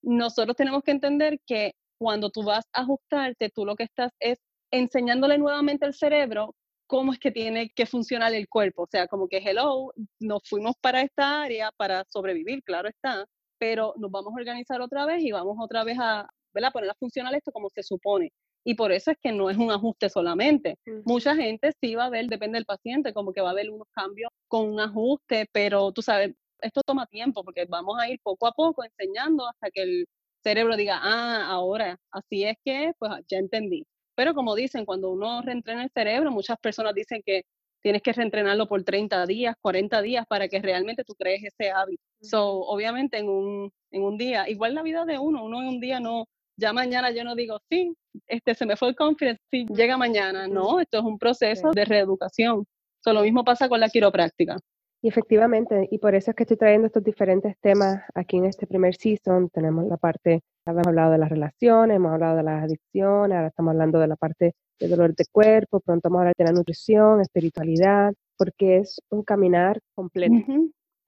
Nosotros 0.01 0.55
tenemos 0.55 0.83
que 0.83 0.91
entender 0.91 1.39
que 1.45 1.73
cuando 1.97 2.29
tú 2.29 2.43
vas 2.43 2.65
a 2.73 2.81
ajustarte, 2.81 3.49
tú 3.49 3.65
lo 3.65 3.75
que 3.75 3.83
estás 3.83 4.11
es 4.19 4.39
enseñándole 4.71 5.37
nuevamente 5.37 5.85
al 5.85 5.93
cerebro 5.93 6.55
cómo 6.87 7.13
es 7.13 7.19
que 7.19 7.31
tiene 7.31 7.69
que 7.69 7.85
funcionar 7.85 8.33
el 8.33 8.49
cuerpo. 8.49 8.83
O 8.83 8.87
sea, 8.87 9.07
como 9.07 9.27
que, 9.27 9.37
hello, 9.37 9.93
nos 10.19 10.41
fuimos 10.47 10.75
para 10.81 11.01
esta 11.01 11.43
área 11.43 11.71
para 11.77 12.03
sobrevivir, 12.09 12.63
claro 12.63 12.89
está, 12.89 13.25
pero 13.57 13.93
nos 13.97 14.11
vamos 14.11 14.33
a 14.33 14.39
organizar 14.39 14.81
otra 14.81 15.05
vez 15.05 15.23
y 15.23 15.31
vamos 15.31 15.57
otra 15.59 15.83
vez 15.83 15.97
a 15.99 16.27
poner 16.73 16.89
a 16.89 16.95
funcionar 16.95 17.33
esto 17.35 17.51
como 17.51 17.69
se 17.69 17.83
supone. 17.83 18.31
Y 18.63 18.75
por 18.75 18.91
eso 18.91 19.11
es 19.11 19.17
que 19.21 19.31
no 19.31 19.49
es 19.49 19.57
un 19.57 19.71
ajuste 19.71 20.09
solamente. 20.09 20.77
Mucha 21.05 21.35
gente 21.35 21.71
sí 21.81 21.95
va 21.95 22.05
a 22.05 22.09
ver, 22.09 22.27
depende 22.27 22.57
del 22.57 22.65
paciente, 22.65 23.13
como 23.13 23.33
que 23.33 23.41
va 23.41 23.49
a 23.49 23.51
haber 23.51 23.69
unos 23.69 23.87
cambios 23.91 24.29
con 24.47 24.69
un 24.69 24.79
ajuste, 24.79 25.47
pero 25.51 25.91
tú 25.91 26.01
sabes, 26.01 26.33
esto 26.61 26.81
toma 26.85 27.07
tiempo 27.07 27.43
porque 27.43 27.65
vamos 27.65 27.99
a 27.99 28.07
ir 28.09 28.19
poco 28.21 28.47
a 28.47 28.51
poco 28.51 28.83
enseñando 28.83 29.47
hasta 29.47 29.71
que 29.71 29.81
el 29.81 30.05
cerebro 30.43 30.75
diga, 30.75 30.99
ah, 31.01 31.47
ahora, 31.47 31.97
así 32.11 32.43
es 32.43 32.55
que, 32.63 32.93
pues 32.99 33.11
ya 33.27 33.37
entendí. 33.37 33.85
Pero 34.15 34.33
como 34.33 34.55
dicen, 34.55 34.85
cuando 34.85 35.11
uno 35.11 35.41
reentrena 35.41 35.83
el 35.83 35.91
cerebro, 35.91 36.31
muchas 36.31 36.57
personas 36.59 36.93
dicen 36.93 37.21
que 37.25 37.43
tienes 37.81 38.01
que 38.01 38.13
reentrenarlo 38.13 38.67
por 38.67 38.83
30 38.83 39.25
días, 39.25 39.55
40 39.61 40.01
días 40.01 40.25
para 40.27 40.47
que 40.47 40.59
realmente 40.61 41.03
tú 41.03 41.15
crees 41.15 41.43
ese 41.43 41.71
hábito. 41.71 42.03
So, 42.21 42.59
obviamente 42.61 43.17
en 43.17 43.29
un, 43.29 43.71
en 43.91 44.03
un 44.03 44.17
día, 44.17 44.47
igual 44.49 44.75
la 44.75 44.83
vida 44.83 45.05
de 45.05 45.17
uno, 45.17 45.43
uno 45.43 45.61
en 45.61 45.67
un 45.67 45.79
día 45.79 45.99
no, 45.99 46.27
ya 46.61 46.71
mañana 46.71 47.11
yo 47.11 47.23
no 47.23 47.35
digo, 47.35 47.59
sí, 47.69 47.93
este, 48.27 48.53
se 48.55 48.65
me 48.65 48.77
fue 48.77 48.89
el 48.89 48.95
confidence, 48.95 49.41
sí, 49.49 49.65
llega 49.73 49.97
mañana. 49.97 50.47
No, 50.47 50.79
esto 50.79 50.99
es 50.99 51.03
un 51.03 51.17
proceso 51.17 51.71
de 51.71 51.85
reeducación. 51.85 52.65
So, 53.03 53.13
lo 53.13 53.23
mismo 53.23 53.43
pasa 53.43 53.67
con 53.67 53.79
la 53.79 53.89
quiropráctica. 53.89 54.57
Y 55.03 55.07
efectivamente, 55.07 55.87
y 55.89 55.97
por 55.97 56.13
eso 56.13 56.29
es 56.29 56.35
que 56.37 56.43
estoy 56.43 56.57
trayendo 56.57 56.85
estos 56.85 57.03
diferentes 57.03 57.55
temas 57.59 58.03
aquí 58.13 58.37
en 58.37 58.45
este 58.45 58.67
primer 58.67 58.95
season. 58.95 59.49
Tenemos 59.49 59.87
la 59.87 59.97
parte, 59.97 60.41
hemos 60.63 60.85
hablado 60.85 61.11
de 61.11 61.17
las 61.17 61.29
relaciones, 61.29 61.95
hemos 61.95 62.13
hablado 62.13 62.37
de 62.37 62.43
las 62.43 62.63
adicciones, 62.63 63.35
ahora 63.35 63.47
estamos 63.47 63.71
hablando 63.71 63.99
de 63.99 64.07
la 64.07 64.15
parte 64.15 64.53
de 64.79 64.87
dolor 64.87 65.15
de 65.15 65.25
cuerpo, 65.31 65.79
pronto 65.79 66.07
vamos 66.07 66.19
a 66.19 66.21
hablar 66.21 66.35
de 66.37 66.43
la 66.43 66.51
nutrición, 66.51 67.21
espiritualidad, 67.21 68.13
porque 68.37 68.77
es 68.77 69.01
un 69.09 69.23
caminar 69.23 69.79
completo. 69.95 70.35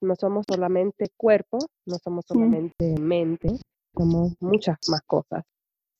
No 0.00 0.16
somos 0.16 0.44
solamente 0.48 1.06
cuerpo, 1.16 1.58
no 1.86 1.96
somos 2.02 2.24
solamente 2.26 2.96
mente, 2.98 3.58
somos 3.96 4.32
muchas 4.40 4.76
más 4.88 5.02
cosas. 5.06 5.44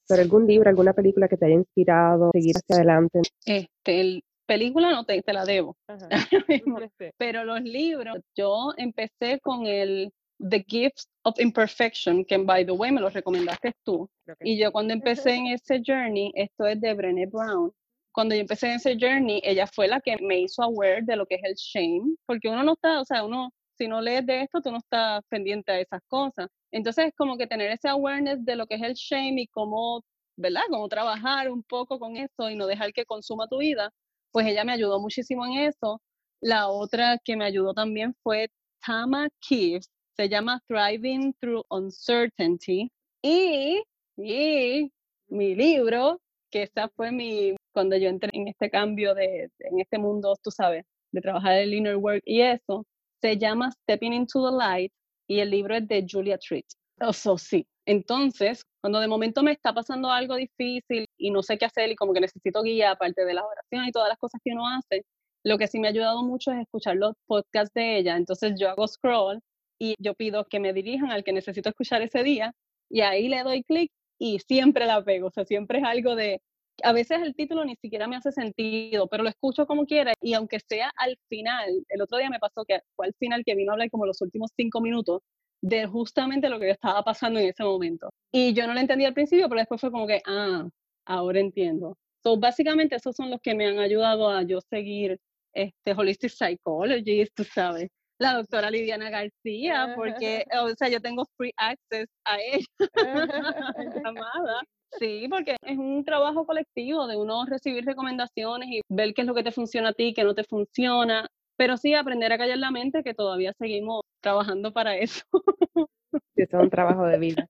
¿Pero 0.06 0.22
algún 0.22 0.46
libro, 0.46 0.68
alguna 0.68 0.92
película 0.92 1.28
que 1.28 1.36
te 1.36 1.46
haya 1.46 1.54
inspirado 1.54 2.28
a 2.28 2.32
seguir 2.32 2.56
hacia 2.56 2.76
adelante? 2.76 3.22
Este, 3.46 4.00
el, 4.00 4.24
película 4.46 4.90
no 4.90 5.04
te, 5.04 5.22
te 5.22 5.32
la 5.32 5.44
debo. 5.44 5.76
Pero 7.18 7.44
los 7.44 7.62
libros, 7.62 8.18
yo 8.36 8.72
empecé 8.76 9.40
con 9.40 9.66
el 9.66 10.12
The 10.38 10.64
Gifts 10.66 11.08
of 11.22 11.38
Imperfection, 11.38 12.24
que 12.24 12.36
by 12.38 12.66
the 12.66 12.72
way 12.72 12.92
me 12.92 13.00
lo 13.00 13.08
recomendaste 13.08 13.72
tú. 13.84 14.08
Y 14.40 14.58
yo 14.58 14.72
cuando 14.72 14.92
empecé 14.92 15.34
en 15.34 15.46
ese 15.48 15.82
journey, 15.84 16.32
esto 16.34 16.66
es 16.66 16.80
de 16.80 16.94
Brené 16.94 17.26
Brown, 17.26 17.72
cuando 18.12 18.34
yo 18.34 18.42
empecé 18.42 18.68
en 18.68 18.74
ese 18.74 18.96
journey, 18.98 19.40
ella 19.44 19.66
fue 19.66 19.88
la 19.88 20.00
que 20.00 20.16
me 20.18 20.40
hizo 20.40 20.62
aware 20.62 21.02
de 21.02 21.16
lo 21.16 21.26
que 21.26 21.34
es 21.36 21.42
el 21.44 21.54
shame, 21.54 22.16
porque 22.26 22.48
uno 22.48 22.62
no 22.62 22.74
está, 22.74 23.00
o 23.00 23.04
sea, 23.04 23.24
uno, 23.24 23.52
si 23.76 23.88
no 23.88 24.00
lees 24.00 24.26
de 24.26 24.42
esto, 24.42 24.60
tú 24.60 24.70
no 24.70 24.78
estás 24.78 25.22
pendiente 25.28 25.72
a 25.72 25.80
esas 25.80 26.00
cosas. 26.08 26.48
Entonces, 26.70 27.12
como 27.16 27.36
que 27.36 27.46
tener 27.46 27.70
ese 27.70 27.88
awareness 27.88 28.44
de 28.44 28.56
lo 28.56 28.66
que 28.66 28.76
es 28.76 28.82
el 28.82 28.94
shame 28.94 29.42
y 29.42 29.46
cómo, 29.48 30.02
¿verdad? 30.36 30.62
Cómo 30.70 30.88
trabajar 30.88 31.50
un 31.50 31.62
poco 31.62 31.98
con 31.98 32.16
eso 32.16 32.50
y 32.50 32.56
no 32.56 32.66
dejar 32.66 32.92
que 32.92 33.04
consuma 33.04 33.48
tu 33.48 33.58
vida, 33.58 33.90
pues 34.32 34.46
ella 34.46 34.64
me 34.64 34.72
ayudó 34.72 35.00
muchísimo 35.00 35.46
en 35.46 35.54
eso. 35.68 36.00
La 36.40 36.68
otra 36.68 37.18
que 37.24 37.36
me 37.36 37.44
ayudó 37.44 37.74
también 37.74 38.14
fue 38.22 38.50
Tama 38.84 39.28
Keefe, 39.40 39.86
se 40.16 40.28
llama 40.28 40.60
Thriving 40.68 41.34
Through 41.40 41.64
Uncertainty. 41.70 42.90
Y, 43.22 43.82
y 44.16 44.92
mi 45.28 45.54
libro, 45.54 46.20
que 46.50 46.64
esa 46.64 46.88
fue 46.90 47.10
mi, 47.12 47.54
cuando 47.72 47.96
yo 47.96 48.08
entré 48.08 48.30
en 48.32 48.48
este 48.48 48.70
cambio 48.70 49.14
de, 49.14 49.50
en 49.60 49.80
este 49.80 49.98
mundo, 49.98 50.36
tú 50.42 50.50
sabes, 50.50 50.84
de 51.12 51.20
trabajar 51.20 51.54
el 51.54 51.74
inner 51.74 51.96
work 51.96 52.22
y 52.24 52.42
eso, 52.42 52.84
se 53.20 53.36
llama 53.38 53.70
Stepping 53.70 54.12
into 54.12 54.48
the 54.48 54.56
Light 54.56 54.92
y 55.28 55.40
el 55.40 55.50
libro 55.50 55.74
es 55.76 55.86
de 55.88 56.06
Julia 56.08 56.38
Treat. 56.38 56.66
Eso 57.00 57.38
sí. 57.38 57.66
Entonces, 57.86 58.64
cuando 58.80 59.00
de 59.00 59.08
momento 59.08 59.42
me 59.42 59.52
está 59.52 59.72
pasando 59.72 60.10
algo 60.10 60.36
difícil 60.36 61.06
y 61.18 61.30
no 61.30 61.42
sé 61.42 61.58
qué 61.58 61.66
hacer 61.66 61.90
y 61.90 61.96
como 61.96 62.12
que 62.12 62.20
necesito 62.20 62.62
guía, 62.62 62.92
aparte 62.92 63.24
de 63.24 63.34
la 63.34 63.44
oración 63.44 63.86
y 63.86 63.92
todas 63.92 64.08
las 64.08 64.18
cosas 64.18 64.40
que 64.42 64.52
uno 64.52 64.68
hace, 64.68 65.04
lo 65.44 65.58
que 65.58 65.66
sí 65.66 65.78
me 65.78 65.88
ha 65.88 65.90
ayudado 65.90 66.22
mucho 66.22 66.52
es 66.52 66.60
escuchar 66.60 66.96
los 66.96 67.14
podcasts 67.26 67.74
de 67.74 67.98
ella. 67.98 68.16
Entonces 68.16 68.54
yo 68.58 68.70
hago 68.70 68.86
scroll 68.88 69.40
y 69.78 69.94
yo 69.98 70.14
pido 70.14 70.46
que 70.46 70.60
me 70.60 70.72
dirijan 70.72 71.10
al 71.10 71.24
que 71.24 71.32
necesito 71.32 71.68
escuchar 71.68 72.02
ese 72.02 72.22
día 72.22 72.54
y 72.90 73.02
ahí 73.02 73.28
le 73.28 73.42
doy 73.42 73.62
clic 73.64 73.90
y 74.18 74.38
siempre 74.40 74.86
la 74.86 75.02
pego. 75.04 75.28
O 75.28 75.30
sea, 75.30 75.44
siempre 75.44 75.78
es 75.78 75.84
algo 75.84 76.14
de, 76.14 76.40
a 76.82 76.92
veces 76.92 77.20
el 77.22 77.34
título 77.34 77.64
ni 77.64 77.76
siquiera 77.76 78.06
me 78.06 78.16
hace 78.16 78.32
sentido, 78.32 79.06
pero 79.08 79.22
lo 79.22 79.28
escucho 79.28 79.66
como 79.66 79.86
quiera 79.86 80.12
y 80.20 80.34
aunque 80.34 80.58
sea 80.60 80.90
al 80.96 81.16
final, 81.28 81.84
el 81.88 82.02
otro 82.02 82.18
día 82.18 82.30
me 82.30 82.38
pasó 82.38 82.64
que 82.64 82.80
fue 82.96 83.06
al 83.06 83.14
final 83.18 83.42
que 83.44 83.54
vino 83.54 83.72
a 83.72 83.74
hablar 83.74 83.90
como 83.90 84.06
los 84.06 84.20
últimos 84.20 84.50
cinco 84.56 84.80
minutos 84.80 85.22
de 85.62 85.86
justamente 85.86 86.48
lo 86.48 86.58
que 86.60 86.66
yo 86.66 86.72
estaba 86.72 87.02
pasando 87.02 87.40
en 87.40 87.48
ese 87.48 87.64
momento. 87.64 88.10
Y 88.32 88.52
yo 88.52 88.66
no 88.66 88.74
lo 88.74 88.80
entendí 88.80 89.04
al 89.04 89.14
principio, 89.14 89.48
pero 89.48 89.60
después 89.60 89.80
fue 89.80 89.90
como 89.90 90.06
que, 90.06 90.20
ah, 90.26 90.68
ahora 91.06 91.40
entiendo. 91.40 91.96
So, 92.22 92.36
básicamente 92.38 92.96
esos 92.96 93.16
son 93.16 93.30
los 93.30 93.40
que 93.40 93.54
me 93.54 93.66
han 93.66 93.78
ayudado 93.78 94.28
a 94.30 94.42
yo 94.42 94.60
seguir 94.60 95.18
este 95.54 95.92
Holistic 95.92 96.30
Psychology, 96.30 97.26
tú 97.34 97.44
sabes, 97.44 97.88
la 98.18 98.34
doctora 98.34 98.70
Lidiana 98.70 99.10
García, 99.10 99.94
porque, 99.96 100.44
o 100.60 100.74
sea, 100.76 100.88
yo 100.88 101.00
tengo 101.00 101.24
free 101.36 101.52
access 101.56 102.08
a 102.24 102.38
ella, 102.40 102.66
llamada. 104.04 104.62
Sí, 104.98 105.26
porque 105.28 105.56
es 105.62 105.78
un 105.78 106.04
trabajo 106.04 106.46
colectivo 106.46 107.06
de 107.06 107.16
uno 107.16 107.44
recibir 107.46 107.84
recomendaciones 107.84 108.68
y 108.68 108.80
ver 108.88 109.14
qué 109.14 109.22
es 109.22 109.26
lo 109.26 109.34
que 109.34 109.42
te 109.42 109.52
funciona 109.52 109.90
a 109.90 109.92
ti, 109.92 110.14
qué 110.14 110.24
no 110.24 110.34
te 110.34 110.44
funciona, 110.44 111.26
pero 111.56 111.76
sí 111.76 111.94
aprender 111.94 112.32
a 112.32 112.38
callar 112.38 112.58
la 112.58 112.70
mente 112.70 113.02
que 113.02 113.14
todavía 113.14 113.52
seguimos 113.58 114.02
trabajando 114.20 114.72
para 114.72 114.96
eso. 114.96 115.24
eso 116.36 116.56
es 116.58 116.62
un 116.62 116.70
trabajo 116.70 117.06
de 117.06 117.18
vida. 117.18 117.46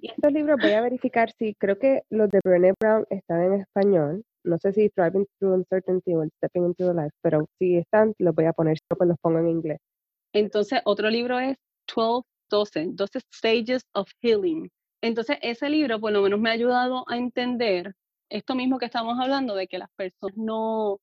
Y 0.00 0.10
estos 0.10 0.32
libros 0.32 0.58
voy 0.60 0.72
a 0.72 0.80
verificar 0.80 1.30
si 1.32 1.54
creo 1.54 1.78
que 1.78 2.02
los 2.10 2.28
de 2.30 2.40
Brené 2.44 2.74
Brown 2.80 3.06
están 3.10 3.42
en 3.42 3.60
español. 3.60 4.24
No 4.44 4.58
sé 4.58 4.72
si 4.72 4.90
Driving 4.96 5.26
Through 5.38 5.54
Uncertainty 5.54 6.14
o 6.14 6.24
Stepping 6.38 6.66
into 6.66 6.88
the 6.88 6.94
Life, 6.94 7.14
pero 7.22 7.46
si 7.58 7.76
están, 7.76 8.12
los 8.18 8.34
voy 8.34 8.46
a 8.46 8.52
poner, 8.52 8.78
pues 8.88 9.08
los 9.08 9.16
pongo 9.20 9.38
en 9.38 9.48
inglés. 9.48 9.78
Entonces, 10.34 10.80
otro 10.84 11.08
libro 11.10 11.38
es 11.38 11.56
12, 11.94 12.26
12, 12.50 12.88
12 12.94 13.20
Stages 13.32 13.82
of 13.94 14.08
Healing. 14.20 14.68
Entonces, 15.02 15.38
ese 15.42 15.68
libro 15.68 16.00
por 16.00 16.12
lo 16.12 16.22
menos 16.22 16.40
me 16.40 16.50
ha 16.50 16.52
ayudado 16.52 17.04
a 17.08 17.16
entender 17.16 17.94
esto 18.30 18.54
mismo 18.54 18.78
que 18.78 18.86
estamos 18.86 19.18
hablando, 19.20 19.54
de 19.54 19.66
que 19.66 19.78
las 19.78 19.90
personas 19.96 20.36
no, 20.36 20.98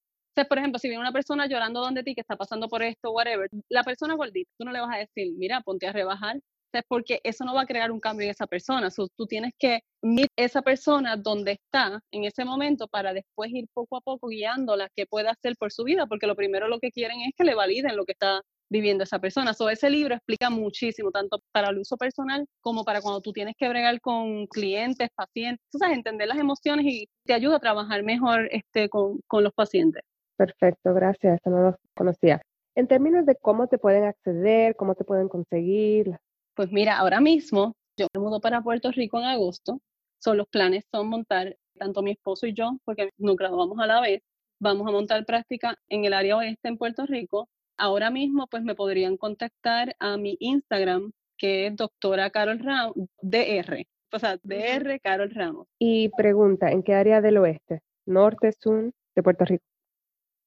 por 0.47 0.57
ejemplo, 0.57 0.79
si 0.79 0.87
viene 0.87 1.01
una 1.01 1.11
persona 1.11 1.47
llorando 1.47 1.81
donde 1.81 2.03
ti 2.03 2.15
que 2.15 2.21
está 2.21 2.35
pasando 2.37 2.67
por 2.69 2.81
esto, 2.81 3.11
whatever, 3.11 3.49
la 3.69 3.83
persona 3.83 4.15
gordita, 4.15 4.49
tú 4.57 4.65
no 4.65 4.71
le 4.71 4.79
vas 4.79 4.95
a 4.95 4.99
decir, 4.99 5.33
mira, 5.37 5.61
ponte 5.61 5.87
a 5.87 5.93
rebajar, 5.93 6.39
porque 6.87 7.19
eso 7.23 7.45
no 7.45 7.53
va 7.53 7.61
a 7.61 7.65
crear 7.65 7.91
un 7.91 7.99
cambio 7.99 8.25
en 8.25 8.31
esa 8.31 8.47
persona. 8.47 8.89
tú 9.15 9.25
tienes 9.27 9.53
que 9.57 9.81
mirar 10.01 10.29
esa 10.37 10.61
persona 10.61 11.17
donde 11.17 11.53
está 11.53 11.99
en 12.11 12.23
ese 12.23 12.45
momento 12.45 12.87
para 12.87 13.13
después 13.13 13.51
ir 13.51 13.65
poco 13.73 13.97
a 13.97 14.01
poco 14.01 14.27
guiándola 14.27 14.89
qué 14.95 15.05
puede 15.05 15.29
hacer 15.29 15.55
por 15.57 15.71
su 15.71 15.83
vida, 15.83 16.05
porque 16.07 16.27
lo 16.27 16.35
primero 16.35 16.67
lo 16.67 16.79
que 16.79 16.91
quieren 16.91 17.21
es 17.21 17.33
que 17.35 17.43
le 17.43 17.55
validen 17.55 17.95
lo 17.97 18.05
que 18.05 18.13
está 18.13 18.41
viviendo 18.69 19.03
esa 19.03 19.19
persona. 19.19 19.53
So, 19.53 19.69
ese 19.69 19.89
libro 19.89 20.15
explica 20.15 20.49
muchísimo, 20.49 21.11
tanto 21.11 21.39
para 21.51 21.69
el 21.69 21.79
uso 21.79 21.97
personal 21.97 22.45
como 22.61 22.83
para 22.83 23.01
cuando 23.01 23.21
tú 23.21 23.33
tienes 23.33 23.55
que 23.57 23.67
bregar 23.67 23.99
con 24.01 24.45
clientes, 24.47 25.09
pacientes, 25.15 25.65
tú 25.71 25.77
sabes, 25.77 25.97
entender 25.97 26.27
las 26.27 26.37
emociones 26.37 26.85
y 26.85 27.09
te 27.25 27.33
ayuda 27.33 27.57
a 27.57 27.59
trabajar 27.59 28.03
mejor 28.03 28.47
este, 28.51 28.89
con, 28.89 29.19
con 29.27 29.43
los 29.43 29.53
pacientes. 29.53 30.03
Perfecto, 30.37 30.93
gracias. 30.93 31.35
Esto 31.35 31.49
no 31.49 31.61
lo 31.61 31.77
conocía. 31.95 32.41
En 32.75 32.87
términos 32.87 33.25
de 33.25 33.35
cómo 33.35 33.67
te 33.67 33.77
pueden 33.77 34.05
acceder, 34.05 34.75
cómo 34.75 34.95
te 34.95 35.03
pueden 35.03 35.27
conseguir. 35.27 36.17
Pues 36.55 36.71
mira, 36.71 36.97
ahora 36.97 37.19
mismo 37.19 37.75
yo 37.97 38.07
me 38.13 38.21
mudo 38.21 38.39
para 38.39 38.61
Puerto 38.61 38.91
Rico 38.91 39.19
en 39.19 39.25
agosto. 39.25 39.81
Son 40.19 40.37
los 40.37 40.47
planes 40.47 40.85
son 40.91 41.09
montar, 41.09 41.57
tanto 41.77 42.01
mi 42.01 42.11
esposo 42.11 42.47
y 42.47 42.53
yo, 42.53 42.77
porque 42.85 43.09
nos 43.17 43.35
graduamos 43.35 43.79
a 43.79 43.87
la 43.87 44.01
vez, 44.01 44.21
vamos 44.59 44.87
a 44.87 44.91
montar 44.91 45.25
práctica 45.25 45.77
en 45.89 46.05
el 46.05 46.13
área 46.13 46.37
oeste 46.37 46.69
en 46.69 46.77
Puerto 46.77 47.05
Rico. 47.05 47.49
Ahora 47.79 48.11
mismo 48.11 48.47
pues 48.47 48.63
me 48.63 48.75
podrían 48.75 49.17
contactar 49.17 49.95
a 49.99 50.17
mi 50.17 50.37
Instagram, 50.39 51.11
que 51.37 51.67
es 51.67 51.75
doctora 51.75 52.29
Carol 52.29 52.59
Ramos, 52.59 52.93
DR, 53.21 53.87
o 54.11 54.19
sea, 54.19 54.37
DR 54.43 54.99
Carol 55.01 55.31
Ramos. 55.31 55.67
Y 55.79 56.09
pregunta, 56.09 56.71
¿en 56.71 56.83
qué 56.83 56.93
área 56.93 57.21
del 57.21 57.37
oeste? 57.37 57.81
Norte, 58.05 58.51
sur 58.51 58.91
de 59.15 59.23
Puerto 59.23 59.45
Rico 59.45 59.63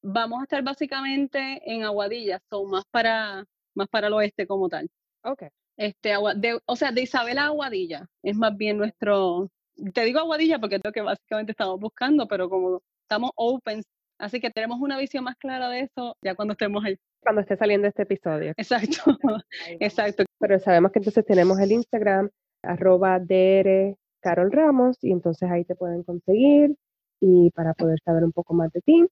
vamos 0.03 0.41
a 0.41 0.43
estar 0.43 0.61
básicamente 0.61 1.61
en 1.65 1.83
Aguadilla, 1.83 2.39
son 2.49 2.69
más 2.69 2.83
para, 2.91 3.45
más 3.73 3.87
para 3.87 4.07
el 4.07 4.13
oeste 4.13 4.45
como 4.45 4.69
tal. 4.69 4.89
Ok. 5.23 5.43
Este, 5.77 6.13
o 6.17 6.75
sea, 6.75 6.91
de 6.91 7.01
Isabel 7.01 7.39
a 7.39 7.45
Aguadilla 7.45 8.05
es 8.21 8.35
más 8.35 8.55
bien 8.55 8.77
nuestro, 8.77 9.49
te 9.93 10.03
digo 10.03 10.19
Aguadilla 10.19 10.59
porque 10.59 10.75
es 10.75 10.81
lo 10.83 10.91
que 10.91 11.01
básicamente 11.01 11.53
estamos 11.53 11.79
buscando, 11.79 12.27
pero 12.27 12.47
como 12.47 12.81
estamos 13.01 13.31
open, 13.35 13.81
así 14.19 14.39
que 14.39 14.51
tenemos 14.51 14.79
una 14.79 14.99
visión 14.99 15.23
más 15.23 15.35
clara 15.37 15.69
de 15.69 15.81
eso 15.81 16.15
ya 16.21 16.35
cuando 16.35 16.51
estemos 16.51 16.83
ahí. 16.85 16.97
Cuando 17.23 17.41
esté 17.41 17.57
saliendo 17.57 17.87
este 17.87 18.03
episodio. 18.03 18.53
Exacto, 18.57 19.01
exacto. 19.79 20.23
Pero 20.39 20.59
sabemos 20.59 20.91
que 20.91 20.99
entonces 20.99 21.25
tenemos 21.25 21.59
el 21.59 21.71
Instagram, 21.71 22.29
arroba 22.61 23.19
DR 23.19 23.95
Carol 24.21 24.51
Ramos, 24.51 24.97
y 25.01 25.11
entonces 25.11 25.49
ahí 25.49 25.65
te 25.65 25.75
pueden 25.75 26.03
conseguir 26.03 26.75
y 27.19 27.51
para 27.51 27.73
poder 27.73 27.99
saber 28.03 28.23
un 28.23 28.31
poco 28.31 28.53
más 28.53 28.71
de 28.71 28.81
ti 28.81 29.07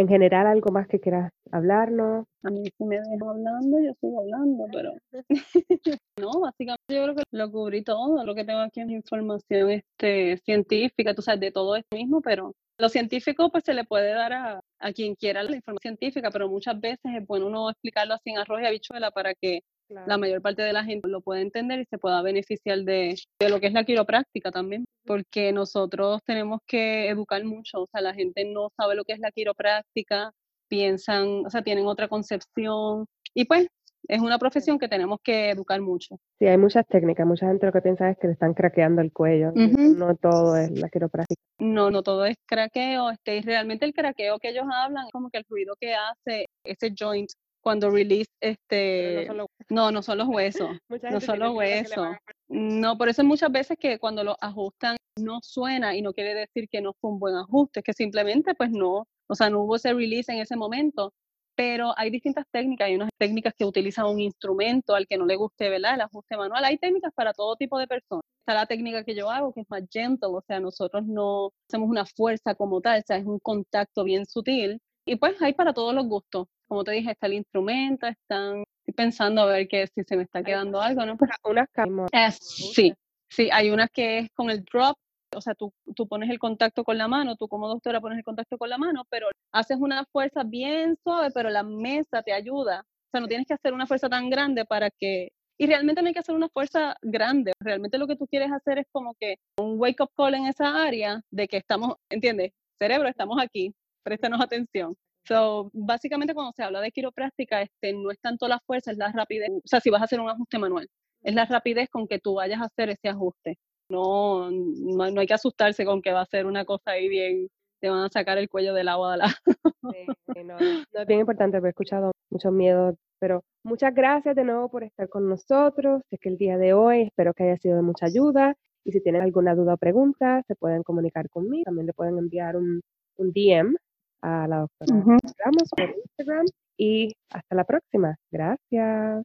en 0.00 0.08
general 0.08 0.46
algo 0.46 0.72
más 0.72 0.88
que 0.88 0.98
quieras 0.98 1.30
hablarnos. 1.50 2.26
A 2.42 2.50
mí 2.50 2.62
si 2.76 2.84
me 2.84 2.96
dejo 3.00 3.30
hablando, 3.30 3.80
yo 3.80 3.92
sigo 4.00 4.20
hablando, 4.20 4.66
pero 4.72 4.92
no, 6.18 6.40
básicamente 6.40 6.94
yo 6.94 7.02
creo 7.02 7.14
que 7.14 7.22
lo 7.30 7.50
cubrí 7.50 7.84
todo, 7.84 8.24
lo 8.24 8.34
que 8.34 8.44
tengo 8.44 8.60
aquí 8.60 8.80
es 8.80 8.88
información 8.90 9.70
este, 9.70 10.38
científica, 10.38 11.14
tú 11.14 11.22
sabes, 11.22 11.40
de 11.40 11.52
todo 11.52 11.76
esto 11.76 11.96
mismo, 11.96 12.22
pero 12.22 12.54
lo 12.78 12.88
científico 12.88 13.50
pues 13.50 13.64
se 13.64 13.74
le 13.74 13.84
puede 13.84 14.14
dar 14.14 14.32
a, 14.32 14.60
a 14.80 14.92
quien 14.92 15.14
quiera 15.14 15.42
la 15.42 15.56
información 15.56 15.96
científica, 15.96 16.30
pero 16.30 16.48
muchas 16.48 16.80
veces 16.80 17.00
es 17.04 17.26
bueno 17.26 17.46
uno 17.46 17.70
explicarlo 17.70 18.14
así 18.14 18.30
en 18.30 18.38
arroz 18.38 18.60
y 18.62 18.66
habichuela 18.66 19.10
para 19.10 19.34
que 19.34 19.62
la 19.88 20.18
mayor 20.18 20.40
parte 20.40 20.62
de 20.62 20.72
la 20.72 20.84
gente 20.84 21.08
lo 21.08 21.20
pueda 21.20 21.40
entender 21.40 21.80
y 21.80 21.84
se 21.86 21.98
pueda 21.98 22.22
beneficiar 22.22 22.78
de, 22.84 23.16
de, 23.40 23.48
lo 23.48 23.58
que 23.58 23.66
es 23.66 23.72
la 23.72 23.84
quiropráctica 23.84 24.52
también, 24.52 24.84
porque 25.04 25.52
nosotros 25.52 26.20
tenemos 26.24 26.60
que 26.66 27.08
educar 27.08 27.44
mucho, 27.44 27.82
o 27.82 27.86
sea, 27.90 28.00
la 28.00 28.14
gente 28.14 28.44
no 28.44 28.70
sabe 28.76 28.94
lo 28.94 29.04
que 29.04 29.14
es 29.14 29.18
la 29.18 29.32
quiropráctica, 29.32 30.32
piensan, 30.68 31.44
o 31.44 31.50
sea, 31.50 31.62
tienen 31.62 31.86
otra 31.86 32.06
concepción 32.06 33.06
y 33.34 33.44
pues 33.44 33.66
es 34.10 34.20
una 34.20 34.38
profesión 34.38 34.78
que 34.78 34.88
tenemos 34.88 35.20
que 35.22 35.50
educar 35.50 35.80
mucho. 35.80 36.18
Sí, 36.38 36.46
hay 36.46 36.58
muchas 36.58 36.86
técnicas, 36.86 37.26
mucha 37.26 37.46
gente 37.46 37.66
lo 37.66 37.72
que 37.72 37.80
piensa 37.80 38.10
es 38.10 38.18
que 38.18 38.26
le 38.26 38.32
están 38.32 38.54
craqueando 38.54 39.02
el 39.02 39.12
cuello, 39.12 39.52
no 39.54 40.16
todo 40.16 40.56
es 40.56 40.70
la 40.72 40.88
quiropráctica. 40.88 41.40
No, 41.58 41.90
no 41.90 42.02
todo 42.02 42.26
es 42.26 42.36
craqueo, 42.46 43.10
este, 43.10 43.36
y 43.36 43.42
realmente 43.42 43.84
el 43.84 43.94
craqueo 43.94 44.38
que 44.40 44.48
ellos 44.48 44.64
hablan, 44.72 45.06
como 45.12 45.30
que 45.30 45.38
el 45.38 45.44
ruido 45.48 45.74
que 45.78 45.94
hace 45.94 46.46
ese 46.64 46.92
joint 46.98 47.30
cuando 47.62 47.90
release 47.90 48.30
este 48.40 49.28
no, 49.68 49.90
no 49.90 50.02
son 50.02 50.16
los 50.16 50.28
huesos 50.28 50.70
no 51.14 51.20
son 51.20 51.38
los 51.40 51.54
huesos. 51.54 52.08
no 52.48 52.96
por 52.96 53.10
eso 53.10 53.22
muchas 53.22 53.52
veces 53.52 53.76
que 53.78 53.98
cuando 53.98 54.24
lo 54.24 54.34
ajustan 54.40 54.96
no 55.18 55.40
suena 55.42 55.94
y 55.94 56.00
no 56.00 56.14
quiere 56.14 56.32
decir 56.32 56.70
que 56.70 56.80
no 56.80 56.94
fue 56.94 57.10
un 57.10 57.18
buen 57.18 57.34
ajuste 57.34 57.80
es 57.80 57.84
que 57.84 57.92
simplemente 57.92 58.54
pues 58.54 58.70
no 58.70 59.06
o 59.26 59.34
sea 59.34 59.50
no 59.50 59.60
hubo 59.60 59.76
ese 59.76 59.92
release 59.92 60.32
en 60.32 60.38
ese 60.38 60.56
momento 60.56 61.12
pero 61.60 61.92
hay 61.94 62.08
distintas 62.08 62.46
técnicas, 62.50 62.86
hay 62.86 62.94
unas 62.94 63.10
técnicas 63.18 63.52
que 63.52 63.66
utilizan 63.66 64.06
un 64.06 64.18
instrumento 64.18 64.94
al 64.94 65.06
que 65.06 65.18
no 65.18 65.26
le 65.26 65.36
guste, 65.36 65.68
¿verdad? 65.68 65.96
El 65.96 66.00
ajuste 66.00 66.38
manual, 66.38 66.64
hay 66.64 66.78
técnicas 66.78 67.12
para 67.12 67.34
todo 67.34 67.54
tipo 67.56 67.78
de 67.78 67.86
personas. 67.86 68.22
Está 68.38 68.54
la 68.54 68.64
técnica 68.64 69.04
que 69.04 69.14
yo 69.14 69.28
hago, 69.28 69.52
que 69.52 69.60
es 69.60 69.66
más 69.68 69.82
gentle, 69.92 70.30
o 70.30 70.40
sea, 70.40 70.58
nosotros 70.58 71.04
no 71.04 71.50
hacemos 71.68 71.90
una 71.90 72.06
fuerza 72.06 72.54
como 72.54 72.80
tal, 72.80 73.00
o 73.00 73.02
sea, 73.06 73.18
es 73.18 73.26
un 73.26 73.38
contacto 73.40 74.04
bien 74.04 74.24
sutil. 74.24 74.80
Y 75.04 75.16
pues 75.16 75.36
hay 75.42 75.52
para 75.52 75.74
todos 75.74 75.92
los 75.92 76.06
gustos. 76.06 76.46
Como 76.66 76.82
te 76.82 76.92
dije, 76.92 77.10
está 77.10 77.26
el 77.26 77.34
instrumento, 77.34 78.06
están 78.06 78.64
pensando 78.96 79.42
a 79.42 79.46
ver 79.46 79.68
que 79.68 79.86
si 79.88 80.02
se 80.04 80.16
me 80.16 80.22
está 80.22 80.42
quedando 80.42 80.80
algo, 80.80 81.04
¿no? 81.04 81.18
Unas 81.44 81.68
eh, 82.10 82.30
sí, 82.40 82.94
sí, 83.28 83.50
hay 83.52 83.68
unas 83.68 83.90
que 83.90 84.20
es 84.20 84.30
con 84.32 84.48
el 84.48 84.64
drop, 84.64 84.96
o 85.34 85.40
sea, 85.40 85.54
tú, 85.54 85.72
tú 85.94 86.06
pones 86.08 86.30
el 86.30 86.38
contacto 86.38 86.84
con 86.84 86.98
la 86.98 87.08
mano, 87.08 87.36
tú 87.36 87.48
como 87.48 87.68
doctora 87.68 88.00
pones 88.00 88.18
el 88.18 88.24
contacto 88.24 88.58
con 88.58 88.68
la 88.68 88.78
mano, 88.78 89.04
pero 89.10 89.28
haces 89.52 89.78
una 89.80 90.04
fuerza 90.12 90.42
bien 90.44 90.96
suave, 91.02 91.30
pero 91.32 91.50
la 91.50 91.62
mesa 91.62 92.22
te 92.22 92.32
ayuda. 92.32 92.80
O 92.80 93.10
sea, 93.10 93.20
no 93.20 93.28
tienes 93.28 93.46
que 93.46 93.54
hacer 93.54 93.72
una 93.72 93.86
fuerza 93.86 94.08
tan 94.08 94.30
grande 94.30 94.64
para 94.64 94.90
que... 94.90 95.30
Y 95.58 95.66
realmente 95.66 96.00
no 96.00 96.08
hay 96.08 96.14
que 96.14 96.20
hacer 96.20 96.34
una 96.34 96.48
fuerza 96.48 96.96
grande. 97.02 97.52
Realmente 97.60 97.98
lo 97.98 98.06
que 98.06 98.16
tú 98.16 98.26
quieres 98.26 98.50
hacer 98.50 98.78
es 98.78 98.86
como 98.92 99.14
que 99.20 99.36
un 99.58 99.78
wake 99.78 100.02
up 100.02 100.10
call 100.16 100.34
en 100.34 100.46
esa 100.46 100.82
área 100.82 101.20
de 101.30 101.48
que 101.48 101.58
estamos, 101.58 101.96
¿entiendes? 102.08 102.52
Cerebro, 102.78 103.08
estamos 103.08 103.38
aquí, 103.42 103.74
préstanos 104.02 104.40
atención. 104.40 104.96
So, 105.28 105.70
básicamente 105.74 106.34
cuando 106.34 106.52
se 106.56 106.62
habla 106.62 106.80
de 106.80 106.90
quiropráctica, 106.92 107.62
este, 107.62 107.92
no 107.92 108.10
es 108.10 108.18
tanto 108.20 108.48
la 108.48 108.58
fuerza, 108.66 108.90
es 108.90 108.96
la 108.96 109.12
rapidez. 109.12 109.50
O 109.50 109.68
sea, 109.68 109.80
si 109.80 109.90
vas 109.90 110.00
a 110.00 110.04
hacer 110.06 110.20
un 110.20 110.30
ajuste 110.30 110.58
manual, 110.58 110.88
es 111.22 111.34
la 111.34 111.44
rapidez 111.44 111.88
con 111.90 112.08
que 112.08 112.18
tú 112.18 112.34
vayas 112.34 112.60
a 112.60 112.64
hacer 112.64 112.90
ese 112.90 113.08
ajuste. 113.08 113.58
No, 113.90 114.50
no, 114.50 115.20
hay 115.20 115.26
que 115.26 115.34
asustarse 115.34 115.84
con 115.84 116.00
que 116.00 116.12
va 116.12 116.22
a 116.22 116.26
ser 116.26 116.46
una 116.46 116.64
cosa 116.64 116.92
ahí 116.92 117.08
bien, 117.08 117.48
te 117.80 117.90
van 117.90 118.04
a 118.04 118.08
sacar 118.08 118.38
el 118.38 118.48
cuello 118.48 118.72
del 118.72 118.88
agua 118.88 119.12
de 119.12 119.18
la... 119.18 119.26
no, 120.44 120.56
es 120.58 121.06
bien 121.06 121.20
importante, 121.20 121.58
he 121.58 121.68
escuchado 121.68 122.12
muchos 122.30 122.52
miedos, 122.52 122.94
pero 123.18 123.42
muchas 123.64 123.94
gracias 123.94 124.36
de 124.36 124.44
nuevo 124.44 124.68
por 124.68 124.84
estar 124.84 125.08
con 125.08 125.28
nosotros. 125.28 126.02
Es 126.10 126.20
que 126.20 126.28
el 126.28 126.38
día 126.38 126.56
de 126.56 126.72
hoy 126.72 127.02
espero 127.02 127.34
que 127.34 127.44
haya 127.44 127.56
sido 127.56 127.76
de 127.76 127.82
mucha 127.82 128.06
ayuda 128.06 128.54
y 128.84 128.92
si 128.92 129.02
tienen 129.02 129.22
alguna 129.22 129.54
duda 129.54 129.74
o 129.74 129.76
pregunta, 129.76 130.42
se 130.46 130.54
pueden 130.54 130.82
comunicar 130.82 131.28
conmigo. 131.28 131.64
También 131.64 131.86
le 131.86 131.92
pueden 131.92 132.18
enviar 132.18 132.56
un, 132.56 132.80
un 133.16 133.32
DM 133.32 133.74
a 134.22 134.46
la 134.46 134.58
doctora 134.60 135.18
Ramos 135.38 135.68
por 135.76 135.96
Instagram 135.96 136.46
y 136.76 137.12
hasta 137.30 137.54
la 137.54 137.64
próxima. 137.64 138.16
Gracias. 138.30 139.24